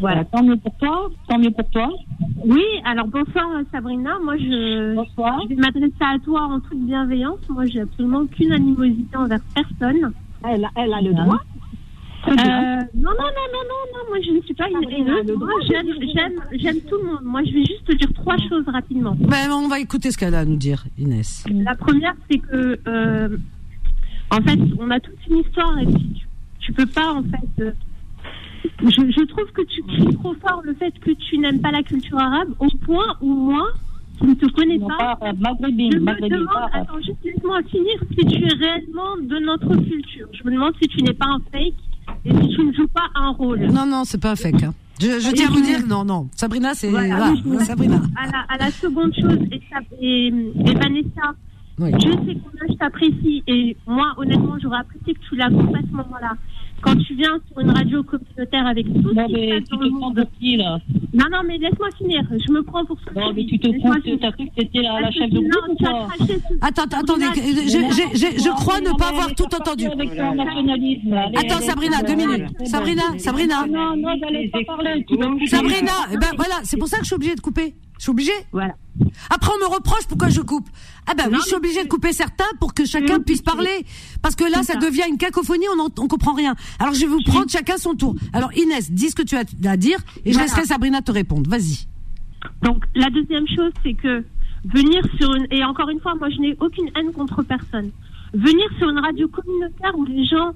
[0.00, 0.24] Voilà.
[0.24, 1.10] Tant mieux pour toi.
[1.28, 1.88] Tant mieux pour toi.
[2.44, 4.18] Oui, alors bonsoir euh, Sabrina.
[4.22, 4.44] Moi, je,
[4.94, 7.40] je vais m'adresser à toi en toute bienveillance.
[7.48, 10.12] Moi, j'ai absolument aucune animosité envers personne.
[10.44, 11.40] Elle, a- elle a le droit.
[12.26, 15.36] Euh, non, non, non, non, non, non, moi je ne suis pas une haineuse.
[15.38, 17.20] Moi, j'aime, j'aime, j'aime tout le monde.
[17.22, 19.14] Moi, je vais juste te dire trois choses rapidement.
[19.18, 21.44] Ben, on va écouter ce qu'elle a à nous dire, Inès.
[21.64, 23.38] La première, c'est que, euh,
[24.30, 26.26] en fait, on a toute une histoire et puis tu,
[26.58, 27.72] tu peux pas, en fait.
[28.82, 31.82] Je, je trouve que tu cries trop fort le fait que tu n'aimes pas la
[31.82, 33.66] culture arabe au point où moi,
[34.18, 36.86] qui ne te connais Non, pas, pas, maghrébine, je me maghrébine, demande, pas arabe.
[36.88, 40.28] attends, juste laisse-moi finir, si tu es réellement de notre culture.
[40.32, 41.74] Je me demande si tu n'es pas un fake
[42.24, 43.60] et si tu ne joues pas un rôle.
[43.66, 44.62] Non, non, c'est pas un fake.
[44.64, 44.74] hein.
[45.00, 46.28] Je, je tiens à vous dire, non, non.
[46.34, 46.88] Sabrina, c'est.
[46.90, 48.00] Voilà, je- Sabrina.
[48.16, 51.34] À la, à la seconde chose, et, ça- et, et Vanessa,
[51.78, 51.92] Oui.
[51.94, 55.80] je sais combien je t'apprécie, et moi, honnêtement, j'aurais apprécié que tu la coupes à
[55.88, 56.32] ce moment-là.
[56.80, 59.68] Quand tu viens sur une radio communautaire avec tout Non, ce qui se mais passe
[59.68, 60.14] tu dans te le prends monde.
[60.16, 60.78] de qui, là?
[61.14, 62.22] Non, non, mais laisse-moi finir.
[62.30, 63.58] Je me prends pour ce que Non, tu mais dis.
[63.58, 66.06] tu te prends, t'as cru que c'était la, chef de groupe ou tu as quoi
[66.06, 69.44] craché sur- Attends, attends, attendez, Sabrina, je, je, je, je crois ne pas avoir tout
[69.54, 69.86] entendu.
[69.86, 72.46] Attends, Sabrina, deux minutes.
[72.64, 73.02] Sabrina.
[73.18, 73.66] Sabrina.
[73.66, 75.04] Non, non, j'allais pas parler.
[75.46, 77.74] Sabrina, eh ben voilà, c'est pour ça que je suis obligée de couper.
[77.98, 78.32] Je suis obligée.
[78.52, 78.74] Voilà.
[79.30, 80.68] Après, on me reproche pourquoi je coupe.
[81.06, 83.84] Ah ben oui, je suis obligée de couper certains pour que chacun puisse parler.
[84.22, 86.54] Parce que là, ça devient une cacophonie, on en- on comprend rien.
[86.78, 88.14] Alors, je vais vous prendre chacun son tour.
[88.32, 91.48] Alors, Inès, dis ce que tu as à dire et je laisserai Sabrina te répondre.
[91.50, 91.86] Vas-y.
[92.62, 94.24] Donc, la deuxième chose, c'est que
[94.64, 95.46] venir sur une.
[95.50, 97.90] Et encore une fois, moi, je n'ai aucune haine contre personne.
[98.32, 100.52] Venir sur une radio communautaire où les gens.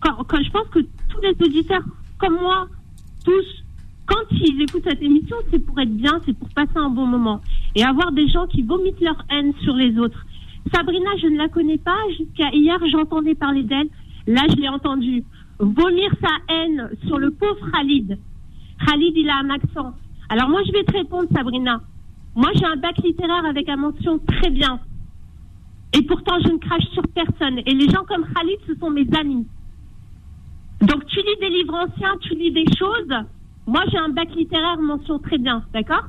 [0.00, 1.82] Quand, quand je pense que tous les auditeurs,
[2.18, 2.68] comme moi,
[3.24, 3.44] tous,
[4.06, 7.40] quand ils écoutent cette émission, c'est pour être bien, c'est pour passer un bon moment.
[7.74, 10.26] Et avoir des gens qui vomitent leur haine sur les autres.
[10.72, 11.96] Sabrina, je ne la connais pas.
[12.18, 13.88] Jusqu'à hier, j'entendais parler d'elle.
[14.26, 15.24] Là, je l'ai entendue
[15.58, 18.18] vomir sa haine sur le pauvre Khalid.
[18.86, 19.94] Khalid, il a un accent.
[20.28, 21.80] Alors moi, je vais te répondre, Sabrina.
[22.34, 24.80] Moi, j'ai un bac littéraire avec un mention très bien.
[25.96, 27.60] Et pourtant, je ne crache sur personne.
[27.64, 29.46] Et les gens comme Khalid, ce sont mes amis.
[30.80, 33.24] Donc, tu lis des livres anciens, tu lis des choses.
[33.66, 36.04] Moi, j'ai un bac littéraire mention très bien, d'accord?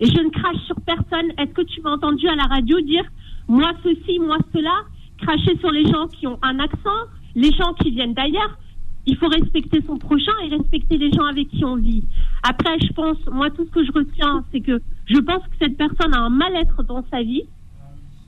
[0.00, 1.30] Et je ne crache sur personne.
[1.38, 3.04] Est-ce que tu m'as entendu à la radio dire
[3.48, 4.74] moi ceci, moi cela?
[5.18, 8.58] Cracher sur les gens qui ont un accent, les gens qui viennent d'ailleurs
[9.06, 12.02] il faut respecter son prochain et respecter les gens avec qui on vit.
[12.42, 15.76] Après, je pense, moi, tout ce que je retiens, c'est que je pense que cette
[15.76, 17.44] personne a un mal-être dans sa vie.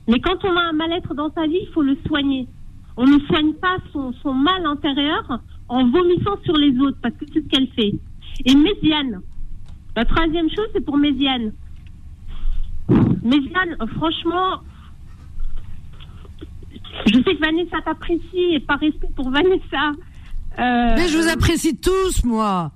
[0.07, 2.47] Mais quand on a un mal-être dans sa vie, il faut le soigner.
[2.95, 7.25] On ne soigne pas son, son mal intérieur en vomissant sur les autres, parce que
[7.33, 7.93] c'est ce qu'elle fait.
[8.45, 9.21] Et Méziane,
[9.95, 11.53] la troisième chose, c'est pour Méziane.
[13.23, 14.61] Méziane, euh, franchement,
[17.05, 19.91] je sais que Vanessa t'apprécie et par respect pour Vanessa.
[20.57, 22.71] euh, Mais je vous apprécie tous, moi.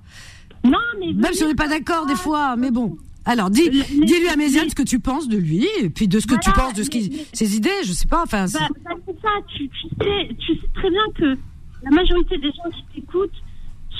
[0.64, 2.96] Non, mais Même si on n'est pas d'accord des fois, mais bon.
[3.26, 6.26] Alors, dis, dis-lui à Méziane ce que tu penses de lui, et puis de ce
[6.26, 8.46] que tu penses de ce mais- qui, mais- ses idées, je sais pas, enfin.
[8.46, 11.38] c'est- Bah, bah, ça, tu, tu sais, tu sais très bien que
[11.82, 13.42] la majorité des gens qui t'écoutent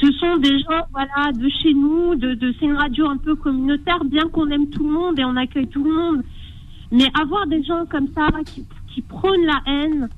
[0.00, 3.34] ce sont des gens, voilà, de chez nous, de, de c'est une radio un peu
[3.36, 6.22] communautaire, bien qu'on aime tout le monde et on accueille tout le monde.
[6.90, 10.08] Mais avoir des gens comme ça qui, qui prônent la haine,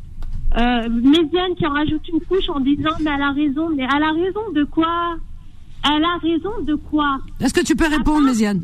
[0.58, 4.02] euh, Méziane qui en rajoute une couche en disant mais elle a raison, mais elle
[4.02, 5.16] a raison de quoi?
[5.88, 7.18] Elle a raison de quoi?
[7.40, 8.62] Est-ce que tu peux répondre, Méziane?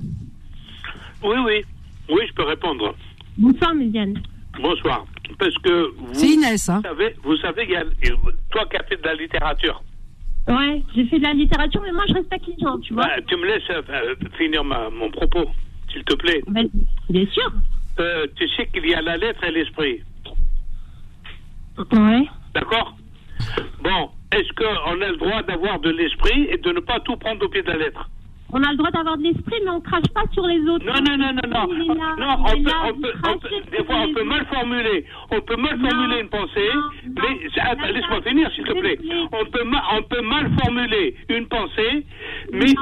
[1.22, 1.62] Oui, oui.
[2.10, 2.94] Oui, je peux répondre.
[3.38, 4.14] Bonsoir Méziane.
[4.60, 5.06] Bonsoir.
[5.38, 7.84] Parce que vous, C'est Inès, hein vous savez, vous savez, il y a-
[8.50, 9.82] toi qui as fait de la littérature,
[10.48, 13.04] Ouais, j'ai fait de la littérature, mais moi je respecte les gens, tu vois.
[13.04, 15.48] bah, tu me laisses euh, euh, finir ma- mon propos,
[15.92, 16.42] s'il te plaît.
[16.48, 16.68] Ben,
[17.08, 17.52] bien sûr.
[18.00, 20.02] Euh, tu sais qu'il y a la lettre et l'esprit.
[21.92, 22.26] Ouais.
[22.54, 22.96] D'accord?
[23.82, 27.44] Bon, est-ce qu'on a le droit d'avoir de l'esprit et de ne pas tout prendre
[27.44, 28.08] au pied de la lettre?
[28.54, 30.84] On a le droit d'avoir de l'esprit, mais on crache pas sur les autres.
[30.84, 31.68] Non, non, non, non, non.
[31.74, 34.12] Il est là, Non, on peut, là, on peut, on peut- crachez des fois, on
[34.12, 37.12] peut mal formuler, on peut mal Non, formuler une pensée, non,
[37.80, 38.98] mais laisse-moi finir, s'il te plaît.
[39.32, 42.04] On peut, ma- on peut mal formuler une pensée,
[42.52, 42.74] mais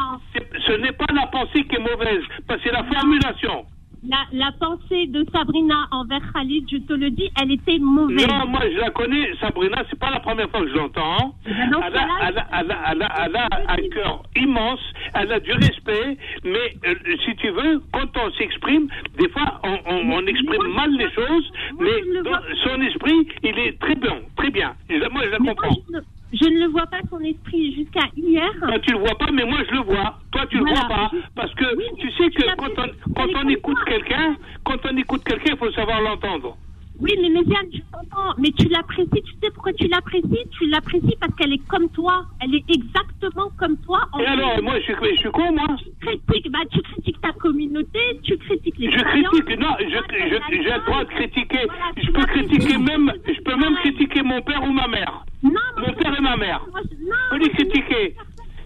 [0.67, 3.65] ce n'est pas la pensée qui est mauvaise, parce que c'est la formulation.
[4.09, 8.27] La, la pensée de Sabrina envers Khalid, je te le dis, elle était mauvaise.
[8.27, 11.35] Non, moi je la connais, Sabrina, c'est pas la première fois que je l'entends.
[11.47, 13.37] Eh ben, Elle elle, a, elle, elle,
[13.69, 14.81] un cœur immense,
[15.15, 16.95] elle a du respect, mais euh,
[17.27, 18.89] si tu veux, quand on s'exprime,
[19.19, 22.81] des fois on, on, on exprime moi, mal les choses, moi, mais le dans son
[22.81, 24.75] esprit, il est très bon, très bien.
[24.89, 25.77] Moi je la Mais moi, comprends.
[25.93, 25.99] je,
[26.33, 28.49] je ne le vois pas son esprit jusqu'à hier.
[28.61, 30.19] Toi, tu le vois pas, mais moi, je le vois.
[30.33, 30.71] Toi, tu Voilà.
[30.73, 31.11] le vois pas.
[31.35, 35.25] Parce que Oui, tu sais que quand on, quand on écoute quelqu'un, quand on écoute
[35.25, 36.57] quelqu'un, il faut savoir l'entendre.
[37.01, 40.45] Oui, mais Méziane, je t'entends, mais tu l'apprécies, tu sais pourquoi tu l'apprécies?
[40.51, 44.01] Tu l'apprécies parce qu'elle est comme toi, elle est exactement comme toi.
[44.13, 47.21] En Et alors, moi, je suis, je suis con, moi tu critiques, bah, tu critiques
[47.23, 51.65] ta communauté, tu critiques les Je critique, non, j'ai le droit de critiquer.
[51.67, 55.25] Voilà, Je peux critiquer même, je peux même critiquer mon père ou ma mère.
[55.43, 56.61] Non, Mon père et ma mère.
[56.71, 58.15] moi, je- Je peux les critiquer.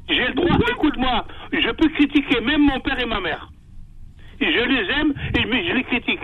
[0.09, 3.49] J'ai le droit, écoute-moi, je peux critiquer même mon père et ma mère.
[4.41, 6.21] Et je les aime et je les critique.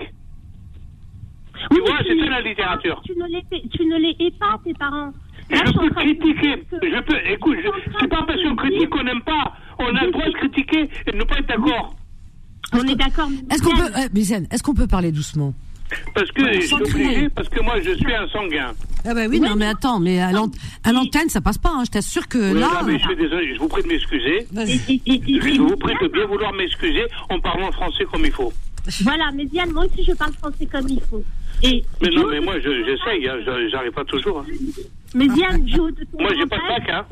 [1.70, 3.02] Oui, Tu vois, mais c'est ça, la littérature.
[3.04, 5.12] Tu ne les, fais- tu ne les hais pas, tes parents.
[5.50, 6.62] Là, Je peux critiquer.
[6.72, 7.56] Je peux, écoute,
[8.00, 9.52] c'est pas parce qu'on critique qu'on n'aime pas.
[9.78, 11.94] On a le droit de critiquer et de ne pas être d'accord.
[12.72, 13.28] On est d'accord.
[13.30, 15.52] mais Est-ce qu'on peut, eh, est-ce qu'on peut parler doucement?
[16.14, 18.72] Parce que je suis obligé, parce que moi je suis un sanguin.
[19.04, 20.48] Ah bah oui, non mais attends, mais à l'ant-
[20.84, 21.70] à l'antenne ça passe pas.
[21.74, 22.68] Hein, je t'assure que Oui, là.
[22.80, 24.46] non, mais je suis désolé, je vous prie de m'excuser.
[24.54, 28.52] Je vous prie de bien vouloir m'excuser en parlant français comme il faut.
[29.02, 31.24] Voilà, Méziane, moi aussi je parle français comme il faut.
[31.62, 33.36] Et Mais non, mais moi je- j'essaye, hein,
[33.70, 34.40] j'arrive pas toujours.
[34.40, 34.46] hein.
[35.14, 37.04] Méziane, Joe, de ton Moi j'ai pas de bac, hein.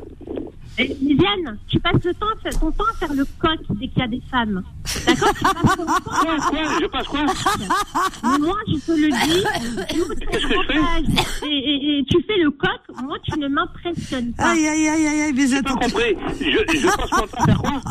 [0.77, 3.87] Et, Méziane, tu passes le temps, à faire- ton temps à faire le coq dès
[3.89, 4.63] qu'il y a des femmes.
[5.05, 7.19] D'accord Tu passes ton temps Quoi, quoi, je passe quoi
[8.23, 9.43] Mais moi, je te le dis,
[10.31, 14.31] Qu'est-ce que je fais et, et- et tu fais le coq, moi, tu ne m'impressionnes
[14.33, 14.51] pas.
[14.51, 15.75] Aïe aïe aïe aïe aïe, mais J'ai attends.
[15.75, 16.15] pas compris.
[16.39, 17.81] Je, je passe mon temps à faire quoi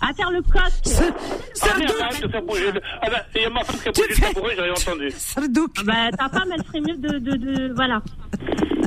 [0.00, 0.54] À faire le coq.
[1.62, 1.66] Ah
[2.04, 2.70] arrête de faire bouger.
[3.02, 5.10] Ah bah, il y a ma femme qui a bougé le tabouret, rien entendu.
[5.16, 5.84] Sardouk.
[5.84, 8.00] Bah, ta femme, elle ferait mieux de, de, de- voilà.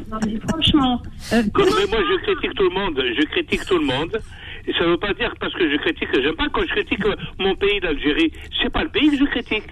[0.10, 1.02] Non, mais franchement,
[1.34, 4.22] euh, Non, mais moi je critique tout le monde, je critique tout le monde.
[4.68, 7.00] Et ça veut pas dire parce que je critique que j'aime pas quand je critique
[7.40, 8.32] mon pays d'Algérie.
[8.62, 9.64] C'est pas le pays que je critique.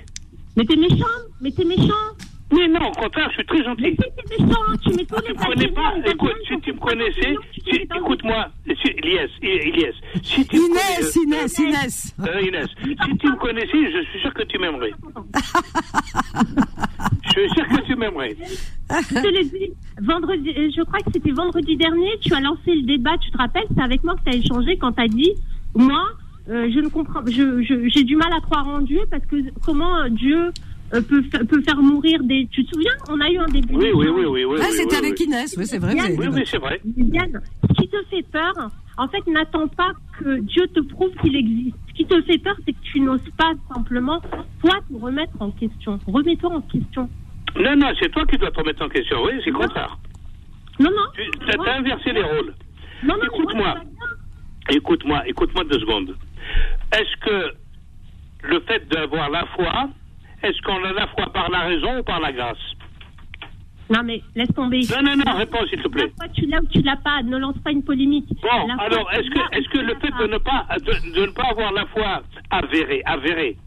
[0.58, 1.06] Mais t'es méchant,
[1.42, 1.94] mais t'es méchant.
[2.52, 3.96] Mais non, au contraire, je suis très Mais gentil.
[3.96, 4.40] si
[4.82, 7.36] tu mets tous les connais pas Écoute, si tu me connaissais,
[7.96, 9.94] écoute-moi, Iliès, Iliès,
[10.24, 12.16] si tu Inès, connais- Inès, Inès.
[12.22, 14.92] Euh, Inès, si tu me connaissais, je suis sûr que tu m'aimerais.
[17.24, 18.36] Je suis sûr que tu m'aimerais.
[20.02, 23.38] Vendredi, euh, je crois que c'était vendredi dernier, tu as lancé le débat, tu te
[23.38, 25.32] rappelles, c'est avec moi que tu as échangé quand tu as dit,
[25.76, 26.04] moi,
[26.50, 29.36] euh, je ne comprends, je, je- j'ai du mal à croire en Dieu parce que
[29.66, 30.52] comment euh, Dieu
[30.94, 32.48] euh, peut, fa- peut faire mourir des.
[32.52, 33.76] Tu te souviens On a eu un début.
[33.76, 34.46] Oui, oui, oui, oui.
[34.46, 35.26] oui Ah, oui, c'était oui, avec oui.
[35.26, 35.94] Inès, oui, c'est vrai.
[35.96, 36.80] Oui, oui, c'est vrai.
[36.84, 38.54] Diane, ce qui te fait peur,
[38.98, 41.76] en fait, n'attends pas que Dieu te prouve qu'il existe.
[41.90, 44.20] Ce qui te fait peur, c'est que tu n'oses pas simplement,
[44.62, 46.00] toi, te remettre en question.
[46.08, 47.10] Remets-toi en question.
[47.60, 49.18] Non, non, c'est toi qui dois te remettre en question.
[49.24, 49.98] Oui, c'est contraire.
[50.80, 51.06] Non, non.
[51.16, 52.54] Tu as inversé les rôles.
[53.04, 53.76] Non, non, Écoute-moi.
[54.72, 56.16] Écoute-moi, écoute-moi deux secondes.
[56.92, 57.54] Est-ce que
[58.48, 59.90] le fait d'avoir la foi,
[60.44, 62.58] est-ce qu'on a la foi par la raison ou par la grâce?
[63.92, 64.82] Non, mais laisse tomber.
[64.92, 66.12] Non, non, non, réponds s'il te La plaît.
[66.16, 67.24] foi, tu l'as ou tu l'as pas?
[67.24, 68.28] Ne lance pas une polémique.
[68.42, 71.14] Bon, La alors, tu est-ce que, est-ce que tu le fait de ne pas, de,
[71.16, 72.22] de ne pas avoir la foi
[72.52, 73.58] avérée, avérée,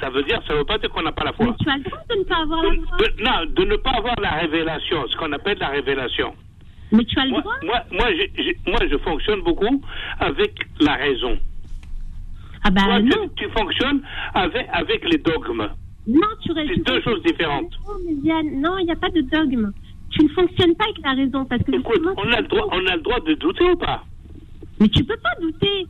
[0.00, 1.46] ça veut dire, ça veut pas dire qu'on n'a pas la foi.
[1.46, 2.96] Mais tu as le droit de ne pas avoir la foi.
[2.98, 6.32] de- non, de ne pas avoir la révélation, ce qu'on appelle la révélation.
[6.92, 7.54] Mais tu as le Moi, droit.
[7.62, 9.82] moi, moi, je fonctionne beaucoup
[10.20, 11.38] avec la raison.
[12.62, 13.28] Ah bah Toi, tu, non.
[13.34, 14.02] tu fonctionnes
[14.34, 15.68] avec, avec les dogmes.
[16.06, 17.72] Non, tu C'est deux choses différentes.
[17.86, 19.70] Non, il n'y a pas de dogme.
[20.10, 22.86] Tu ne fonctionnes pas avec la raison parce que Écoute, on a le droit, on
[22.86, 24.04] a le droit de douter ou pas?
[24.80, 25.86] Mais tu peux pas douter.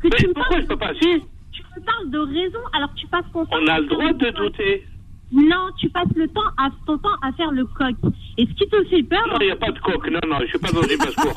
[0.00, 0.92] Que Mais tu pourquoi parles, je peux pas?
[0.94, 3.56] Si, tu me parles de raison alors que tu passes ton temps.
[3.60, 4.84] on a le droit de douter.
[5.32, 7.96] Non, tu passes le temps à, ton temps à faire le coq.
[8.38, 10.08] Et ce qui te fait peur, Non, il n'y a pas de coq.
[10.10, 11.34] Non, non, je suis pas dans une basse-cour.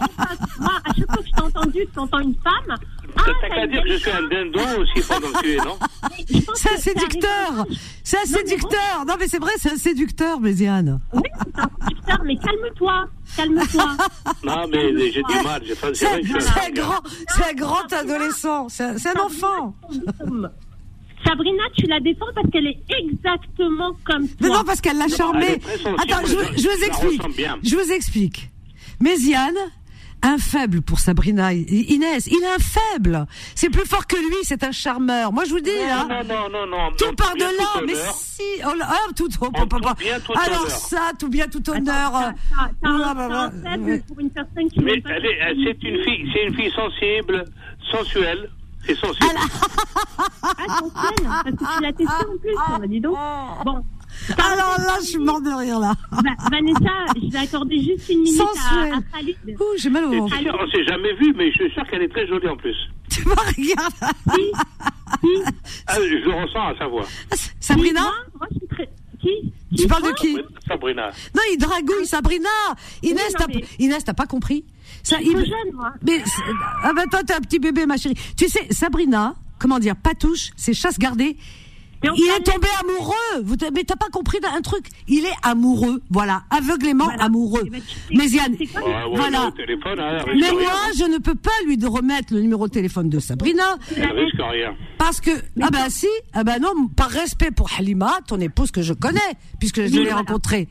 [0.59, 2.75] moi, à chaque fois que je t'ai entendu, tu entends une femme.
[3.16, 5.78] Ah, T'as qu'à dire que je suis un dindon aussi pendant que tu es, non
[6.55, 7.66] C'est un séducteur
[8.03, 10.99] C'est un séducteur Non mais c'est vrai, c'est un séducteur, Méziane.
[11.14, 11.22] Oui,
[11.55, 13.05] c'est un séducteur, mais calme-toi.
[13.36, 13.97] Calme-toi.
[14.43, 15.62] Non, mais j'ai du mal.
[15.66, 16.20] j'ai pas- C'est un
[16.72, 19.76] grand, c'est un grand adolescent, c'est un, enfant.
[21.26, 24.38] Sabrina, tu la défends parce qu'elle est exactement comme toi.
[24.41, 25.45] Mais non, parce qu'elle l'a Elle charmé.
[25.45, 27.22] est très sensible, Attends, je, je- vous explique.
[27.64, 28.49] Je vous explique.
[29.01, 29.55] Méziane,
[30.22, 31.53] un faible pour Sabrina.
[31.53, 33.26] Inès, il est un faible.
[33.55, 35.32] C'est plus fort que lui, c'est un charmeur.
[35.32, 36.05] Moi, je vous dis, là.
[36.05, 36.91] Non, non, non, non.
[36.97, 39.95] Tout non, par de là, mais si, oh là, ah, tout, oh, papa,
[40.26, 42.11] tout Alors ça, tout bien, tout honneur.
[42.13, 42.70] Ah,
[44.07, 47.45] pour une personne qui Mais elle- c'est une fille, c'est une fille sensible,
[47.91, 48.49] sensuelle
[48.88, 49.26] et sensible.
[50.41, 50.91] Attention,
[51.26, 53.18] parce que tu l'as testé en plus, hein, dis donc.
[53.65, 53.84] Bon.
[54.38, 55.93] Alors là, je suis mort de rire là.
[56.11, 58.93] Va- Vanessa, je vais accorder juste une minute Sensuelle.
[58.93, 59.38] à, à Khalid.
[59.59, 60.36] Ouh, j'ai mal au ventre.
[60.59, 62.76] on s'est jamais vu, mais je suis sûr qu'elle est très jolie en plus.
[63.09, 63.93] Tu me regardes.
[65.88, 67.05] Ah, je le ressens à sa voix.
[67.59, 68.89] Sabrina Moi, moi, je suis très...
[69.20, 70.38] Qui Tu parles de qui
[70.68, 71.09] Sabrina.
[71.36, 72.49] Non, il dragouille Sabrina.
[73.01, 74.63] Inès, non, t'as mais- Inès, t'as pas compris
[75.01, 75.91] Ça, Je suis il- trop jeune, moi.
[76.05, 76.41] Mais c'est-
[76.84, 78.15] ah bah toi, t'es un petit bébé, ma chérie.
[78.38, 81.36] Tu sais, Sabrina, comment dire, Patouche, c'est chasse gardée.
[82.03, 83.43] Il est tombé amoureux.
[83.43, 84.87] Vous mais t'as pas compris un truc.
[85.07, 87.23] Il est amoureux, voilà, aveuglément Voilà.
[87.25, 87.63] amoureux.
[87.65, 87.81] Eh ben,
[88.75, 89.39] Ah, ouais, Voilà.
[89.41, 92.67] mais au téléphone, hein, mais moi, je ne peux pas lui de remettre le numéro
[92.67, 94.75] de téléphone de Sabrina Elle risque rien.
[94.97, 95.31] parce que
[95.61, 99.19] ah bah si, ah bah non, par respect pour Halima, ton épouse que je connais,
[99.59, 100.17] puisque je l'ai voilà.
[100.17, 100.67] rencontrée.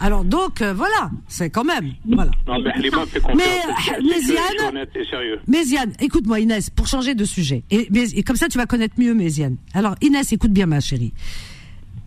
[0.00, 2.30] Alors donc euh, voilà, c'est quand même voilà.
[2.48, 3.36] Non, mais Halima fait confiance.
[3.38, 5.38] Mais, Je- je- mais je suis Ziane- honnête et sérieux.
[5.46, 7.62] Méziane, écoute-moi Inès, pour changer de sujet.
[7.70, 9.56] Et, mais- et comme ça, tu vas connaître mieux Méziane.
[9.74, 11.12] Alors Inès, écoute bien ma chérie.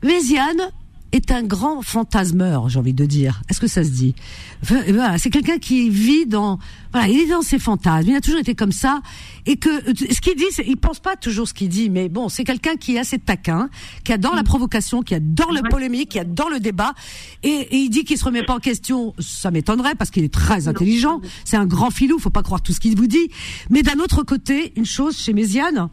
[0.03, 0.71] Méziane
[1.13, 3.41] est un grand fantasmeur, j'ai envie de dire.
[3.49, 4.15] Est-ce que ça se dit
[4.63, 6.59] Enfin, voilà, C'est quelqu'un qui vit dans...
[6.91, 8.09] Voilà, il est dans ses fantasmes.
[8.09, 9.01] Il a toujours été comme ça.
[9.45, 11.89] Et que ce qu'il dit, c'est- il pense pas toujours ce qu'il dit.
[11.89, 13.69] Mais bon, c'est quelqu'un qui est assez taquin,
[14.03, 16.93] qui adore la provocation, qui adore le polémique, qui adore le débat.
[17.41, 19.13] Et, et il dit qu'il se remet pas en question.
[19.19, 21.19] Ça m'étonnerait parce qu'il est très intelligent.
[21.45, 22.19] C'est un grand filou.
[22.19, 23.29] Faut pas croire tout ce qu'il vous dit.
[23.69, 25.89] Mais d'un autre côté, une chose chez Méziane,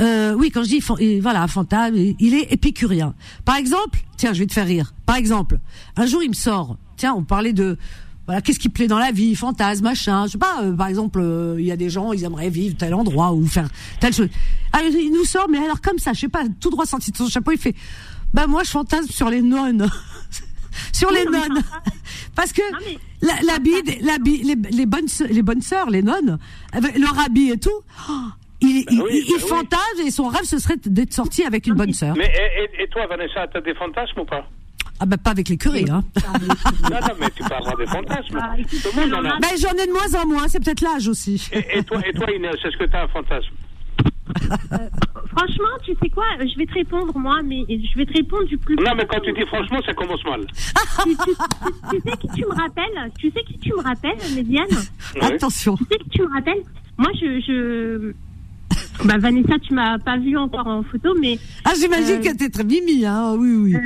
[0.00, 3.14] euh, oui, quand je dis et voilà, fantasme, il est épicurien.
[3.44, 4.94] Par exemple, tiens, je vais te faire rire.
[5.06, 5.58] Par exemple,
[5.96, 7.76] un jour il me sort, tiens, on parlait de
[8.26, 10.26] voilà, qu'est-ce qui plaît dans la vie, fantasme, machin.
[10.26, 12.76] Je sais pas, euh, par exemple, euh, il y a des gens, ils aimeraient vivre
[12.76, 13.68] tel endroit ou faire
[14.00, 14.28] telle chose.
[14.72, 17.16] Alors, il nous sort, mais alors comme ça, je sais pas, tout droit sorti de
[17.16, 17.74] son chapeau, il fait,
[18.34, 19.88] bah moi je fantasme sur les nonnes.
[20.92, 21.62] sur les nonnes.
[22.34, 26.02] Parce que Non, mais- la- l'habit, des- l'habit, les, les bonnes, les bonnes sœurs, les
[26.02, 26.38] nonnes,
[26.72, 27.70] avec leur habit et tout,
[28.10, 28.12] oh,
[28.60, 29.48] il, il, oui, il- il bah oui.
[29.48, 32.14] fantasme et son rêve ce serait d'être sorti avec une bonne sœur.
[32.16, 32.32] Mais
[32.78, 34.46] et, toi, Vanessa, t'as des fantasmes ou pas?
[35.00, 36.02] Ah bah pas avec les curés, hein.
[36.90, 38.38] Non, non, mais tu peux avoir des fantasmes.
[38.42, 39.38] Ah, écoute, Tout le monde en a.
[39.38, 41.48] Ben j'en ai de moins en moins, c'est peut-être l'âge aussi.
[41.52, 43.50] Et, et toi, et toi, Inès, est-ce que t'as un fantasme?
[45.36, 46.24] Franchement, tu sais quoi?
[46.40, 48.76] Je vais te répondre, moi, mais je vais te répondre du plus...
[48.76, 50.44] Non, mais quand tu dis franchement, ça commence mal.
[51.04, 53.12] tu, tu- tu- tu sais qui tu me rappelles?
[53.18, 54.66] Tu sais qui tu me rappelles, Médiane?
[55.14, 55.20] Oui.
[55.22, 55.76] Attention.
[55.76, 56.62] Tu sais qui tu me rappelles?
[56.96, 57.40] Moi, je...
[57.40, 58.12] je...
[59.04, 62.48] Bah, Vanessa, tu m'as pas vu encore en photo, mais Ah j'imagine Euh, que t'es
[62.48, 63.34] très mimi, hein.
[63.38, 63.74] Oui oui.
[63.74, 63.78] euh,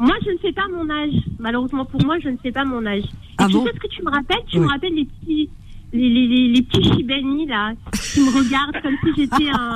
[0.00, 1.14] moi, je ne sais pas mon âge.
[1.38, 3.04] Malheureusement pour moi, je ne sais pas mon âge.
[3.04, 3.08] Et
[3.38, 4.42] Ah tu bon sais ce que tu me rappelles?
[4.48, 4.64] Tu Oui.
[4.66, 5.48] me rappelles les petits...
[5.92, 7.72] Les, les, les, les petits chibani, là,
[8.12, 9.74] qui me regardent comme si j'étais un,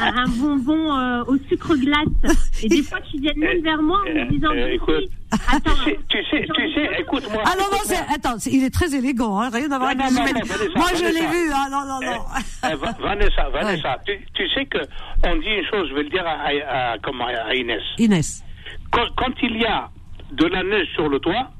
[0.00, 2.36] un, un bonbon euh, au sucre glace.
[2.62, 4.50] Et des fois, qui viennent même vers moi en Euh, me disant...
[4.52, 5.04] euh, écoute,
[5.48, 7.42] Attends, Tu sais, tu sais, tu sais, écoute-moi.
[7.46, 10.00] Ah non non, c'est attends, c'est- il est très élégant, hein, rien à voir Non,
[10.04, 11.30] avec non, non, non, Vanessa, Moi je l'ai Vanessa.
[11.30, 12.22] vu, ah non non non.
[12.68, 14.78] Eh, Va- Vanessa, Vanessa, tu, tu sais que
[15.24, 17.80] on dit une chose, je vais le dire à, à- à- comment, à Inès.
[17.98, 18.42] Inès.
[18.90, 19.88] Quand, quand il y a
[20.32, 21.50] de la neige sur le toit,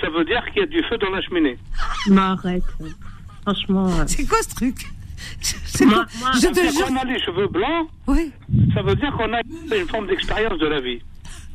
[0.00, 1.58] ça veut dire qu'il y a du feu dans la cheminée.
[2.08, 2.62] Mais arrête.
[3.42, 3.88] Franchement.
[3.88, 4.76] euh, C'est quoi ce truc?
[5.86, 6.86] Moi- moi, Je te jure.
[6.86, 8.30] qu'on a les cheveux blancs, Oui.
[8.74, 9.40] ça veut dire qu'on a
[9.76, 11.00] une forme d'expérience de la vie.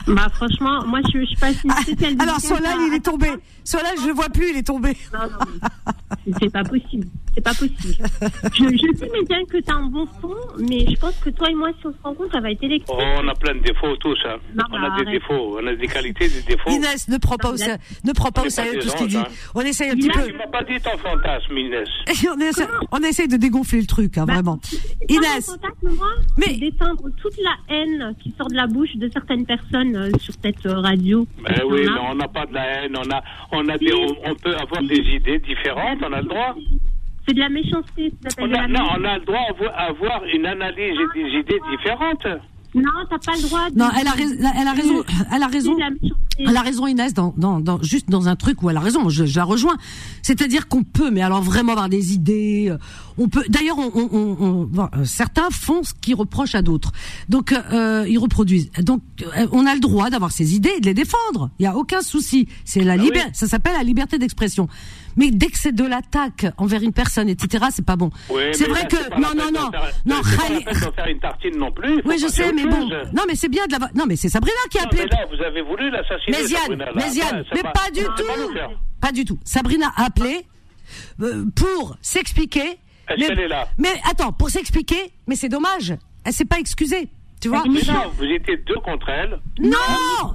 [0.07, 2.15] Bah, franchement, moi, je, je passe une spéciale.
[2.19, 3.27] Ah, Alors dédicace Solal, il est tombé.
[3.63, 4.95] Solal, je le vois plus, il est tombé.
[5.13, 7.07] Non, non, c'est pas possible.
[7.37, 8.03] C'est pas possible.
[8.55, 11.53] Je, je sais, bien que t'as un bon son, mais je pense que toi et
[11.53, 12.97] moi, si on se rencontre, ça va être électrique.
[12.99, 14.17] Oh, on a plein de défauts, tous.
[14.25, 14.37] Hein.
[14.55, 15.21] Non, on bah, a des arrête.
[15.21, 16.71] défauts, on a des qualités, des défauts.
[16.71, 18.95] Inès, ne prends pas Non, au sérieux, ne prends pas au sérieux des tout ce
[18.97, 19.17] qu'il dit.
[19.17, 19.27] hein.
[19.53, 20.25] On essaye un Il petit peu.
[20.27, 21.87] Tu m'as pas dit ton fantasme, Inès.
[22.35, 24.59] on, essaie, on essaye de dégonfler le truc, hein, Bah, vraiment.
[25.07, 26.07] Inès, fantasme, moi,
[26.37, 30.33] Mais- d'éteindre toute la haine qui sort de la bouche de certaines personnes euh, sur
[30.43, 31.27] cette euh, radio.
[31.43, 34.31] Ben oui, mais on n'a pas de la haine, on a, on a des, on,
[34.31, 36.55] on peut avoir des idées différentes, on a le droit.
[37.27, 38.13] C'est de la méchanceté.
[38.27, 41.39] Ça On de a, la non, on a le droit d'avoir une analyse et des
[41.39, 42.41] idées différentes.
[42.75, 43.69] Non, t'as pas le droit.
[43.71, 43.79] De...
[43.79, 45.03] Non, elle a, rais- elle a raison.
[45.33, 45.75] Elle a raison.
[46.39, 49.09] Elle a raison Inès dans, dans, dans juste dans un truc où elle a raison.
[49.09, 49.77] Je, je la rejoins.
[50.21, 52.67] C'est-à-dire qu'on peut, mais alors vraiment avoir des idées.
[52.69, 52.77] euh,
[53.17, 53.43] On peut.
[53.49, 56.91] D'ailleurs, on, on, on- on- bon, euh, certains font ce qu'ils reprochent à d'autres.
[57.29, 58.69] Donc euh, ils reproduisent.
[58.83, 61.49] Donc euh, on a le droit d'avoir ses idées et de les défendre.
[61.57, 62.47] Il y a aucun souci.
[62.65, 63.27] C'est la Ah liberté.
[63.29, 63.31] oui.
[63.33, 64.67] Ça s'appelle la liberté d'expression.
[65.17, 68.11] Mais dès que c'est de l'attaque envers une personne, etc., c'est pas bon.
[68.27, 69.69] C'est mais vrai là, que non, non, non,
[70.05, 70.21] non.
[70.23, 72.01] C'est pas Khali- la peine d'en faire une tartine non plus.
[72.05, 72.87] Oui, je sais, mais bon.
[73.13, 73.79] Non, mais c'est bien de la.
[73.95, 75.03] Non, mais c'est Sabrina qui a Non, appelé.
[75.11, 76.31] mais là, vous avez voulu l'assassiner.
[76.77, 76.91] Là.
[76.95, 78.53] Méziane, Ouais, c'est mais pas du tout.
[79.01, 79.39] Pas du tout.
[79.43, 80.45] Sabrina a appelé
[81.21, 82.77] euh, pour s'expliquer.
[83.09, 85.95] Mais- qu'elle est là Mais attends, pour s'expliquer, mais c'est dommage.
[86.25, 87.07] Elle s'est pas excusée.
[87.39, 89.39] Tu vois Mais non, vous étiez deux contre elle.
[89.61, 89.77] Non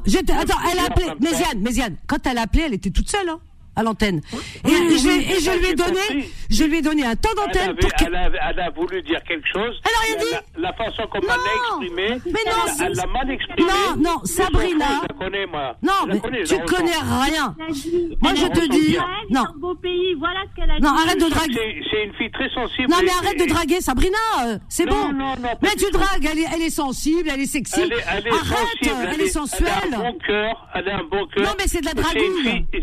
[0.07, 1.07] J'étais- Attends, elle a appelé.
[1.21, 3.41] Méziane, Méziane, quand elle a appelé, elle était toute seule, hein,
[3.77, 4.21] à l'antenne.
[4.33, 4.37] Et,
[4.69, 6.31] Oui, je, oui, et je ça, lui ai donné, compris.
[6.51, 8.05] je lui ai donné un temps Elle, d'antenne pour que.
[8.05, 9.81] elle, a, elle a voulu dire quelque chose.
[9.85, 10.37] Elle a rien dit.
[10.57, 13.71] La, la façon elle l'a exprimé, Mais non, elle- elle l'a mal exprimé.
[13.71, 14.85] Non, non, Sabrina.
[15.03, 15.77] Je la connais, moi.
[15.83, 17.55] Non, Je mais connais, tu connais rien.
[17.59, 17.75] Elle
[18.21, 18.97] Moi, elle je te dis-
[19.31, 19.41] non.
[19.43, 20.15] un beau pays.
[20.19, 20.83] Voilà ce qu'elle a dit.
[20.83, 21.83] Non, arrête de draguer.
[21.91, 22.89] c'est- une fille très sensible.
[22.91, 25.13] Non, mais arrête de draguer Sabrina, euh, c'est bon.
[25.13, 27.81] non, non, pas mais du tu dragues, elle est, elle est sensible, elle est sexy.
[27.81, 29.69] Elle est, elle est arrête, sensible, elle, elle, est Elle sensuelle.
[29.93, 31.45] a un bon cœur, elle a un bon cœur.
[31.45, 32.83] Non, mais c'est de la Et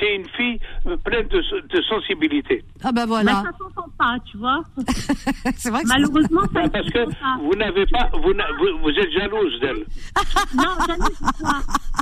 [0.00, 1.38] C'est une une, c'est une fille euh, pleine de,
[1.68, 2.64] de sensibilité.
[2.82, 3.32] Ah Bah, voilà.
[3.42, 4.62] ça s'entend pas, tu vois.
[5.56, 7.38] c'est vrai que c'est- Malheureusement, ça parce que pas.
[7.42, 9.84] vous n'avez pas, vous, n'a- vous, vous êtes jalouse d'elle.
[10.56, 11.58] Non, ça.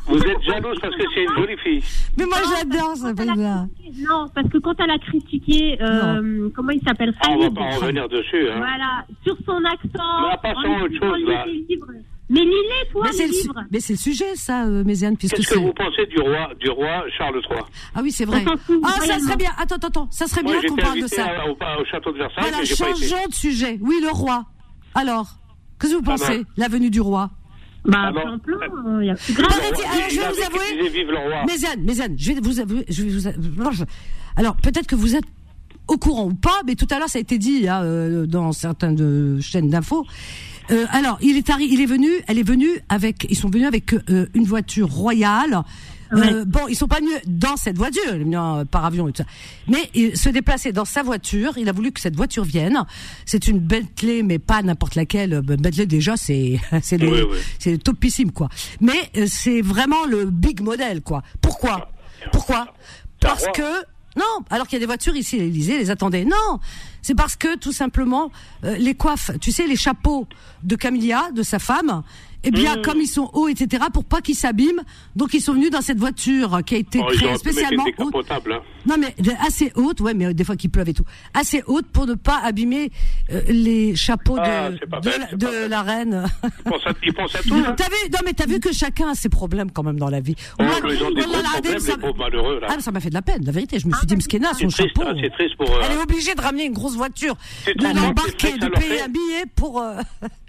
[0.06, 1.82] Vous êtes jalouse parce que c'est une jolie fille.
[2.18, 3.34] Mais moi j'adore parce que quand Sabrina.
[3.34, 7.28] elle a critiqué- Non, parce que quand elle a critiqué, euh, comment il s'appelle Ah,
[7.30, 8.48] on va Khalid, pas en revenir dessus.
[8.50, 8.56] Hein.
[8.58, 10.38] Voilà, sur son accent.
[10.42, 10.52] Mais à
[10.82, 11.46] autre lisant chose, là.
[11.46, 11.86] livres.
[12.32, 13.64] Mais lis-les, toi, Mais c'est le, livres.
[13.72, 15.60] mais c'est le sujet ça, euh, Méziane, puisque Qu'est-ce que c'est.
[15.60, 17.58] vous pensez du roi, du roi Charles III
[17.94, 18.42] Ah oui, c'est vrai.
[18.46, 19.50] On s'en fout, Ah, ça serait bien.
[19.58, 20.08] Attends, attends, attends.
[20.12, 21.26] Ça serait Moi, bien qu'on j'étais parle de invité ça.
[21.26, 23.06] à- au, au château de Versailles, Voilà, mais j'ai pas été.
[23.08, 23.78] changeons de sujet.
[23.82, 24.44] Oui, le roi.
[24.94, 25.26] Alors,
[25.80, 26.44] qu'est-ce que vous Ah pensez ben.
[26.56, 27.30] La venue du roi?
[27.84, 28.38] Bah, Ah non.
[28.38, 29.60] plein plein, il y a plus Ah, grave.
[29.62, 30.58] mais dis- alors, je Il vais avait vous avouer.
[30.68, 31.44] qu'il disait vive le roi.
[31.46, 33.86] Méziane, Méziane, je vais vous avouer, je vais vous avouer-
[34.36, 35.24] Alors, peut-être que vous êtes
[35.88, 38.52] au courant ou pas, mais tout à l'heure, ça a été dit hein, euh, dans
[38.52, 40.06] certaines euh, chaînes d'infos.
[40.70, 43.66] Euh, alors, il est arri- il est venu, elle est venue avec, ils sont venus
[43.66, 45.62] avec euh, une voiture royale.
[46.12, 49.06] Euh, Bon, ils sont pas venus dans cette voiture, ils sont venus euh, par avion
[49.08, 49.28] et tout ça.
[49.68, 52.82] Mais il se déplacer dans sa voiture, il a voulu que cette voiture vienne.
[53.26, 55.34] C'est une Bentley, mais pas n'importe laquelle.
[55.34, 57.22] Euh, Bentley déjà, c'est c'est oui.
[57.60, 58.48] c'est topissime quoi.
[58.80, 61.22] Mais euh, c'est vraiment le big model quoi.
[61.40, 61.90] Pourquoi?
[62.32, 62.66] Pourquoi?
[63.20, 63.62] Parce que
[64.16, 66.24] non, alors qu'il y a des voitures ici à l'Élysée, les attendez.
[66.24, 66.58] Non,
[67.02, 68.30] c'est parce que tout simplement
[68.64, 70.26] euh, les coiffes, tu sais, les chapeaux
[70.62, 72.02] de Camilla, de sa femme,
[72.44, 72.82] eh bien Mmh.
[72.82, 73.84] comme ils sont hauts, etc.
[73.92, 74.82] Pour pas qu'ils s'abîment,
[75.16, 78.26] donc ils sont venus dans cette voiture qui a été Oh, ils créée spécialement haute.
[78.30, 78.38] Hein.
[78.86, 81.04] Non mais de- assez haute, ouais, mais euh, des fois qu'il pleuve et tout.
[81.34, 82.90] Assez haute pour ne pas abîmer
[83.32, 84.76] euh, les chapeaux Ah, de,
[85.36, 86.24] de, la, de reine.
[86.44, 87.54] Il pense à, il pense à tout.
[87.54, 87.74] Hein.
[87.76, 90.20] T'as vu, non mais t'as vu que chacun a ses problèmes quand même dans la
[90.20, 90.34] vie.
[90.58, 92.60] Oh, Moi, ils ont des problèmes, ça- malheureux.
[92.60, 92.68] Là.
[92.70, 93.78] Ah, ça m'a fait de la peine, la vérité.
[93.78, 95.08] Je me suis dit, Mskena, C'est son triste, chapeau.
[95.08, 95.80] hein, c'est triste pour eux.
[95.84, 97.34] Elle est obligée de ramener une grosse voiture,
[97.64, 99.80] C'est de hein, l'embarquer, de payer un billet pour.
[99.80, 100.00] euh,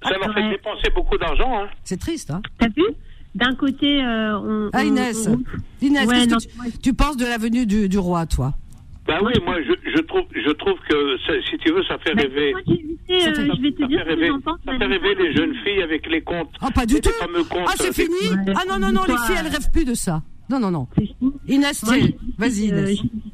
[0.03, 1.59] Ça leur fait dépenser beaucoup d'argent.
[1.63, 1.67] Hein.
[1.91, 2.41] C'est triste, hein.
[2.57, 2.83] T'as vu?
[3.35, 4.69] D'un côté, euh, on.
[4.71, 5.27] Ah, Inès.
[5.27, 5.43] on-
[5.85, 8.53] Inès, Ouais, qu'est-ce non, que tu, tu penses de la venue du, du roi, toi?
[9.05, 11.17] Ben oui, moi je, je trouve je trouve que
[11.49, 12.53] si tu veux ça fait Bah, rêver.
[12.53, 12.71] moi, Ça
[13.31, 14.59] euh, fait- je vais te dire fait ce que rêver, j'en pense.
[14.65, 16.51] ça fait rêver les jeunes filles avec les contes.
[16.61, 17.09] Ah, pas du Les tout.
[17.19, 17.67] fameux contes.
[17.67, 18.29] Ah, c'est euh, fini?
[18.31, 18.53] Ouais.
[18.55, 20.21] Ah non, non, non, les filles, elles rêvent plus de ça.
[20.49, 20.87] Non, non, non.
[20.97, 21.31] C'est fini.
[21.49, 21.83] Inès,
[22.37, 22.87] vas-y, euh, Inès.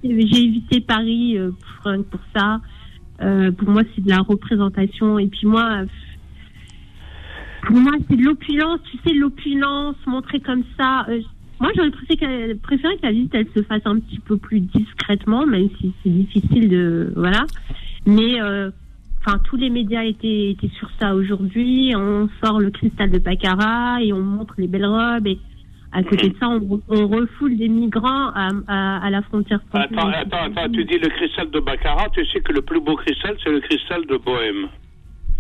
[0.04, 1.52] j'ai évité- J'ai évité Paris euh,
[1.84, 2.60] pour, ça.
[3.22, 5.20] Euh, pour moi, c'est de la représentation.
[5.20, 5.86] Et puis moi, euh,
[7.68, 8.80] pour moi, c'est de l'opulence.
[8.92, 11.06] Tu sais, l'opulence montrée comme ça.
[11.10, 11.22] euh,
[11.60, 15.70] moi, j'aurais préféré, que la visite, elle se fasse un petit peu plus discrètement, même
[15.80, 17.14] si c'est difficile de...
[17.16, 17.46] Voilà.
[18.06, 18.42] Mais...
[18.42, 18.72] euh,
[19.26, 21.92] Enfin, tous les médias étaient, étaient sur ça aujourd'hui.
[21.98, 25.28] On sort le cristal de Baccarat et on montre les belles robes.
[25.28, 25.38] Et
[25.92, 29.90] à côté de ça, on, on refoule des migrants à, à, à la frontière française.
[29.92, 32.96] Attends, attends, attends, tu dis le cristal de Baccarat, tu sais que le plus beau
[32.96, 34.70] cristal, c'est le cristal de Bohème.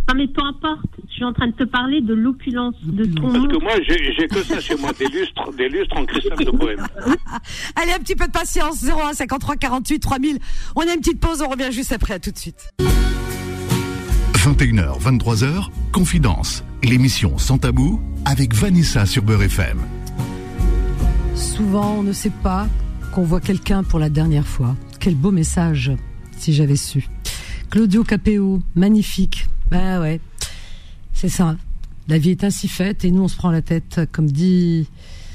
[0.07, 0.85] Non, mais peu importe.
[1.09, 4.13] Je suis en train de te parler de l'opulence de ton Parce que moi, j'ai
[4.13, 6.85] j'ai que ça chez moi, des lustres, des lustres en cristal de Bohème.
[7.75, 8.84] Allez, un petit peu de patience.
[8.84, 10.39] 01 53 48 3000.
[10.75, 12.13] On a une petite pause, on revient juste après.
[12.13, 12.69] À tout de suite.
[14.35, 16.63] 21h, 23h, Confidence.
[16.84, 19.79] L'émission Sans Tabou avec Vanessa sur Beurre FM.
[21.35, 22.67] Souvent, on ne sait pas
[23.13, 24.75] qu'on voit quelqu'un pour la dernière fois.
[24.99, 25.91] Quel beau message,
[26.38, 27.07] si j'avais su.
[27.69, 29.47] Claudio Capéo, magnifique.
[29.69, 30.22] Bah ouais,
[31.14, 31.57] c'est ça.
[32.07, 34.88] La vie est ainsi faite et nous, on se prend la tête, comme dit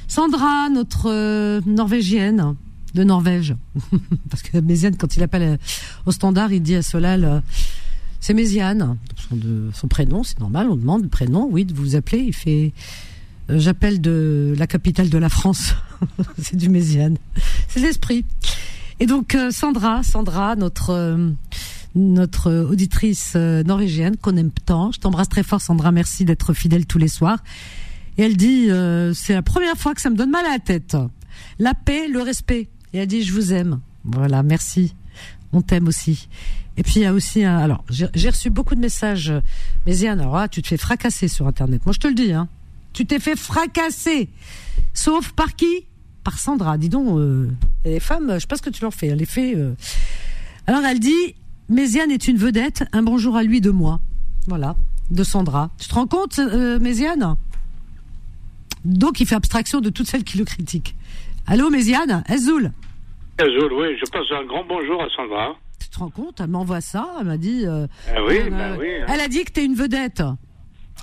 [0.08, 2.54] Sandra, notre euh, norvégienne.
[2.94, 3.54] de Norvège.
[4.30, 5.56] Parce que Méziane, quand il appelle euh,
[6.06, 7.40] au standard, il dit à Solal, euh,
[8.20, 8.98] c'est Méziane,
[9.72, 12.72] son, prénom, c'est normal, on demande le prénom, oui, de vous appeler, il fait,
[13.48, 15.74] j'appelle de la capitale de la France,
[16.38, 17.16] c'est du Méziane,
[17.68, 18.24] c'est l'esprit.
[19.00, 21.32] Et donc Sandra, Sandra, notre
[21.94, 26.86] notre auditrice euh, norvégienne qu'on aime tant, je t'embrasse très fort Sandra, merci d'être fidèle
[26.86, 27.38] tous les soirs.
[28.18, 30.58] Et elle dit, euh, c'est la première fois que ça me donne mal à la
[30.58, 30.96] tête.
[31.58, 32.68] La paix, le respect.
[32.92, 33.80] Et elle dit, je vous aime.
[34.04, 34.94] Voilà, merci.
[35.52, 36.28] On t'aime aussi.
[36.76, 37.58] Et puis il y a aussi un.
[37.58, 39.32] Alors, j'ai reçu beaucoup de messages.
[39.86, 41.84] Mais Yann, alors là, tu te fais fracasser sur Internet.
[41.84, 42.48] Moi, je te le dis, hein.
[42.92, 44.28] Tu t'es fait fracasser.
[44.94, 45.84] Sauf par qui?
[46.24, 46.78] Par Sandra.
[46.78, 47.50] Dis donc, euh,
[47.84, 49.08] les femmes, je sais pas ce que tu leur fais.
[49.08, 49.54] Elle les fait.
[49.56, 49.74] euh.
[50.66, 51.34] Alors, elle dit
[51.72, 52.84] Méziane est une vedette.
[52.92, 53.98] Un bonjour à lui de moi.
[54.46, 54.76] Voilà,
[55.10, 55.70] de Sandra.
[55.80, 57.36] Tu te rends compte, euh, Méziane
[58.84, 60.94] Donc, il fait abstraction de toutes celles qui le critiquent.
[61.46, 62.72] Allô, Méziane Ezoul
[63.38, 65.54] Azul, oui, je passe un grand bonjour à Sandra.
[65.80, 66.40] Tu te rends compte?
[66.40, 67.08] Elle m'envoie ça.
[67.18, 67.62] Elle m'a dit.
[67.66, 68.88] euh, Ah oui, euh, bah oui.
[69.00, 69.06] hein.
[69.08, 70.22] Elle a dit que t'es une vedette.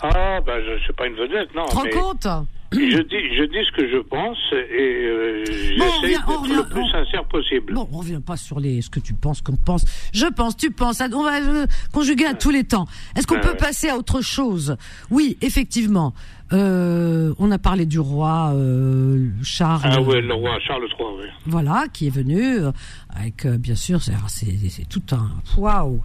[0.04, 1.66] Ah, ben, je ne suis pas une vedette, non.
[1.66, 2.28] Tu te rends mais compte?
[2.72, 6.88] Je dis, je dis ce que je pense et euh, j'essaie d'être le plus on-
[6.90, 7.74] sincère possible.
[7.74, 9.86] Bon, on revient pas sur les ce que tu penses, qu'on pense.
[10.14, 11.02] Je pense, tu penses.
[11.14, 12.86] On va euh, conjuguer à tous les temps.
[13.16, 13.58] Est-ce qu'on Ouais, peut ouais.
[13.58, 14.78] passer à autre chose?
[15.10, 16.14] Oui, effectivement.
[16.52, 19.82] Euh, on a parlé du roi euh, Charles.
[19.84, 21.26] Ah oui, le roi Charles III, oui.
[21.46, 22.72] Voilà, qui est venu euh,
[23.16, 26.02] avec bien sûr, c'est tout un waouh.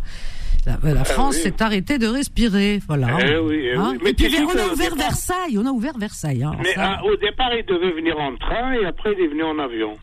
[0.66, 1.42] La, la France oui.
[1.42, 3.18] s'est arrêtée de respirer, voilà.
[3.20, 3.98] Eh oui, eh Hein oui.
[4.02, 6.42] Mais Et puis on a ouvert départ- Versailles, on a ouvert Versailles.
[6.42, 6.96] Hein, Mais ça.
[7.00, 9.94] ah, au départ, il devait venir en train et après, il est venu en avion.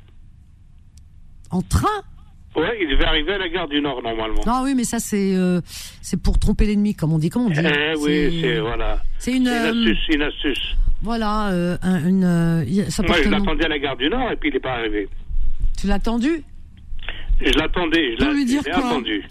[1.49, 1.87] En train?
[2.55, 4.41] Ouais, il devait arriver à la gare du Nord, normalement.
[4.45, 5.61] Non, oui, mais ça c'est euh,
[6.01, 7.29] c'est pour tromper l'ennemi, comme on dit.
[7.29, 7.59] Comment on dit?
[7.63, 9.01] Eh oui, c'est, voilà.
[9.19, 10.75] C'est une, euh, une astuce, une astuce.
[11.01, 12.85] Voilà, euh, un- une.
[12.89, 15.07] ça Moi, je l'attendais à la gare du Nord et puis il n'est pas arrivé.
[15.79, 16.43] Tu l'as attendu?
[17.39, 19.23] Je l'attendais, je l'ai attendu.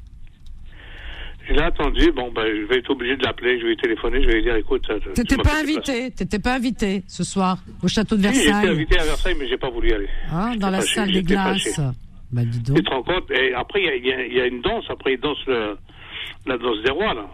[1.51, 4.23] Je l'ai attendu, bon, ben, je vais être obligé de l'appeler, je vais lui téléphoner,
[4.23, 4.83] je vais lui dire, écoute...
[5.05, 8.69] tu T'étais pas invité, t'étais pas invité ce soir au château de Si, j'étais Versailles,
[8.69, 10.09] invité à Versailles, mais j'ai pas voulu y aller.
[10.31, 11.81] hein, dans la fâché, salle des glaces.
[12.31, 12.77] Bah dis donc.
[12.77, 13.29] Tu te rends compte?
[13.33, 15.77] Et après, il y a- y, une danse, après, ils dansent le-
[16.47, 17.27] la danse des rois, là.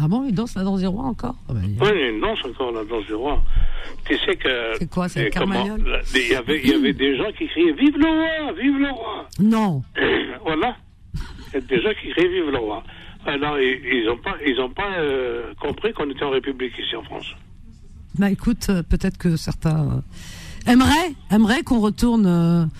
[0.00, 1.34] Ah bon, il danse la danse des rois encore?
[1.48, 3.42] Ah Oui, il y a une danse encore, la danse des rois.
[4.06, 4.48] Tu sais que...
[4.78, 8.06] C'est quoi, c'est Il y avait, il y avait des gens qui criaient «Vive le
[8.06, 9.82] roi Vive le roi!» Non.
[10.44, 10.76] Voilà.
[11.48, 12.84] Il y a des gens qui criaient Vive le roi.
[13.26, 16.96] Alors, ils ils n'ont pas, ils ont pas euh, compris qu'on était en République ici
[16.96, 17.26] en France.
[18.18, 20.02] Bah écoute, euh, peut-être que certains
[20.66, 22.70] euh, aimeraient, aimeraient qu'on retourne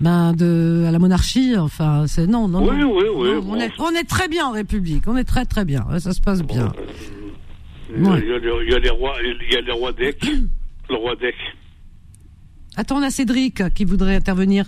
[0.00, 1.56] ben, de, à la monarchie.
[1.56, 2.96] Enfin, c'est non, non, Oui, non.
[2.96, 3.52] oui, oui, Non, bon.
[3.52, 5.04] on, est, on est très bien en République.
[5.06, 5.86] On est très très bien.
[6.00, 6.72] Ça se passe bien.
[7.94, 8.20] Il y a- Ouais.
[8.24, 10.24] Il, y les rois, il y a le roi d'Ec,
[10.88, 11.34] le roi d'Ec.
[12.76, 14.64] Attends, on a Cédric qui voudrait intervenir.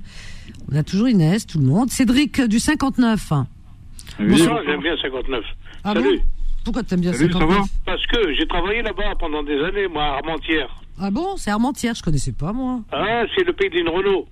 [0.70, 1.90] On a toujours Inès, tout le monde.
[1.90, 3.32] Cédric du 59.
[4.18, 5.44] Bonsoir, j'aime bien 59.
[5.84, 6.18] Ah Salut.
[6.18, 6.22] bon?
[6.64, 9.86] Pourquoi t'aimes bien Salut, ça 59 va Parce que j'ai travaillé là-bas pendant des années,
[9.88, 10.68] moi, à Armentières.
[11.00, 11.36] Ah bon?
[11.36, 12.80] C'est Armentières, je connaissais pas moi.
[12.92, 14.26] Ah, c'est le pays de Lynn Renault.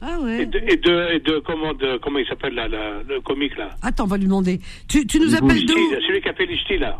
[0.00, 0.42] Ah ouais.
[0.42, 3.56] Et de, et de, et de- comment, de, comment il s'appelle là, là, le comique
[3.56, 3.70] là?
[3.82, 4.60] Attends, on va lui demander.
[4.88, 5.74] Tu, tu nous appelles d'où?
[6.06, 6.98] Celui qui a fait Lichty là.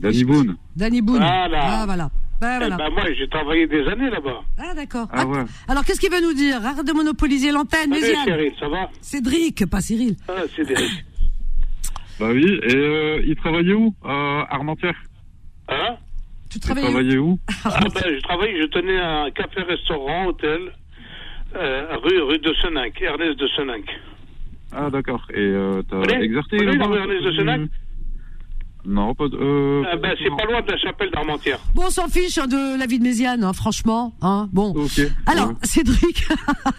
[0.00, 0.56] Danny Boone.
[0.74, 1.18] Danny Boone.
[1.18, 1.60] Voilà.
[1.62, 2.10] Ah voilà.
[2.40, 2.76] Ben, Eh voilà.
[2.76, 4.40] ben, moi, j'ai travaillé des années là-bas.
[4.58, 5.06] Ah d'accord.
[5.12, 5.44] Ah ouais.
[5.68, 6.56] Alors qu'est-ce qu'il veut nous dire?
[6.66, 7.94] Arrête de monopoliser l'antenne.
[7.94, 8.90] Cyril, ça va?
[9.00, 10.16] Cédric, pas Cyril.
[10.28, 10.74] Ah, c'est des...
[12.20, 15.00] Bah oui, et euh, il travaillait où À Armentières?
[15.68, 15.96] Hein?
[16.50, 17.38] Tu Il travailles où?
[17.64, 20.72] Ah ben, je travaille, je tenais un café-restaurant, hôtel,
[21.56, 23.84] euh, rue, rue de Seninck, Ernest de Seninck.
[24.74, 25.22] Ah d'accord.
[25.34, 26.84] Et euh, t'as exercé là-bas?
[26.86, 27.60] dans Ernest de Senac
[28.86, 29.36] Non, pas de...
[29.36, 31.58] Euh, Ah ben, c'est pas loin de la chapelle d'Armentières.
[31.74, 34.12] Bon, on s'en fiche hein, de la vie de Méziane, hein, franchement.
[34.22, 34.70] Hein, bon.
[34.74, 35.00] Ok.
[35.26, 35.54] Alors, Ouais.
[35.62, 36.26] Cédric,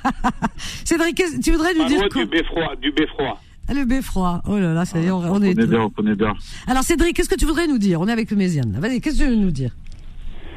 [0.86, 2.24] Cédric, qu'est-ce- tu voudrais nous Pas dire loin quoi?
[2.26, 3.40] Du beffroi, du beffroi.
[3.68, 4.42] Ah, Le beffroi.
[4.48, 5.54] Oh là là, ça y est, on, on On est.
[5.56, 6.34] bien, on connaît bien.
[6.68, 8.02] Alors Cédric, qu'est-ce que tu voudrais nous dire?
[8.02, 8.74] On est avec Méziane.
[8.74, 8.80] là.
[8.80, 9.72] Vas-y, qu'est-ce que tu veux nous dire?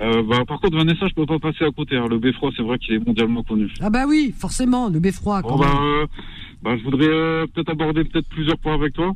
[0.02, 1.96] Euh, bah, par contre, Vanessa, je peux pas passer à côté.
[1.96, 2.06] hein.
[2.10, 3.72] Le beffroi, c'est vrai qu'il est mondialement connu.
[3.80, 5.40] Ah bah oui, forcément, le beffroi.
[5.42, 6.06] Bon, bah, euh,
[6.62, 9.12] bah, je voudrais euh, peut-être aborder peut-être plusieurs points avec toi.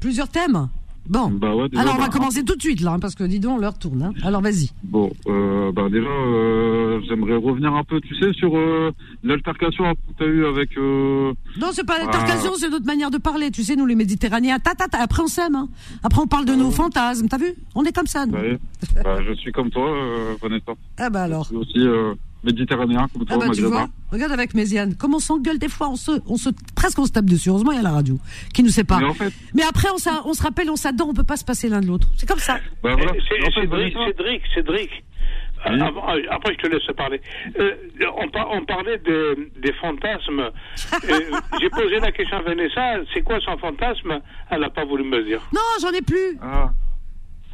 [0.00, 0.68] Plusieurs thèmes?
[1.10, 1.28] Bon.
[1.28, 3.24] Bah ouais, déjà, Alors on va bah, commencer tout de suite là, hein, parce que
[3.24, 4.02] dis donc, l'heure tourne.
[4.02, 4.12] hein.
[4.22, 4.70] Alors vas-y.
[4.84, 8.92] Bon, euh, bah déjà, euh, j'aimerais revenir un peu, tu sais, sur euh,
[9.24, 10.70] l'altercation que tu as eue avec...
[10.76, 12.04] Non, c'est pas Ah.
[12.04, 13.50] l'altercation, c'est notre manière de parler.
[13.50, 15.56] Tu sais, nous les Méditerranéens, ta, ta, ta, après on s'aime.
[15.56, 15.68] Hein.
[16.04, 17.54] Après on parle de nos fantasmes, t'as vu?
[17.74, 18.34] On est comme ça, nous.
[18.34, 18.58] ouais,
[19.04, 19.90] bah, je suis comme toi,
[20.40, 20.72] Vanessa.
[20.96, 21.42] Ah bah alors.
[21.44, 21.88] Je suis aussi
[22.44, 25.96] méditerranéen, comme Ah bah tu vois, regarde avec Méziane, comme on s'engueule des fois, on
[25.96, 27.48] se, on se, presque on se tape dessus.
[27.50, 28.18] Heureusement, il y a la radio
[28.54, 29.00] qui nous sépare.
[29.00, 31.44] Mais en fait, Mais après, on, on se rappelle, on s'adore, on peut pas se
[31.44, 32.08] passer l'un de l'autre.
[32.16, 32.58] C'est comme ça.
[32.82, 33.12] bah voilà.
[33.14, 34.90] Eh, C'est- En fait, Cédric, Cédric, Cédric,
[35.64, 37.20] avant- euh, après, je te laisse parler.
[37.58, 37.74] Euh,
[38.16, 40.50] on, par- on parlait de- des fantasmes.
[41.10, 41.20] Euh,
[41.60, 44.20] J'ai posé la question à Vanessa, c'est quoi son fantasme?
[44.50, 45.40] Elle n'a pas voulu me dire.
[45.52, 46.38] Non, j'en ai plus.
[46.42, 46.70] Ah.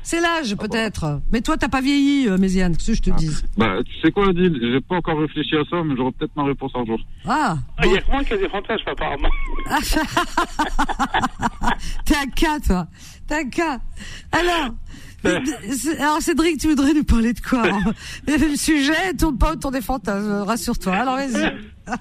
[0.08, 1.20] C'est l'âge, peut-être.
[1.32, 4.12] Mais toi, t'as pas vieilli, euh, Méziane, qu'est-ce que je te dise Bah, tu sais
[4.12, 7.00] quoi, Adil J'ai pas encore réfléchi à ça, mais j'aurai peut-être ma réponse un jour.
[7.26, 9.28] Ah, Il n'y a que moi qui a des fantasmes, apparemment.
[12.04, 12.86] t'es un cas, toi.
[13.26, 13.80] T'es un cas.
[14.30, 14.74] Alors,
[15.72, 17.64] c'est- alors Cédric, tu voudrais nous parler de quoi?
[18.28, 20.94] Le sujet tourne pas autour des fantasmes, rassure-toi.
[20.94, 21.52] Alors, vas-y.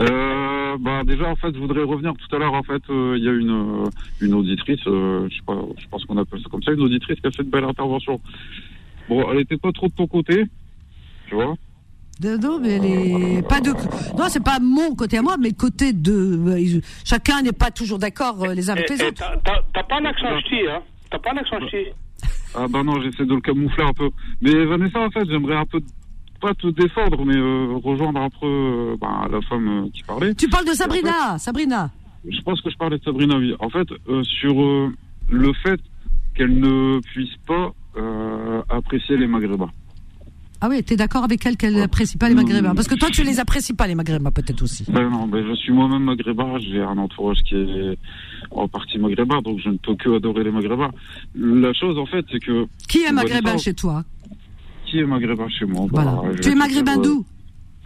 [0.00, 3.24] Euh, bah déjà en fait je voudrais revenir tout à l'heure en fait euh, il
[3.24, 3.50] y a une
[3.84, 3.90] euh,
[4.22, 7.20] une auditrice euh, je sais pas je pense qu'on appelle ça comme ça une auditrice
[7.20, 8.18] qui a fait une belle intervention
[9.08, 10.46] bon elle était pas trop de ton côté
[11.28, 11.54] tu vois
[12.20, 13.42] non, mais les...
[13.42, 13.70] pas de.
[14.16, 16.80] Non, c'est pas mon côté à moi, mais le côté de.
[17.04, 19.24] Chacun n'est pas toujours d'accord les uns avec Et- les et autres.
[19.74, 21.86] T'as pas l'accent ch'ti, hein T'as pas l'accent ch'ti
[22.54, 24.10] ah bah non j'essaie de le camoufler un peu
[24.40, 25.80] mais Vanessa en fait j'aimerais un peu
[26.42, 30.34] pas te défendre mais euh, rejoindre un peu euh, bah, la femme euh, qui parlait
[30.34, 31.90] Tu parles de Et en fait, Sabrina, Sabrina.
[32.28, 33.54] Je pense que je parlais de Sabrina, oui.
[33.60, 33.88] En fait,
[34.24, 34.54] sur
[35.28, 35.80] le fait
[36.34, 37.72] qu'elle ne puisse pas
[38.68, 39.70] apprécier les Maghrébins.
[40.60, 42.76] Ah oui, t'es d'accord avec elle qu'elle n'apprécie pas les Maghrébins?
[42.76, 44.84] Parce que toi, tu les apprécies pas, les Maghrébins, peut-être aussi.
[44.88, 47.98] Ben non, ben je suis moi-même Maghrébin, j'ai un entourage qui est
[48.52, 50.92] en partie Maghrébin, donc je ne peux que adorer les Maghrébins.
[51.34, 52.66] La chose, en fait, c'est que...
[52.88, 54.04] Qui est Maghrébin chez toi?
[54.92, 56.12] Qui est Maghrébin chez moi Voilà.
[56.12, 57.24] Bah, Tu es Maghrébin euh, d'où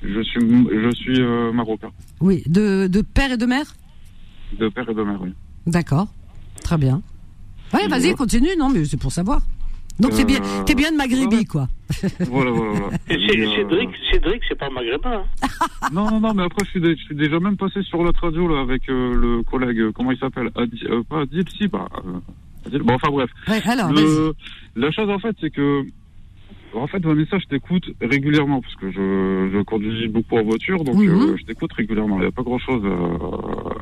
[0.03, 3.77] Je suis, je suis euh, marocain, Oui, de, de père et de mère?
[4.59, 5.33] De père et de mère, oui.
[5.69, 6.09] D'accord.
[6.65, 7.01] Très bien.
[7.73, 8.49] Ouais, vas-y, continue.
[8.59, 9.41] Non, mais c'est pour savoir.
[10.01, 11.69] Donc, t'es bien, Euh, t'es bien de Maghrébie, quoi.
[12.29, 12.97] Voilà, voilà, voilà.
[13.09, 15.23] Et Et, c'est- euh, Cédric, Cédric, c'est pas maghrébin.
[15.43, 15.49] hein.
[15.93, 18.21] Non, non, non, mais après, je suis, dé- je suis déjà même passé sur l'autre
[18.21, 20.51] radio, là, avec euh, le collègue, euh, comment il s'appelle?
[20.57, 21.87] Adi- euh, Pas Adil, si, bah...
[22.05, 22.19] euh,
[22.67, 22.83] Adil.
[22.83, 23.31] Bon, enfin, bref.
[23.47, 24.35] Ouais, alors, Le-
[24.75, 25.85] la chose, en fait, c'est que...
[26.77, 30.97] En fait, Vanessa, je t'écoute régulièrement, parce que je, je conduis beaucoup en voiture, donc
[30.97, 31.09] Mhm.
[31.09, 32.17] euh, je t'écoute régulièrement.
[32.19, 32.83] Il n'y a pas grand-chose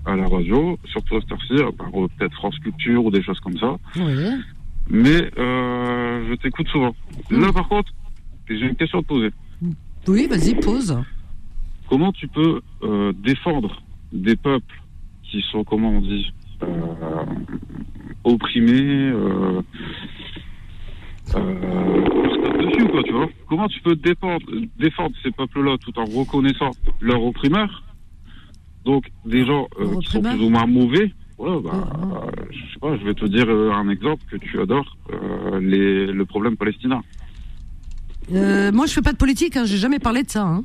[0.06, 3.22] à la radio, surtout à cette heure-ci, à part euh, peut-être France Culture ou des
[3.22, 3.76] choses comme ça.
[3.96, 4.28] Oui.
[4.88, 6.94] Mais euh, je t'écoute souvent.
[7.30, 7.92] Là, par contre,
[8.48, 9.30] j'ai une question à te poser.
[10.06, 10.96] Oui, vas-y, pose.
[11.88, 14.80] Comment tu peux euh, défendre des peuples
[15.22, 16.32] qui sont, comment on dit,
[18.24, 19.12] opprimés,
[21.34, 24.46] euh, on se tape dessus, quoi, tu vois Comment tu peux défendre,
[24.78, 26.70] défendre ces peuples-là tout en reconnaissant
[27.01, 27.82] leurs opprimeurs
[28.84, 31.12] Donc, des gens euh, qui sont plus ou moins mauvais.
[31.38, 34.96] Voilà, bah, euh, je sais pas, je vais te dire un exemple que tu adores,
[35.60, 37.02] les, le problème palestinien.
[38.30, 40.42] Moi, je fais pas de politique, hein, j'ai jamais parlé de ça.
[40.42, 40.64] Hein.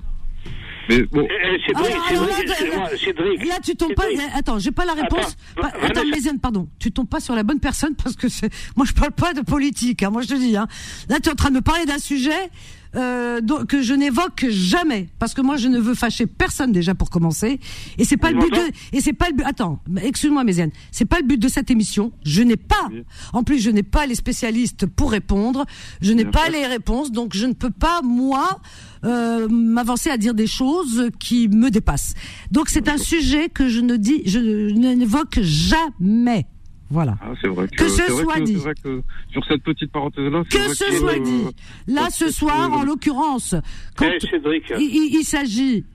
[0.89, 3.45] Mais bon, Eh, Cédric, Alors, alors, Cédric, là, là, Cédric.
[3.47, 4.03] Là, tu tombes pas.
[4.35, 5.37] Attends, j'ai pas la réponse.
[5.57, 6.67] Attends, Vanessa- attends, Méziane, pardon.
[6.79, 8.49] Tu tombes pas sur la bonne personne parce que c'est.
[8.75, 10.01] Moi, je parle pas de politique.
[10.03, 10.57] Hein, moi, je te dis.
[10.57, 10.67] Hein.
[11.07, 12.49] Là, tu es en train de me parler d'un sujet
[12.95, 17.09] euh, que je n'évoque jamais parce que moi, je ne veux fâcher personne déjà pour
[17.09, 17.59] commencer.
[17.97, 18.97] Et c'est pas le but de.
[18.97, 19.43] Et c'est pas le but.
[19.45, 20.71] Attends, excuse-moi, Méziane.
[20.91, 22.11] C'est pas le but de cette émission.
[22.23, 22.89] Je n'ai pas.
[23.33, 25.65] En plus, je n'ai pas les spécialistes pour répondre.
[26.01, 26.53] Je n'ai pas sûr.
[26.53, 28.59] les réponses, donc je ne peux pas moi
[29.05, 32.13] euh, m'avancer à dire des choses qui me dépassent.
[32.51, 36.47] Donc c'est un sujet que je ne dis, je n'évoque jamais.
[36.89, 37.15] Voilà.
[37.21, 38.55] Ah, c'est vrai que, Que ce vrai soit que- dit.
[38.55, 39.01] vrai que
[39.31, 41.45] sur cette petite parenthèse-là, Que vrai ce soit euh, dit.
[41.87, 43.53] Là, ce soir, en l'occurrence,
[43.95, 44.63] quand Eh, Cédric.
[44.79, 45.85] il, il- il s'agit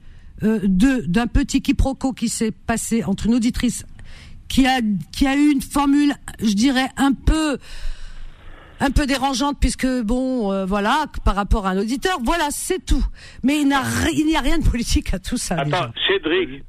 [0.42, 3.84] euh, de d'un petit quiproquo qui s'est passé entre une auditrice
[4.48, 4.80] qui a
[5.12, 7.56] qui a eu une formule, je dirais un peu
[8.80, 13.02] un peu dérangeante puisque bon euh, voilà par rapport à un auditeur voilà c'est tout
[13.44, 15.92] mais il n'a ri- il n'y a rien de politique à tout ça Attends, déjà.
[16.08, 16.64] Cédric.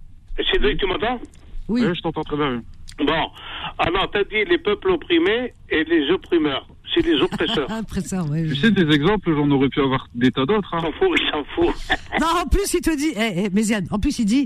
[0.51, 1.19] Cédric, tu m'entends?
[1.67, 2.61] Oui ouais, je t'entends très bien.
[2.99, 3.29] Bon.
[3.77, 6.67] Alors, t'as dit les peuples opprimés et les opprimeurs.
[6.93, 7.67] C'est les oppresseurs.
[8.31, 10.69] ouais, Tu je- sais, des exemples, j'en aurais pu avoir des tas d'autres.
[10.73, 10.81] Il Hein.
[10.81, 11.75] s'en fout, il s'en fout.
[12.21, 14.45] non en plus il te dit eh, eh, Méziane, en plus il dit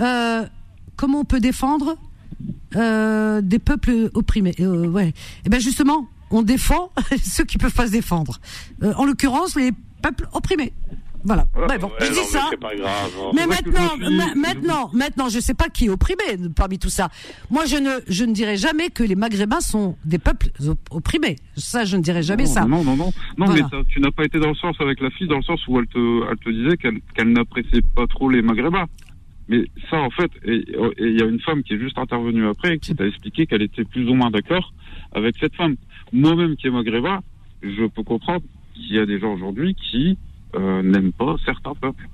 [0.00, 0.44] euh,
[0.96, 1.96] comment on peut défendre
[2.76, 5.12] euh, des peuples opprimés Euh, ouais
[5.44, 6.90] et ben justement on défend
[7.22, 8.38] ceux qui peuvent pas se défendre
[8.82, 9.72] Euh, en l'occurrence les
[10.02, 10.72] peuples opprimés
[11.24, 13.10] voilà Ouais, bon, Ouais, je dis mais ça C'est pas grave.
[13.20, 13.30] hein.
[13.34, 16.22] Mais maintenant, ma- maintenant, maintenant, je sais pas qui est opprimé
[16.54, 17.08] parmi tout ça.
[17.50, 21.36] Moi, je ne, je ne dirais jamais que les Maghrébins sont des peuples op- opprimés.
[21.56, 22.64] Ça, je ne dirais jamais non, ça.
[22.64, 23.10] Non, non, non.
[23.36, 23.68] Non, Voilà.
[23.72, 25.78] mais tu n'as pas été dans le sens avec la fille, dans le sens où
[25.78, 28.86] elle te, elle te disait qu'elle qu'elle n'appréciait pas trop les Maghrébins.
[29.50, 30.62] Mais ça, en fait, et
[30.98, 33.84] il y a une femme qui est juste intervenue après qui t'a expliqué qu'elle était
[33.84, 34.72] plus ou moins d'accord
[35.12, 35.76] avec cette femme.
[36.12, 37.20] Moi-même qui est maghrébin,
[37.62, 38.42] je peux comprendre
[38.74, 40.18] qu'il y a des gens aujourd'hui qui
[40.58, 42.04] euh, n'aiment pas certains peuples.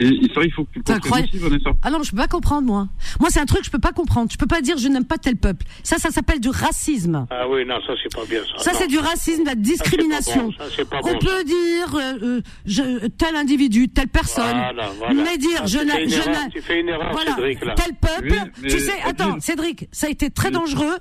[0.00, 1.70] Et, et ça, il faut que tu comprennes aussi, Vanessa.
[1.84, 2.88] Ah non, je peux pas comprendre moi.
[3.20, 4.28] Moi, c'est un truc que je peux pas comprendre.
[4.32, 5.64] Je peux pas dire je n'aime pas tel peuple.
[5.84, 7.28] Ça, ça s'appelle du racisme.
[7.30, 8.64] Ah oui, non, ça c'est pas bien ça.
[8.64, 10.50] Ça, c'est du racisme, de la discrimination.
[10.58, 11.18] Ça, c'est pas bon, On ça.
[11.18, 15.14] peut dire euh, je- tel individu, telle personne, Voilà, voilà.
[15.14, 17.12] mais dire Ah, je tu fais n'ai, une je erreur, n'ai- tu fais une erreur,
[17.12, 17.74] voilà, Cédric, là.
[17.76, 18.28] tel peuple.
[18.32, 20.96] Oui, mais tu sais, attends, Cédric, ça a été très dangereux.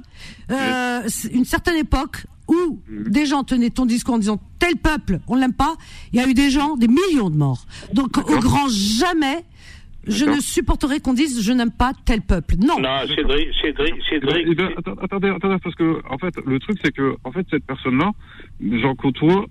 [0.52, 1.02] Euh,
[1.32, 5.54] une certaine époque où des gens tenaient ton discours en disant tel peuple, on l'aime
[5.54, 5.76] pas.
[6.12, 7.66] Il y a eu des gens, des millions de morts.
[7.94, 9.46] Donc au grand jamais.
[10.06, 12.56] Je ne supporterai qu'on dise je n'aime pas tel peuple.
[12.60, 12.78] Non.
[12.80, 14.46] Non, Cédric, Cédric, Cédric.
[14.50, 17.48] Eh ben, attends, attendez, attendez, parce que en fait, le truc c'est que en fait
[17.50, 18.12] cette personne-là,
[18.82, 19.46] j'en côtoie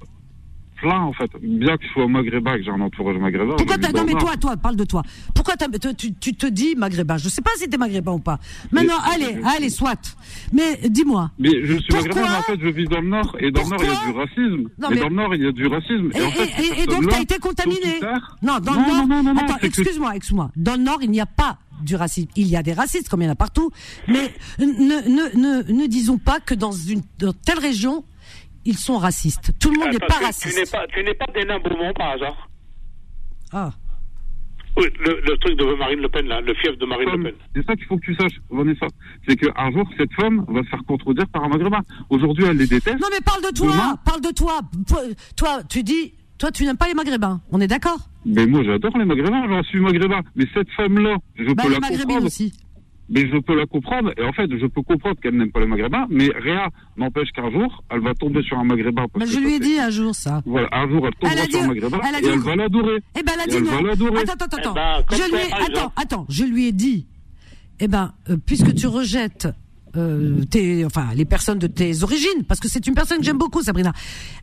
[0.82, 1.30] plein en fait.
[1.40, 3.54] Bien que je sois maghrébin, que j'ai un entourage maghrébin.
[3.56, 5.02] Pourquoi t'as, non mais toi, toi, parle de toi.
[5.34, 7.16] Pourquoi tu, tu- tu te dis maghrébin?
[7.16, 8.38] Je sais pas si t'es maghrébin ou pas.
[8.72, 10.16] Maintenant, Mais- allez, allez, soit.
[10.52, 11.30] Mais dis-moi.
[11.38, 13.62] Mais je suis Pourquoi maghrébin, mais en fait, je vis dans le Nord, et dans
[13.62, 14.68] le Nord, il y a du racisme.
[14.78, 16.10] Non, mais, mais- dans le Nord, il y a du racisme.
[16.14, 18.00] Et, Et, en fait, et- ces et- et donc t'as été contaminé.
[18.42, 18.96] Non, dans Non, le Nord.
[18.96, 20.50] non, non, non, non, Attends, excuse-moi, excuse-moi.
[20.56, 22.28] Dans le Nord, il n'y a pas du racisme.
[22.36, 23.70] Il y a des racistes, comme il y en a partout.
[24.08, 28.04] Mais ne, ne, ne, ne disons pas que dans une dans telle région,
[28.64, 29.52] ils sont racistes.
[29.60, 30.72] Tout le monde n'est pas que Tu n'es raciste.
[30.72, 32.48] pas, tu n'es pas des nains Beaumont par hasard.
[33.52, 33.70] Ah.
[34.78, 37.34] Oui, le, le truc de Marine Le Pen, là, le fief de Marine Le Pen.
[37.54, 38.86] C'est ça qu'il faut que tu saches, Vanessa.
[39.28, 41.80] C'est qu'un jour, cette femme va se faire contredire par un maghrébin.
[42.08, 42.98] Aujourd'hui, elle les déteste.
[42.98, 44.60] Non mais parle de toi, Demain- parle de toi.
[45.36, 47.42] Toi, tu dis, toi, tu n'aimes pas les maghrébins.
[47.50, 47.98] On est d'accord?
[48.24, 50.22] Mais moi, j'adore les maghrébins, j'en suis maghrébin.
[50.36, 52.26] Mais cette femme-là, je Bah, peux les la comprendre.
[52.26, 52.54] aussi.
[53.12, 54.10] Mais je peux la comprendre.
[54.16, 56.06] Et en fait, je peux comprendre qu'elle n'aime pas les maghrébins.
[56.08, 59.04] Mais rien n'empêche qu'un jour, elle va tomber sur un maghrébin.
[59.12, 60.42] parce Mais je lui ai dit un jour ça.
[60.46, 63.02] Voilà, un jour, elle tombera Elle sur un maghrébin elle a et elle va l'adorer.
[63.18, 63.70] Eh ben, elle a dit elle non.
[63.70, 64.20] va l'adorer.
[64.22, 64.74] Attends, attends, attends.
[64.74, 67.06] Eh ben, je lui ai, attends, attends, je lui ai dit,
[67.80, 69.48] eh ben, euh, puisque tu rejettes
[69.96, 73.38] euh, tes, enfin, les personnes de tes origines, parce que c'est une personne que j'aime
[73.38, 73.92] beaucoup, Sabrina.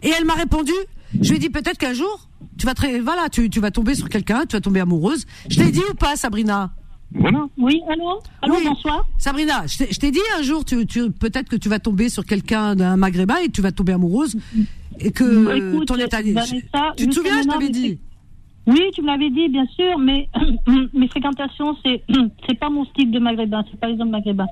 [0.03, 0.73] Et elle m'a répondu,
[1.19, 2.29] je lui ai dit peut-être qu'un jour,
[2.59, 5.25] tu vas très, voilà, tu, tu vas tomber sur quelqu'un, tu vas tomber amoureuse.
[5.49, 6.71] Je l'ai dit ou pas, Sabrina?
[7.13, 7.47] Voilà.
[7.57, 8.63] Oui, allô Allô, Oui.
[8.65, 9.05] bonsoir.
[9.17, 12.75] Sabrina, je t'ai- dit un jour, tu, tu, peut-être que tu vas tomber sur quelqu'un
[12.75, 14.37] d'un maghrébin et tu vas tomber amoureuse
[14.99, 16.21] et que écoute, ton état.
[16.21, 17.99] Vanessa, tu te souviens, je t'avais dit.
[18.69, 20.29] Oui, tu me l'avais dit, bien sûr, mais
[20.93, 22.03] mes fréquentations, c'est
[22.47, 24.45] c'est pas mon style de maghrébin, c'est pas les hommes maghrébins.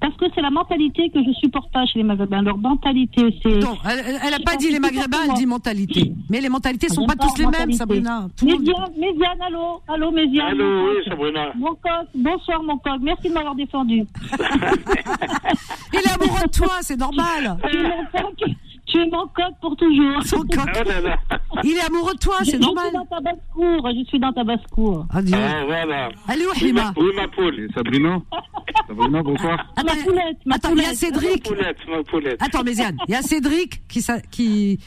[0.00, 2.42] Parce que c'est la mentalité que je supporte pas chez les maghrébins.
[2.42, 3.58] Leur mentalité, c'est.
[3.58, 6.12] Non, elle, elle, elle a pas dit les maghrébins, elle dit mentalité.
[6.30, 7.72] Mais les mentalités sont J'aime pas pas tous les mêmes.
[7.72, 8.28] Sabrina.
[8.42, 11.04] Méziane, Méziane, allô Allô, Méziane Allô, mon oui, coq.
[11.08, 11.52] Sabrina.
[11.56, 13.00] Mon coq, bonsoir, mon coq.
[13.00, 14.04] Merci de m'avoir défendu.
[15.92, 17.56] Il est amoureux de toi, c'est normal.
[18.88, 20.22] tu, es mon coq, pour toujours.
[20.24, 20.58] Son coq.
[20.58, 21.16] Oh là là.
[21.64, 22.84] Il est amoureux de toi, c'est normal.
[22.86, 25.06] Je suis dans ta basse-cour, je suis dans ta basse-cour.
[25.10, 25.34] Ah, donc.
[25.36, 26.08] Ah, voilà.
[26.26, 27.68] Allez, où Oui, ma, oui, ma poule.
[27.74, 28.18] Sabrina
[28.88, 29.66] Sabrina, bonsoir.
[29.76, 30.88] Attends, Ma poulette, ma attends, il y a poulette.
[30.88, 31.42] Ma Cédric.
[31.44, 32.42] poulette, ma poulette.
[32.42, 34.00] Attends, Méziane, il y a Cédric qui,
[34.30, 34.78] qui,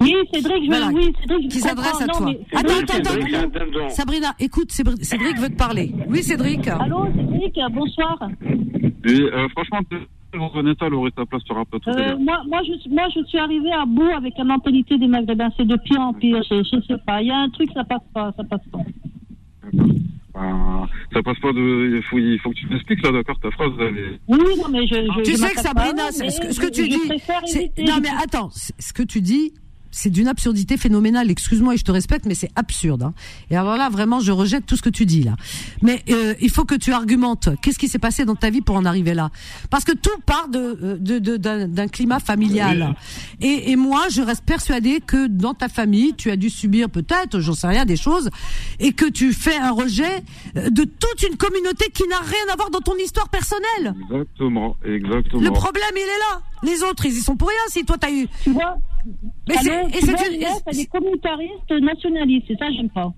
[0.00, 0.88] Oui, Cédric, je Voilà.
[0.88, 2.26] oui, Cédric, je qui s'adresse à Non, toi.
[2.26, 3.88] mais- Attends, Cédric, attends, Cédric, attends.
[3.90, 5.92] Sabrina, écoute, Cédric veut te parler.
[6.08, 6.66] Oui, Cédric.
[6.68, 8.18] Allô, Cédric, bonsoir.
[9.04, 9.80] Et, euh, franchement,
[10.38, 11.90] Aurait sa place sur un plateau.
[11.90, 15.50] Euh, moi, moi, je, moi, je suis arrivée à bout avec la mentalité des Maghrébins.
[15.56, 16.40] C'est de pire en pire.
[16.48, 17.20] Je, je sais pas.
[17.20, 18.32] Il y a un truc, ça passe pas.
[18.36, 18.78] Ça passe pas.
[20.34, 21.96] Ben, ça passe pas de.
[21.96, 24.20] Il faut, il faut que tu m'expliques là, d'accord Ta phrase, est.
[24.28, 24.94] Oui, non, mais je.
[24.94, 27.84] je Tu je sais que pas, Sabrina, mais ce que, ce que tu je dis,
[27.84, 29.52] non mais attends, ce que tu dis,
[29.90, 31.30] c'est d'une absurdité phénoménale.
[31.30, 33.02] Excuse-moi et je te respecte, mais c'est absurde.
[33.02, 33.14] hein.
[33.50, 35.36] Et alors là, vraiment, je rejette tout ce que tu dis là.
[35.82, 37.48] Mais euh, il faut que tu argumentes.
[37.62, 39.30] Qu'est-ce qui s'est passé dans ta vie pour en arriver là?
[39.70, 42.94] Parce que tout part de euh, de- de- d'un d'un climat familial.
[43.40, 47.40] Et, et moi, je reste persuadée que dans ta famille, tu as dû subir peut-être,
[47.40, 48.30] j'en sais rien, des choses,
[48.78, 50.22] et que tu fais un rejet
[50.56, 53.94] euh, de toute une communauté qui n'a rien à voir dans ton histoire personnelle.
[54.10, 55.42] Exactement, exactement.
[55.42, 56.42] Le problème, il est là.
[56.62, 57.58] Les autres, ils y sont pour rien.
[57.68, 58.28] Si toi, t'as eu.
[58.44, 58.76] Tu vois
[59.48, 62.44] Mais c'est- une- des communautaristes nationalistes.
[62.48, 63.12] C'est ça, j'aime pas.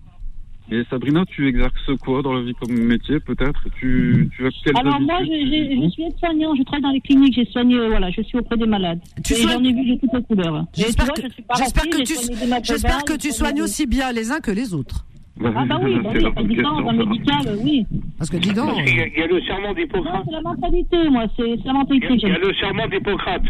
[0.70, 3.60] Et Sabrina, tu exerces quoi dans la vie comme métier, peut-être?
[3.78, 7.34] Tu, tu as quelles Alors moi, je, j'ai- suis aide-soignant, je travaille dans les cliniques,
[7.34, 9.00] j'ai soigné, euh, voilà, je suis auprès des malades.
[9.24, 10.64] Tu soignes- j'en ai vu de toutes les couleurs.
[10.72, 11.22] J'espère que,
[11.58, 12.14] j'espère j'ai tu,
[12.62, 15.04] j'espère que j'ai tu soignes aussi bien les uns que les autres.
[15.44, 17.86] Ah bah oui, bah C'est oui, question, dans le médical, oui.
[18.16, 18.76] Parce que dis donc.
[18.76, 20.22] Y, a- il y a le serment Non, d'Hippocrate.
[20.24, 22.06] c'est la mentalité, moi, c'est la mentalité.
[22.10, 22.48] Il y a- il y a j'aime.
[22.48, 23.42] le serment d'Hippocrate.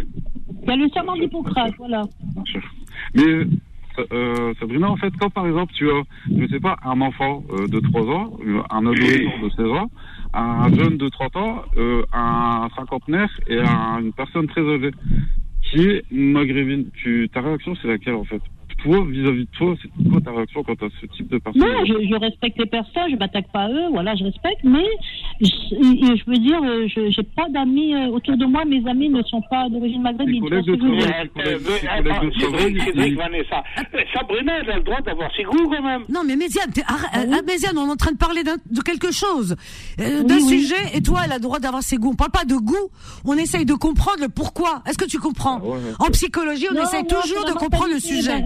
[0.68, 2.04] A le serment d'Hippocrate, voilà.
[3.14, 3.44] Mais
[4.12, 6.02] euh, Sabrina, en fait, quand par exemple tu as,
[6.34, 9.90] je sais pas, un enfant euh, de 3 ans, euh, un adolescent de 16 ans,
[10.32, 14.92] un jeune de 30 ans, euh, un cinquantenaire et un- une personne très âgée
[15.62, 18.40] qui est maghrébine, tu, ta réaction c'est laquelle en fait?
[18.82, 21.62] Toi, vis-à-vis de toi, c'est quoi ta réaction quand tu as ce type de personne
[21.62, 24.84] Non, je, je respecte les personnes, je m'attaque pas à eux, voilà, je respecte, mais
[25.40, 29.08] je, je veux dire, euh, je j'ai pas d'amis euh, autour de moi, mes amis
[29.08, 30.42] ne sont pas d'origine maghrébine.
[30.42, 30.76] collègues de
[32.40, 33.62] travail, Cédric, Vanessa.
[34.14, 36.02] Sabrina, elle a le droit d'avoir ses goûts quand même.
[36.08, 39.56] Non, mais Méziane, Ah Méziane, on est en train de parler de quelque chose,
[40.00, 40.58] euh, d'un Oui, oui.
[40.60, 42.10] sujet, et toi, elle a le droit d'avoir ses goûts.
[42.12, 42.88] On parle pas de goût,
[43.24, 44.82] on essaye de comprendre le pourquoi.
[44.86, 45.60] Est-ce que tu comprends?
[45.98, 48.42] En psychologie, on Non, essaye non, toujours c'est de comprendre le sujet.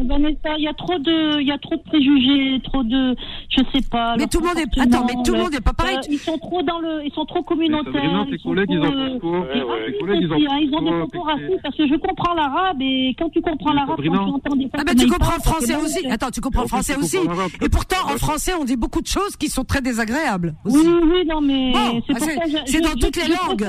[0.58, 3.14] Il y a trop de, il y a trop de préjugés, trop de,
[3.50, 4.16] je sais pas.
[4.16, 5.96] Mais tout le monde est- comportement, attends, mais tout le monde est pas pareil.
[5.96, 7.92] euh, ils sont trop dans le, ils sont trop Mais communautaires.
[7.92, 9.98] Sabrina, tes ils collègues, euh, Ouais, ouais.
[10.00, 13.40] Collègues, hein, ont des propos T'es- racistes parce que je comprends l'arabe et quand tu
[13.40, 16.06] comprends l'arabe, quand tu entends des Ah ben tu comprends le ça français aussi.
[16.08, 17.18] Attends, tu comprends le français aussi.
[17.62, 20.54] Et pourtant, en français, on dit beaucoup de choses qui sont très désagréables.
[20.64, 21.72] Oui, oui, non, mais
[22.06, 23.58] c'est ah, dans toutes les langues.
[23.58, 23.66] des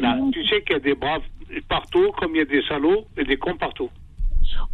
[0.00, 0.30] gens.
[0.32, 1.22] Tu sais qu'il y a des braves
[1.68, 3.90] partout, comme il y a des salauds et des cons partout.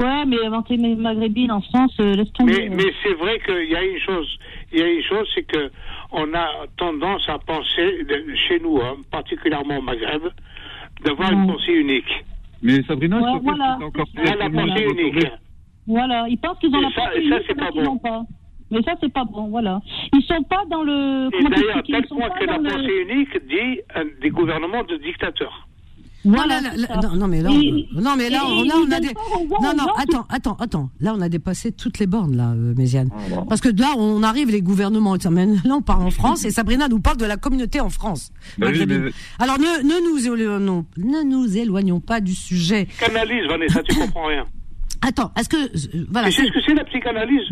[0.00, 2.68] Ouais, mais inventer mes maghrébines en France, euh, laisse tomber.
[2.68, 4.38] Mais, mais c'est vrai qu'il y a une chose,
[4.72, 5.70] il y a une chose, c'est que
[6.12, 10.22] on a tendance à penser, de- chez nous, hein, particulièrement au Maghreb,
[11.04, 12.24] d'avoir une pensée unique.
[12.62, 13.76] Mais Sabrina, Ouais, je voilà.
[13.78, 15.26] c'est encore plus la pensée unique.
[15.86, 17.98] Voilà, ils pensent qu'ils ont Et la ça- pensée unique, c'est pas bon.
[17.98, 18.22] pas.
[18.70, 19.80] Mais ça, c'est pas bon, voilà.
[20.14, 21.28] Ils sont pas dans le.
[21.38, 24.96] Et d'ailleurs, tel point que la dans le- pensée unique dit un, des gouvernements de
[24.96, 25.66] dictateurs.
[26.24, 28.74] Voilà, non, là, là, non, non, mais là, Et- non, mais là, et- on, là,
[28.86, 29.08] on a des.
[29.62, 30.90] Non, non, attends, attends, attends.
[31.00, 33.10] Là, on a dépassé toutes les bornes, là, euh, Méziane.
[33.12, 33.44] Ah, bon.
[33.46, 35.16] Parce que là, on arrive, les gouvernements.
[35.30, 38.30] mais Là, on parle en France et Sabrina nous parle de la communauté en France.
[38.58, 39.04] Bah oui, maghrébine.
[39.04, 42.88] mais- Alors, ne, ne, nous éloignons, ne nous éloignons pas du sujet.
[42.98, 44.46] Canalise, Vanessa, tu comprends rien.
[45.06, 45.56] Attends, est-ce que.
[45.56, 46.46] euh, voilà, c'est.
[46.46, 47.42] ce que c'est la psychanalyse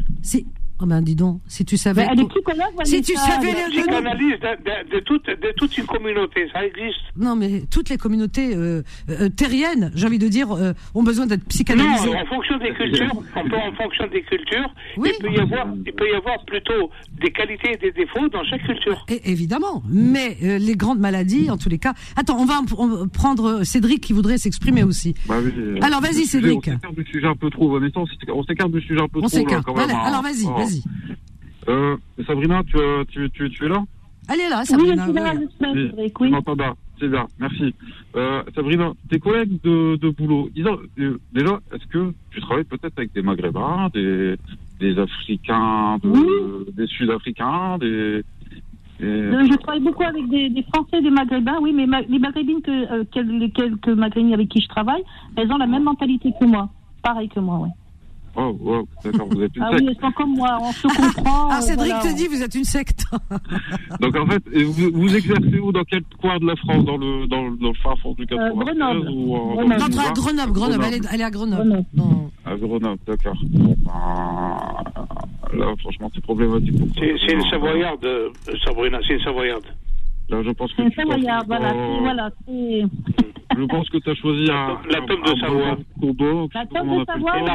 [0.82, 2.02] Oh ben, dis donc, si tu savais.
[2.04, 5.00] Mais elle est psychologue, Si tu savais elle est le- La psychanalyse de, de- de
[5.04, 6.98] toute, de toute une communauté, ça existe.
[7.16, 11.26] Non, mais toutes les communautés euh, euh, terriennes, j'ai envie de dire, euh, ont besoin
[11.26, 12.06] d'être psychanalysées.
[12.10, 15.10] Non, en fonction des cultures, on peut en fonction des cultures, Oui.
[15.18, 16.90] il, peut y avoir, il peut y avoir plutôt
[17.20, 19.04] des qualités et des défauts dans chaque culture.
[19.09, 21.94] Et- évidemment, mais euh, les grandes maladies, en tous les cas.
[22.16, 25.14] Attends, on va en- on- prendre Cédric qui voudrait s'exprimer aussi.
[25.28, 26.59] Bah oui, Alors, vas-y, Cédric.
[26.66, 29.09] On s'écarte du sujet un peu trop, Vanessa, on s'écarte- on s'écarte du sujet un
[29.09, 29.36] peu On trop.
[29.36, 29.64] là, s'écarte.
[29.64, 30.06] quand même, Voilà, hein.
[30.09, 30.54] alors vas-y, Oh.
[30.56, 30.72] vas-y.
[31.69, 31.97] Euh,
[32.27, 33.82] Sabrina, tu, euh, tu, tu, tu es là
[34.65, 35.05] Sabrina.
[35.07, 35.40] je suis là, ouais.
[35.43, 36.31] je suis là, Oui, oui.
[37.01, 37.74] C'est bien, merci.
[38.15, 42.65] Euh, Sabrina, tes collègues de, de boulot, ils ont- euh, déjà, est-ce que tu travailles
[42.65, 44.36] peut-être avec des Maghrébins, des,
[44.78, 48.23] des Africains, de- des Sud-Africains, des...
[49.01, 52.19] des- Euh, Je travaille beaucoup avec des, des Français, des Maghrébins, oui, mais ma- les
[52.20, 55.03] Maghrébines, que, euh, quel- les quelques Maghrébines avec qui je travaille,
[55.36, 56.69] elles ont la même mentalité que moi.
[57.03, 57.70] Pareil que moi, oui.
[58.34, 59.82] Oh, wow, d'accord, vous êtes une Ah secte.
[59.82, 61.48] oui, elles sont comme moi, on se comprend.
[61.50, 62.10] Ah, euh, Cédric voilà.
[62.10, 63.04] te dit, vous êtes une secte.
[64.00, 67.26] Donc en fait, vous, vous exercez où Dans quel coin de la France Dans le,
[67.26, 69.10] dans, le- dans le fin fond du 93 Euh, Grenoble.
[69.10, 69.76] ou Grenoble.
[69.78, 71.62] dans le Non, Var Grenoble, Grenoble, elle est, elle est à Grenoble.
[71.68, 71.86] Grenoble.
[71.94, 72.30] Non.
[72.46, 73.36] À Grenoble, d'accord.
[73.52, 73.74] Ben,
[75.59, 76.74] là, franchement, c'est problématique.
[76.98, 78.28] C'est c'est une savoyarde, euh,
[78.64, 79.64] Sabrina, c'est une savoyarde.
[80.32, 82.82] Là, je pense que C'est tu savoyard, t'en- voilà, c'est, voilà, c'est...
[83.54, 84.78] Je pense que tu as choisi un.
[84.90, 85.76] La tome de un Savoie.
[86.00, 87.54] La on de Savoie, ça.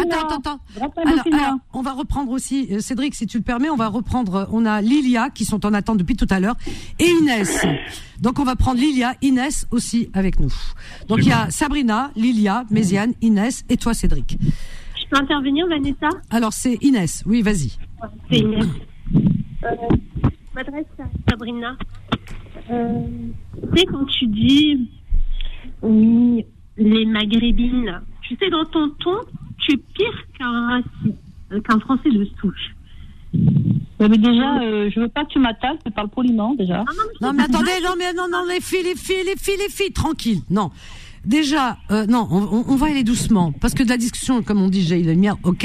[0.00, 1.36] Attends, attends, attends.
[1.36, 4.44] Alors, on va reprendre aussi, euh, Cédric, si tu le permets, on va reprendre, euh,
[4.52, 6.54] on a Lilia qui sont en attente depuis tout à l'heure
[7.00, 7.66] et Inès.
[8.20, 10.52] Donc on va prendre Lilia, Inès aussi avec nous.
[11.08, 14.38] Donc il y a Sabrina, Lilia, Méziane, Inès et toi Cédric.
[14.40, 16.10] Je peux intervenir, Vanessa?
[16.30, 17.76] Alors c'est Inès, oui vas-y.
[18.30, 18.66] C'est Inès.
[19.62, 19.76] Euh,
[20.54, 21.76] m'adresse à Sabrina.
[22.70, 23.04] Euh,
[23.72, 24.90] tu sais, quand tu dis,
[25.82, 26.44] oui,
[26.76, 29.20] les maghrébines, tu sais, dans ton ton,
[29.58, 31.18] tu es pire qu'un raciste,
[31.52, 32.74] euh, qu'un français de souche.
[33.32, 36.84] Ouais, mais déjà, euh, je veux pas que tu m'attaques, tu parles poliment, déjà.
[37.20, 39.92] Non mais attendez, non mais non non les filles, les filles, les filles, les filles,
[39.92, 40.40] tranquille.
[40.48, 40.70] Non.
[41.26, 44.68] Déjà, euh, non, on, on- va aller doucement parce que de la discussion, comme on
[44.68, 45.64] dit, j'ai la lumière, ok.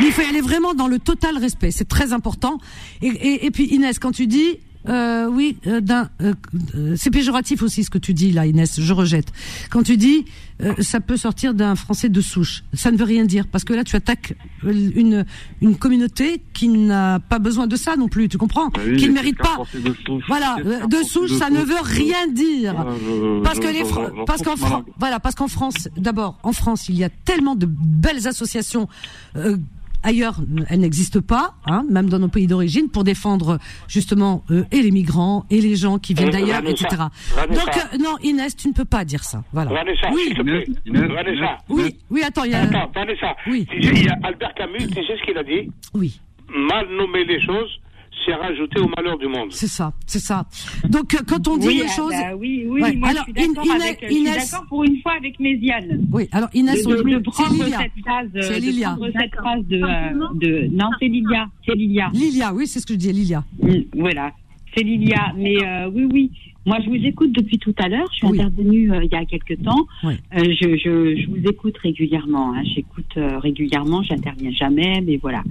[0.00, 2.58] Mais il faut y aller vraiment dans le total respect, c'est très important.
[3.02, 6.34] Et puis Inès, quand tu dis, euh, oui, euh, d'un, euh,
[6.74, 9.32] euh, c'est péjoratif aussi ce que tu dis là, Inès, je rejette.
[9.70, 10.24] Quand tu dis,
[10.62, 13.72] euh, ça peut sortir d'un Français de souche, ça ne veut rien dire parce que
[13.72, 14.34] là tu attaques
[14.64, 15.24] une
[15.60, 19.08] une communauté qui n'a pas besoin de ça non plus, tu comprends, Bah oui, qui
[19.08, 19.54] ne mérite pas.
[19.54, 20.24] Français de souche.
[20.28, 20.56] Voilà,
[20.88, 22.74] de souche, ça ne veut rien dire.
[23.00, 24.54] Je- Parce je- que les je- parce qu'en
[24.98, 28.88] voilà, parce qu'en France, d'abord, en France, il y a tellement de belles associations.
[30.02, 30.36] Ailleurs,
[30.68, 33.58] elles n'existent pas, hein, même dans nos pays d'origine, pour défendre
[33.88, 37.04] justement euh, et les migrants et les gens qui viennent d'ailleurs, etc.
[37.34, 37.64] Vanessa.
[37.64, 39.42] Donc euh, non, Inès, tu ne peux pas dire ça.
[39.52, 39.70] Voilà.
[39.72, 40.66] Vanessa, oui, plaît.
[40.86, 41.58] Inès, Vanessa.
[41.68, 42.22] oui, oui.
[42.22, 42.62] Attends, il y a.
[42.62, 43.36] Attends, Vanessa.
[43.46, 43.66] Oui.
[43.70, 45.70] Tu sais, il y a Albert Camus, tu sais ce qu'il a dit?
[45.94, 46.20] Oui.
[46.48, 47.80] Mal nommer les choses,
[48.24, 49.48] c'est rajouter au malheur du monde.
[49.50, 50.46] C'est ça, c'est ça.
[50.88, 52.10] Donc, euh, quand on dit oui, les ah choses.
[52.12, 54.66] bah oui, oui, Ouais, moi alors, je suis d'accord avec, Inès- je suis Inès- d'accord
[54.68, 56.06] pour une fois avec Méziane.
[56.12, 57.78] Oui, alors Inès, de, on de, dit- de c'est prendre Lilia.
[57.78, 58.88] cette phrase, euh, C'est de Lilia.
[58.96, 62.10] prendre cette phrase de, euh, de, non, c'est Lilia, c'est Lilia.
[62.12, 63.44] Lilia, oui, c'est ce que je dis, Lilia.
[63.62, 63.68] Mm,
[63.98, 64.32] Voilà,
[64.76, 65.32] c'est Lilia.
[65.36, 66.30] Mais euh, oui, oui.
[66.64, 68.06] Moi, je vous écoute depuis tout à l'heure.
[68.12, 69.84] Je suis intervenue euh, il y a quelques temps.
[70.04, 70.14] Oui.
[70.36, 72.54] Euh, je, je, je vous écoute régulièrement.
[72.54, 72.62] hein.
[72.72, 74.04] J'écoute euh, régulièrement.
[74.04, 75.42] J'interviens jamais, mais voilà.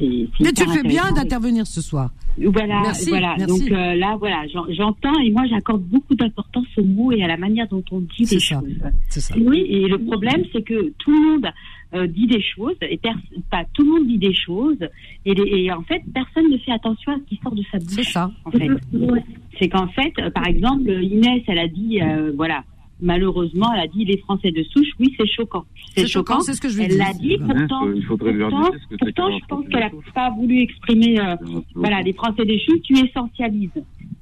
[0.00, 2.10] C'est, Mais tu fais bien d'intervenir ce soir.
[2.42, 3.34] Voilà, Merci, voilà.
[3.38, 3.68] merci.
[3.68, 7.28] Donc euh, là, voilà, j'en- j'entends et moi j'accorde beaucoup d'importance aux mots et à
[7.28, 8.62] la manière dont on dit les choses.
[9.10, 9.34] C'est ça.
[9.38, 11.46] Oui, et le problème c'est que tout le monde
[11.94, 12.98] euh, dit des choses et
[13.50, 14.78] pas tout le monde dit des choses
[15.26, 17.78] et, les- et en fait personne ne fait attention à ce qui sort de sa
[17.78, 17.88] bouche.
[17.90, 18.30] C'est ça.
[18.46, 18.68] En fait,
[19.58, 22.62] c'est qu'en fait, euh, par exemple, Inès, elle a dit, euh, voilà.
[23.02, 24.88] Malheureusement, elle a dit les Français de souche.
[24.98, 25.64] Oui, c'est choquant.
[25.96, 27.38] C'est choquant, c'est ce que je lui Elle l'a dit.
[27.38, 31.18] Pourtant, il pourtant, indiquer ce que c'est pourtant, je pense qu'elle n'a pas voulu exprimer.
[31.20, 31.36] euh,
[31.74, 33.70] voilà, les Français des chutes, tu essentialises.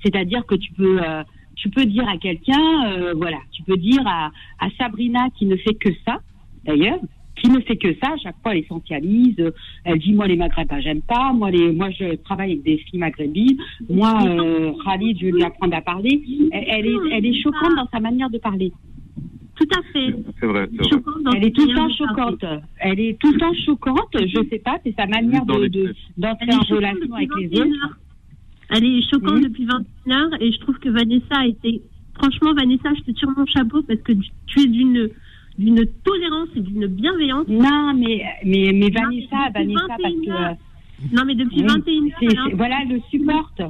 [0.03, 1.23] C'est-à-dire que tu peux, euh,
[1.57, 4.31] tu peux dire à quelqu'un, euh, voilà, tu peux dire à,
[4.61, 6.19] à Sabrina qui ne fait que ça,
[6.65, 7.01] d'ailleurs,
[7.41, 9.39] qui ne fait que ça, à chaque fois elle essentialise.
[9.41, 9.51] euh,
[9.85, 13.01] Elle dit moi les maghrébins j'aime pas, moi les, moi je travaille avec des filles
[13.01, 13.59] maghrébines,
[13.89, 16.23] moi euh, Khalid je vais lui apprendre à parler.
[16.53, 18.73] Elle, elle est, elle est choquante dans sa manière de parler.
[19.57, 20.15] Tout à fait.
[20.39, 21.03] C'est vrai, c'est vrai.
[21.35, 22.45] Elle est tout le temps choquante.
[22.79, 24.15] Elle est tout le temps choquante.
[24.15, 27.99] Je sais pas, c'est sa manière de, d'entrer en relation avec les 21 autres.
[28.71, 29.43] Elle est choquante Mhm.
[29.49, 31.83] depuis 21 heures et je trouve que Vanessa a été.
[32.15, 34.13] Franchement, Vanessa, je te tire mon chapeau parce que
[34.47, 35.09] tu es d'une
[35.59, 37.47] d'une tolérance et d'une bienveillance.
[37.49, 41.17] Non, mais mais mais Vanessa, Vanessa, parce 21 que.
[41.17, 41.83] Non, mais depuis Oui, 21 heures.
[42.21, 43.63] c'est- elle a- c'est- voilà, elle le supporte.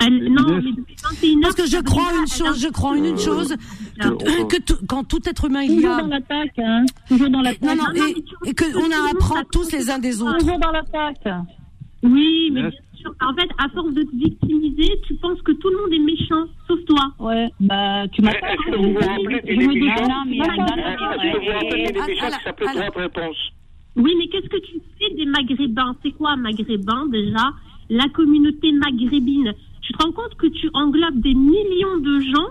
[0.00, 1.40] Elle- non, mais depuis 21 heures.
[1.42, 3.54] Parce que je crois une chose, je crois en une chose,
[4.00, 6.00] que, Euh, que tout- quand tout être humain il y Toujours a.
[6.02, 6.84] dans l'attaque, hein.
[7.08, 7.62] Toujours dans l'attaque.
[7.62, 10.38] Non, non, et, et que on a apprend tous les uns des autres.
[10.38, 11.26] Toujours dans l'attaque.
[12.04, 12.70] Oui, mais bien.
[13.20, 16.46] En fait, à force de te victimiser, tu penses que tout le monde est méchant,
[16.66, 17.12] sauf toi.
[17.18, 21.32] Ouais, bah, tu m'as Est-ce que vous vous rappelez Je me dis, non, mais, Est-ce
[21.32, 21.52] que vous
[22.46, 23.36] rappelez qui Réponse
[23.96, 25.94] Oui, mais qu'est-ce que tu fais des Maghrébins?
[26.02, 27.52] C'est quoi un Maghrébin déjà?
[27.90, 29.54] La communauté maghrébine.
[29.80, 32.48] Tu te rends compte que tu englobes des millions de gens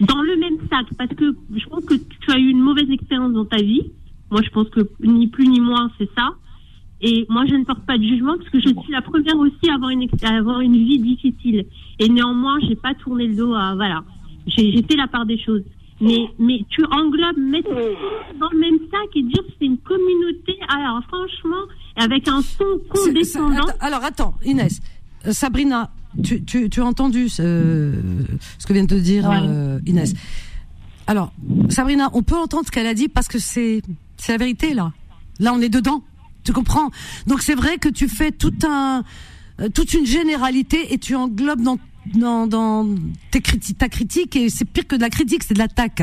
[0.00, 0.86] dans le même sac?
[0.96, 3.92] Parce que je pense que tu as eu une mauvaise expérience dans ta vie.
[4.30, 6.34] Moi, je pense que ni plus ni moins, c'est ça.
[7.02, 9.70] Et moi, je ne porte pas de jugement parce que je suis la première aussi
[9.70, 11.64] à avoir une, à avoir une vie difficile.
[11.98, 14.04] Et néanmoins, j'ai pas tourné le dos à, voilà.
[14.46, 15.62] J'ai fait la part des choses.
[16.02, 17.68] Mais, mais tu englobes, mettre
[18.40, 21.62] dans le même sac et dire que c'est une communauté, alors franchement,
[21.96, 23.66] avec un C'est- condescendant.
[23.66, 24.80] c'est- alors attends, Inès,
[25.26, 25.90] Euh, Sabrina,
[26.24, 27.92] tu, tu, tu as entendu ce,
[28.58, 29.36] ce que vient de te dire Ouais.
[29.42, 30.14] euh, Inès.
[31.06, 31.32] Alors,
[31.68, 33.82] Sabrina, on peut entendre ce qu'elle a dit parce que c'est
[34.16, 34.92] c'est la vérité là.
[35.38, 36.02] Là, on est dedans.
[36.44, 36.90] Tu comprends?
[37.26, 39.04] Donc c'est vrai que tu fais tout un
[39.60, 41.78] euh, toute une généralité et tu englobes dans
[42.14, 42.86] dans, dans
[43.30, 46.02] tes criti- ta critique et c'est pire que de la critique, c'est de l'attaque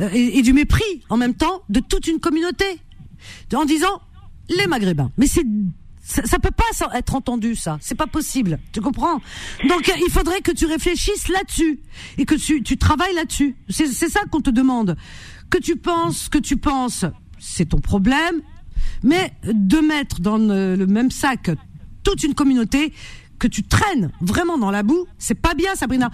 [0.00, 2.64] Euh, et, du mépris en même temps de toute une communauté
[3.54, 4.00] en disant
[4.48, 5.10] les Maghrébins.
[5.18, 5.44] Mais c'est
[6.02, 6.64] ça, ça peut pas
[6.98, 8.58] être entendu ça, c'est pas possible.
[8.72, 9.20] Tu comprends?
[9.68, 11.80] Donc euh, il faudrait que tu réfléchisses là-dessus
[12.18, 13.54] et que tu, tu travailles là-dessus.
[13.68, 14.96] C'est ça qu'on te demande.
[15.50, 17.04] Que tu penses, que tu penses,
[17.38, 18.40] c'est ton problème.
[19.02, 21.50] Mais de mettre dans le, même sac
[22.02, 22.92] toute une communauté
[23.38, 26.10] que tu traînes vraiment dans la boue, c'est pas bien, Sabrina.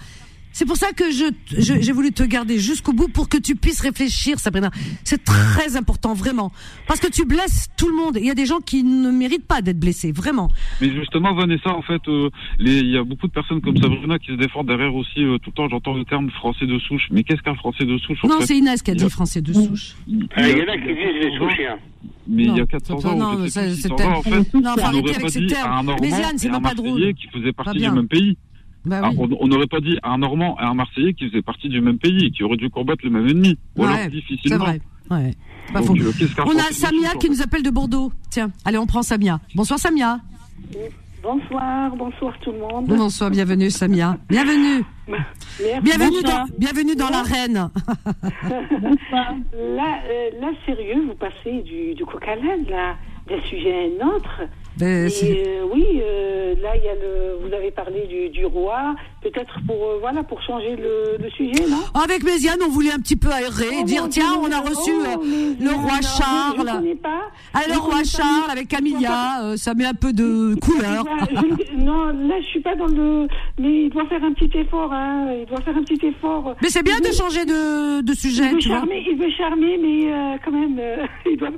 [0.53, 1.25] C'est pour ça que je
[1.59, 4.71] je- j'ai voulu te garder jusqu'au bout pour que tu puisses réfléchir, Sabrina.
[5.03, 6.51] C'est très important, vraiment,
[6.87, 8.17] parce que tu blesses tout le monde.
[8.19, 10.49] Il y a des gens qui ne méritent pas d'être blessés, vraiment.
[10.81, 14.17] Mais justement, Vanessa, en fait, euh, les- il y a beaucoup de personnes comme Sabrina
[14.17, 15.07] qui se défendent derrière aussi.
[15.23, 17.07] euh, tout le temps, j'entends le terme français de souche.
[17.11, 19.41] Mais qu'est-ce qu'un français de souche en Non, fait c'est Inès qui a dit français
[19.41, 19.95] de souche.
[20.35, 21.77] Ah, Il y en a qui disent les souchiens.
[22.29, 23.95] Mais il y a 400 c'est- ans, non, ou je sais c'est- plus, c'est 600
[23.95, 26.51] tel- ans, en fait, Non, on n'aurait avec pas ces dit un Normand et un
[26.51, 26.89] même pas drôle.
[26.89, 28.37] Marseillais qui faisaient Pas partie du même pays.
[28.87, 29.15] Bah Ah, oui.
[29.19, 31.81] on on n'aurait pas dit à un Normand et un Marseillais qui faisaient partie du
[31.81, 33.57] même pays, qui auraient dû combattre le même ennemi.
[33.75, 34.57] Ou Ouais, alors difficilement.
[34.57, 34.81] C'est vrai.
[35.09, 35.33] Ouais.
[35.67, 36.03] c'est Pas Donc, faux.
[36.03, 38.11] euh, On a Samia qui nous appelle de Bordeaux.
[38.29, 39.39] Tiens, allez, on prend Samia.
[39.55, 40.19] Bonsoir Samia.
[41.23, 42.85] Bonsoir, bonsoir tout le monde.
[42.87, 44.17] Bonsoir, bienvenue Samia.
[44.29, 44.83] Bienvenue.
[45.07, 45.81] Merci.
[45.81, 47.69] Bienvenue dans, bienvenue dans l'arène.
[49.11, 52.95] Là, euh, là, sérieux, vous passez du, du coq à l'âne, là,
[53.27, 54.41] d'un sujet à un autre.
[54.77, 58.45] Ben, Et, euh, oui, euh, là, il y a le, vous avez parlé du, du
[58.45, 58.93] roi,
[59.23, 61.79] peut-être pour, euh, voilà, pour changer le, le sujet, non?
[61.99, 64.91] Avec Méziane, on voulait un petit peu aérer, Oh, dire tiens, on a reçu
[65.59, 66.57] le roi non, je- Je Charles.
[66.79, 67.21] connais pas.
[67.55, 68.03] Ah, Je le roi pas.
[68.03, 71.05] Charles avec Camilla, ça met un peu de couleur.
[71.31, 73.27] Je- non, là, je suis pas dans le.
[73.59, 75.25] Mais il doit faire un petit effort, hein.
[75.39, 76.55] Il doit faire un petit effort.
[76.61, 78.77] Mais c'est bien Il de veut- changer de, de sujet, il veut tu vois.
[78.77, 80.79] charmer, il veut charmer, mais quand même,
[81.25, 81.49] il doit.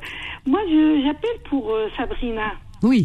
[0.50, 2.54] Moi, je- j'appelle pour euh, Sabrina.
[2.82, 3.04] Oui.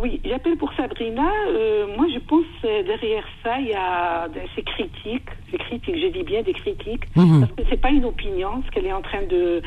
[0.00, 1.28] Oui, j'appelle pour Sabrina.
[1.48, 5.98] Euh, moi, je pense euh, derrière ça, il y a de- ces critiques, ces critiques,
[6.00, 7.40] je dis bien des critiques, Mhm.
[7.40, 9.62] parce que c'est pas une opinion, ce qu'elle est en train de.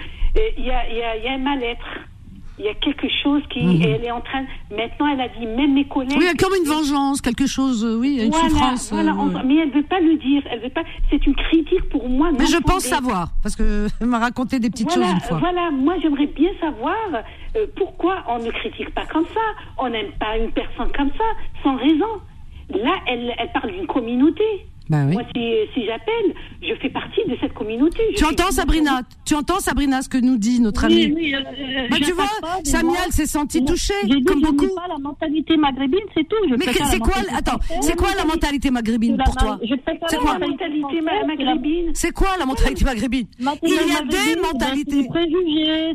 [0.58, 1.90] Il y a, y, a, il y a un mal-être.
[2.60, 3.64] Il y a quelque chose qui.
[3.64, 3.82] Mhm.
[3.84, 4.44] elle est en train.
[4.70, 6.12] Maintenant, elle a dit, même mes collègues.
[6.18, 8.92] Oui, il y a comme une vengeance, quelque chose, euh, oui, une Voilà, souffrance.
[8.92, 9.44] euh, voilà, ouais.
[9.46, 10.44] mais elle veut pas le dire.
[10.52, 10.84] Elle veut pas.
[11.10, 12.32] C'est une critique pour moi.
[12.38, 15.38] Mais je pense savoir, parce que elle m'a raconté des petites voilà, choses une fois.
[15.40, 16.96] Voilà, moi j'aimerais bien savoir
[17.56, 19.42] euh, pourquoi on ne critique pas comme ça,
[19.78, 21.24] on n'aime pas une personne comme ça,
[21.64, 22.20] sans raison.
[22.72, 24.44] Là, elle, elle parle d'une communauté.
[24.90, 25.14] Bah oui.
[25.14, 25.42] Moi, si,
[25.76, 26.34] si j'appelle,
[26.64, 28.00] je fais partie de cette communauté.
[28.12, 31.36] Je Tu entends Sabrina Tu entends Sabrina ce que nous dit notre Oui, amie oui,
[31.36, 32.58] euh, euh, Bah, tu vois, pas,
[33.06, 33.28] elle s'est
[34.08, 34.76] j'ai dit, comme je beaucoup.
[34.76, 36.36] pas la mentalité maghrébine, c'est tout.
[36.50, 39.60] Je Mais c'est la quoi Attends, c'est quoi la mentalité maghrébine C'est pour la toi
[39.64, 39.76] je
[40.08, 41.92] C'est la quoi mentalité Mentalité la- maghrébine.
[41.94, 43.28] C'est quoi la mentalité maghrébine
[43.64, 45.08] Il y a des c'est mentalités.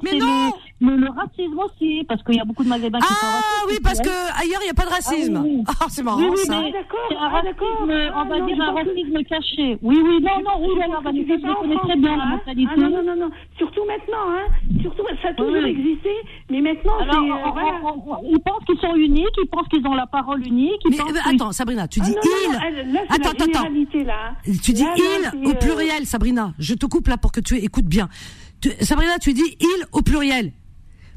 [0.05, 0.53] Mais non.
[0.91, 3.75] Le, le, racisme aussi, parce qu'il y a beaucoup de maghrébins qui sont Ah oui,
[3.83, 4.05] parce ouais.
[4.05, 5.37] que ailleurs il n'y a pas de racisme.
[5.37, 5.65] Ah oui, oui.
[5.81, 6.61] Ah, c'est marrant Oui, oui, ça.
[6.61, 9.79] mais d'accord, c'est un ah, racisme, Ah, on va non, dire un racisme caché.
[9.83, 12.29] Oui, oui, non, non, oui, alors, Vanessa, c'est je connais très bien la hein.
[12.37, 12.73] mentalité.
[12.77, 13.31] Ah non, non, non, non.
[13.59, 14.47] Surtout maintenant, hein.
[14.83, 15.71] Surtout, ça a toujours Oui.
[15.71, 16.11] existé,
[16.51, 17.21] mais maintenant, Alors, c'est.
[17.21, 17.81] on- euh, on- voilà.
[17.85, 20.81] on- on- ils pensent qu'ils sont uniques, ils pensent qu'ils ont la parole unique.
[20.85, 22.99] Ils Mais pensent euh, qu'ils- attends, Sabrina, tu Ah dis non, non, non, il.
[23.09, 23.69] Attends, attends.
[24.63, 26.53] Tu dis il au euh, pluriel, Sabrina.
[26.59, 28.09] Je te coupe là pour que tu écoutes bien.
[28.81, 30.53] Sabrina, tu dis il au pluriel.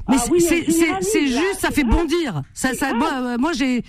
[0.08, 2.42] Mais Ah c'est- oui, juste, ça fait bondir.
[2.54, 2.98] Ça, ça, grave.
[2.98, 3.82] moi, euh, moi j'ai,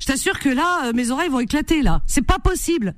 [0.00, 2.02] je t'assure que là, euh, mes oreilles vont éclater là.
[2.06, 2.94] C'est pas possible.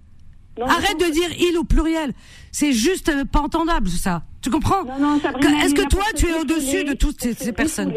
[0.58, 2.12] Non, Arrête non, de dire il au pluriel.
[2.52, 4.22] C'est juste euh, pas entendable ça.
[4.40, 7.92] Tu comprends Est-ce est que toi tu es au-dessus de toutes ces, personnes.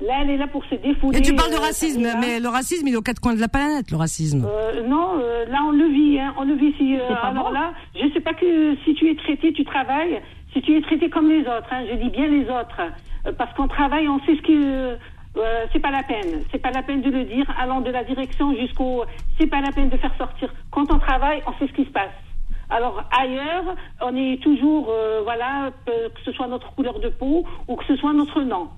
[0.00, 1.18] Là, elle est là pour se défouler.
[1.18, 3.48] Et tu parles de racisme, mais le racisme il est aux quatre coins de la
[3.48, 4.44] planète, le racisme.
[4.44, 6.74] Euh, non, euh, là on le vit, hein, on le vit.
[6.78, 7.50] Si, euh, alors bon.
[7.52, 10.20] là, je sais pas que si tu es traité, tu travailles.
[10.54, 12.80] Si tu es traité comme les autres, hein, je dis bien les autres,
[13.26, 14.98] Euh, parce qu'on travaille, on sait ce que
[15.36, 16.44] euh, c'est pas la peine.
[16.50, 19.04] C'est pas la peine de le dire, allant de la direction jusqu'au.
[19.38, 20.52] C'est pas la peine de faire sortir.
[20.70, 22.18] Quand on travaille, on sait ce qui se passe.
[22.70, 27.44] Alors ailleurs, on est toujours, euh, voilà, euh, que ce soit notre couleur de peau
[27.68, 28.68] ou que ce soit notre nom.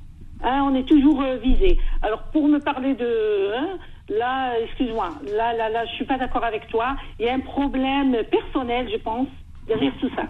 [0.43, 1.79] Hein, on est toujours euh, visé.
[2.03, 3.79] Alors pour me parler de, hein,
[4.09, 6.97] là, excuse-moi, là, là, là, je suis pas d'accord avec toi.
[7.19, 9.29] Il y a un problème personnel, je pense,
[9.67, 10.25] derrière tout ça.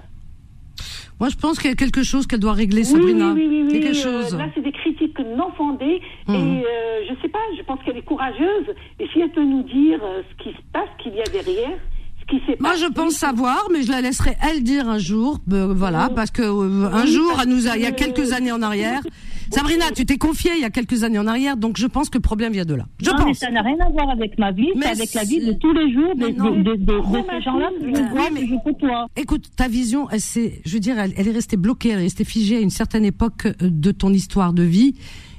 [1.21, 3.33] Moi je pense qu'il y a quelque chose qu'elle doit régler, Oui, Sabrina.
[3.33, 4.37] oui, oui, oui, oui, quelque euh, chose.
[4.37, 6.01] là, c'est des critiques non fondées.
[6.29, 6.35] Mhm.
[6.35, 8.69] Et euh, je sais pas, je pense qu'elle est courageuse.
[9.01, 11.79] Et si elle peut nous dire euh, ce qui se passe, qu'il y a derrière,
[12.21, 12.83] ce qui s'est Moi, passé.
[12.87, 16.43] je pense savoir, mais je la laisserai elle dire un jour, euh, voilà, parce que
[16.43, 19.01] un jour, elle nous a, il y a que- quelques années en arrière.
[19.51, 22.19] Sabrina, tu t'es confiée il y a quelques années en arrière, donc je pense que
[22.19, 22.87] le problème vient de là.
[23.01, 23.39] Je non, mais pense.
[23.39, 25.73] ça n'a rien à voir avec ma vie, Mais c'est avec la vie de tous
[25.73, 26.51] les jours de, Mais non.
[26.51, 27.31] de, de, de- de Traumatisme.
[27.31, 29.07] ces gens-là que je Oui, vois, mais- je côtoie.
[29.17, 32.25] Écoute, ta vision, elle je veux dire, elle, elle est restée bloquée, elle est restée
[32.25, 34.95] figée à une certaine époque euh, de ton histoire de vie.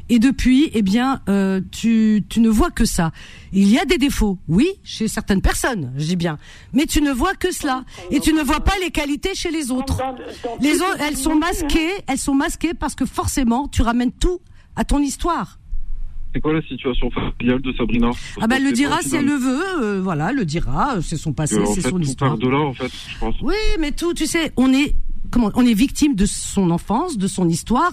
[0.09, 3.11] Et depuis, eh bien, euh, tu, tu ne vois que ça.
[3.51, 6.37] Il y a des défauts, oui, chez certaines personnes, je dis bien,
[6.73, 9.71] mais tu ne vois que cela, et tu ne vois pas les qualités chez les
[9.71, 10.01] autres.
[10.61, 14.39] Les autres, elles sont masquées, elles sont masquées parce que forcément, tu ramènes tout
[14.75, 15.59] à ton histoire.
[16.33, 18.09] C'est quoi la situation familiale de Sabrina?
[18.41, 19.39] Ah ben, le c'est dira pas si elle final.
[19.39, 22.31] le veut, euh, voilà, le dira, euh, c'est son passé, en c'est son tout histoire.
[22.31, 23.35] part de là, en fait, je pense.
[23.41, 24.93] Oui, mais tout, tu sais, on est
[25.31, 27.91] comment on est victime de son enfance, de son histoire.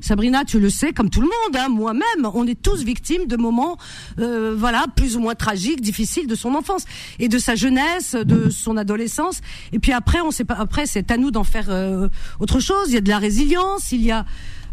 [0.00, 3.36] Sabrina, tu le sais, comme tout le monde, hein, moi-même, on est tous victimes de
[3.36, 3.76] moments,
[4.18, 6.84] euh, voilà, plus ou moins tragiques, difficiles de son enfance
[7.18, 9.40] et de sa jeunesse, de son adolescence.
[9.72, 10.54] Et puis après, on sait pas.
[10.54, 12.08] Après, c'est à nous d'en faire euh,
[12.40, 12.88] autre chose.
[12.88, 14.24] Il y a de la résilience, il y a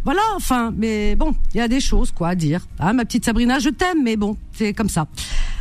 [0.06, 2.68] voilà, enfin, mais bon, il y a des choses quoi à dire.
[2.80, 5.08] Hein, ma petite Sabrina, je t'aime, mais bon, c'est comme ça.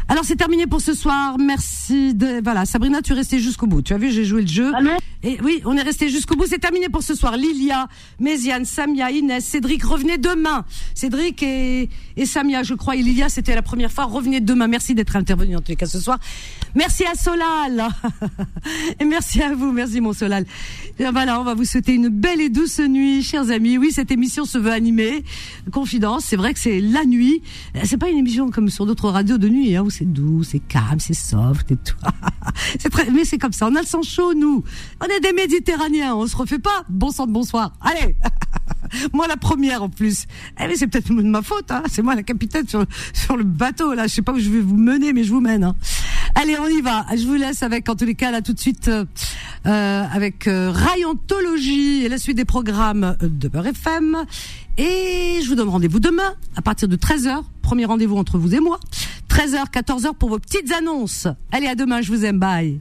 [0.09, 1.39] Alors c'est terminé pour ce soir.
[1.39, 3.83] Merci de voilà, Sabrina, tu es restée jusqu'au bout.
[3.83, 4.71] Tu as vu, j'ai joué le jeu.
[4.75, 4.91] Allô
[5.23, 6.45] Et oui, on est resté jusqu'au bout.
[6.47, 7.37] C'est terminé pour ce soir.
[7.37, 7.89] Lilia,
[8.21, 10.65] Méziane, Samia, Inès, Cédric, revenez demain.
[10.95, 14.05] Cédric et, et Samia, je crois, et Lilia, c'était la première fois.
[14.05, 14.67] Revenez demain.
[14.67, 16.19] Merci d'être intervenu en tous les cas ce soir.
[16.75, 17.89] Merci à Solal.
[19.01, 19.73] et merci à vous.
[19.73, 20.45] Merci mon Solal.
[20.99, 23.79] Et voilà, on va vous souhaiter une belle et douce nuit, chers amis.
[23.79, 25.25] Oui, cette émission se veut animée.
[25.71, 27.43] Confidence, c'est vrai que c'est la nuit.
[27.85, 30.61] C'est pas une émission comme sur d'autres radios de nuit, hein, où c'est doux, c'est
[30.61, 31.97] calme, c'est soft et tout.
[33.13, 33.69] mais c'est comme ça.
[33.69, 34.63] On a le sang chaud, nous.
[35.01, 36.15] On est des Méditerranéens.
[36.15, 36.85] On se refait pas.
[36.89, 37.73] Bon sang de bonsoir.
[37.81, 38.15] Allez.
[39.13, 40.27] moi la première en plus.
[40.61, 41.71] Eh mais c'est peut-être de ma faute.
[41.71, 41.83] Hein.
[41.91, 44.07] C'est moi la capitaine sur, sur le bateau là.
[44.07, 45.65] Je sais pas où je vais vous mener, mais je vous mène.
[45.65, 45.75] Hein.
[46.35, 47.05] Allez, on y va.
[47.15, 49.05] Je vous laisse avec, en tous les cas, là tout de suite, euh,
[49.65, 54.25] avec euh, Rayontologie et la suite des programmes de Beurre FM.
[54.79, 57.43] Et je vous donne rendez-vous demain à partir de 13h.
[57.63, 58.79] Premier rendez-vous entre vous et moi.
[59.29, 61.27] 13h, 14h pour vos petites annonces.
[61.53, 62.03] Allez, à demain.
[62.03, 62.39] Je vous aime.
[62.39, 62.81] Bye.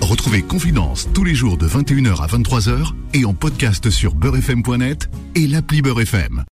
[0.00, 5.46] Retrouvez Confidence tous les jours de 21h à 23h et en podcast sur beurrefm.net et
[5.46, 6.44] l'appli Beurre FM.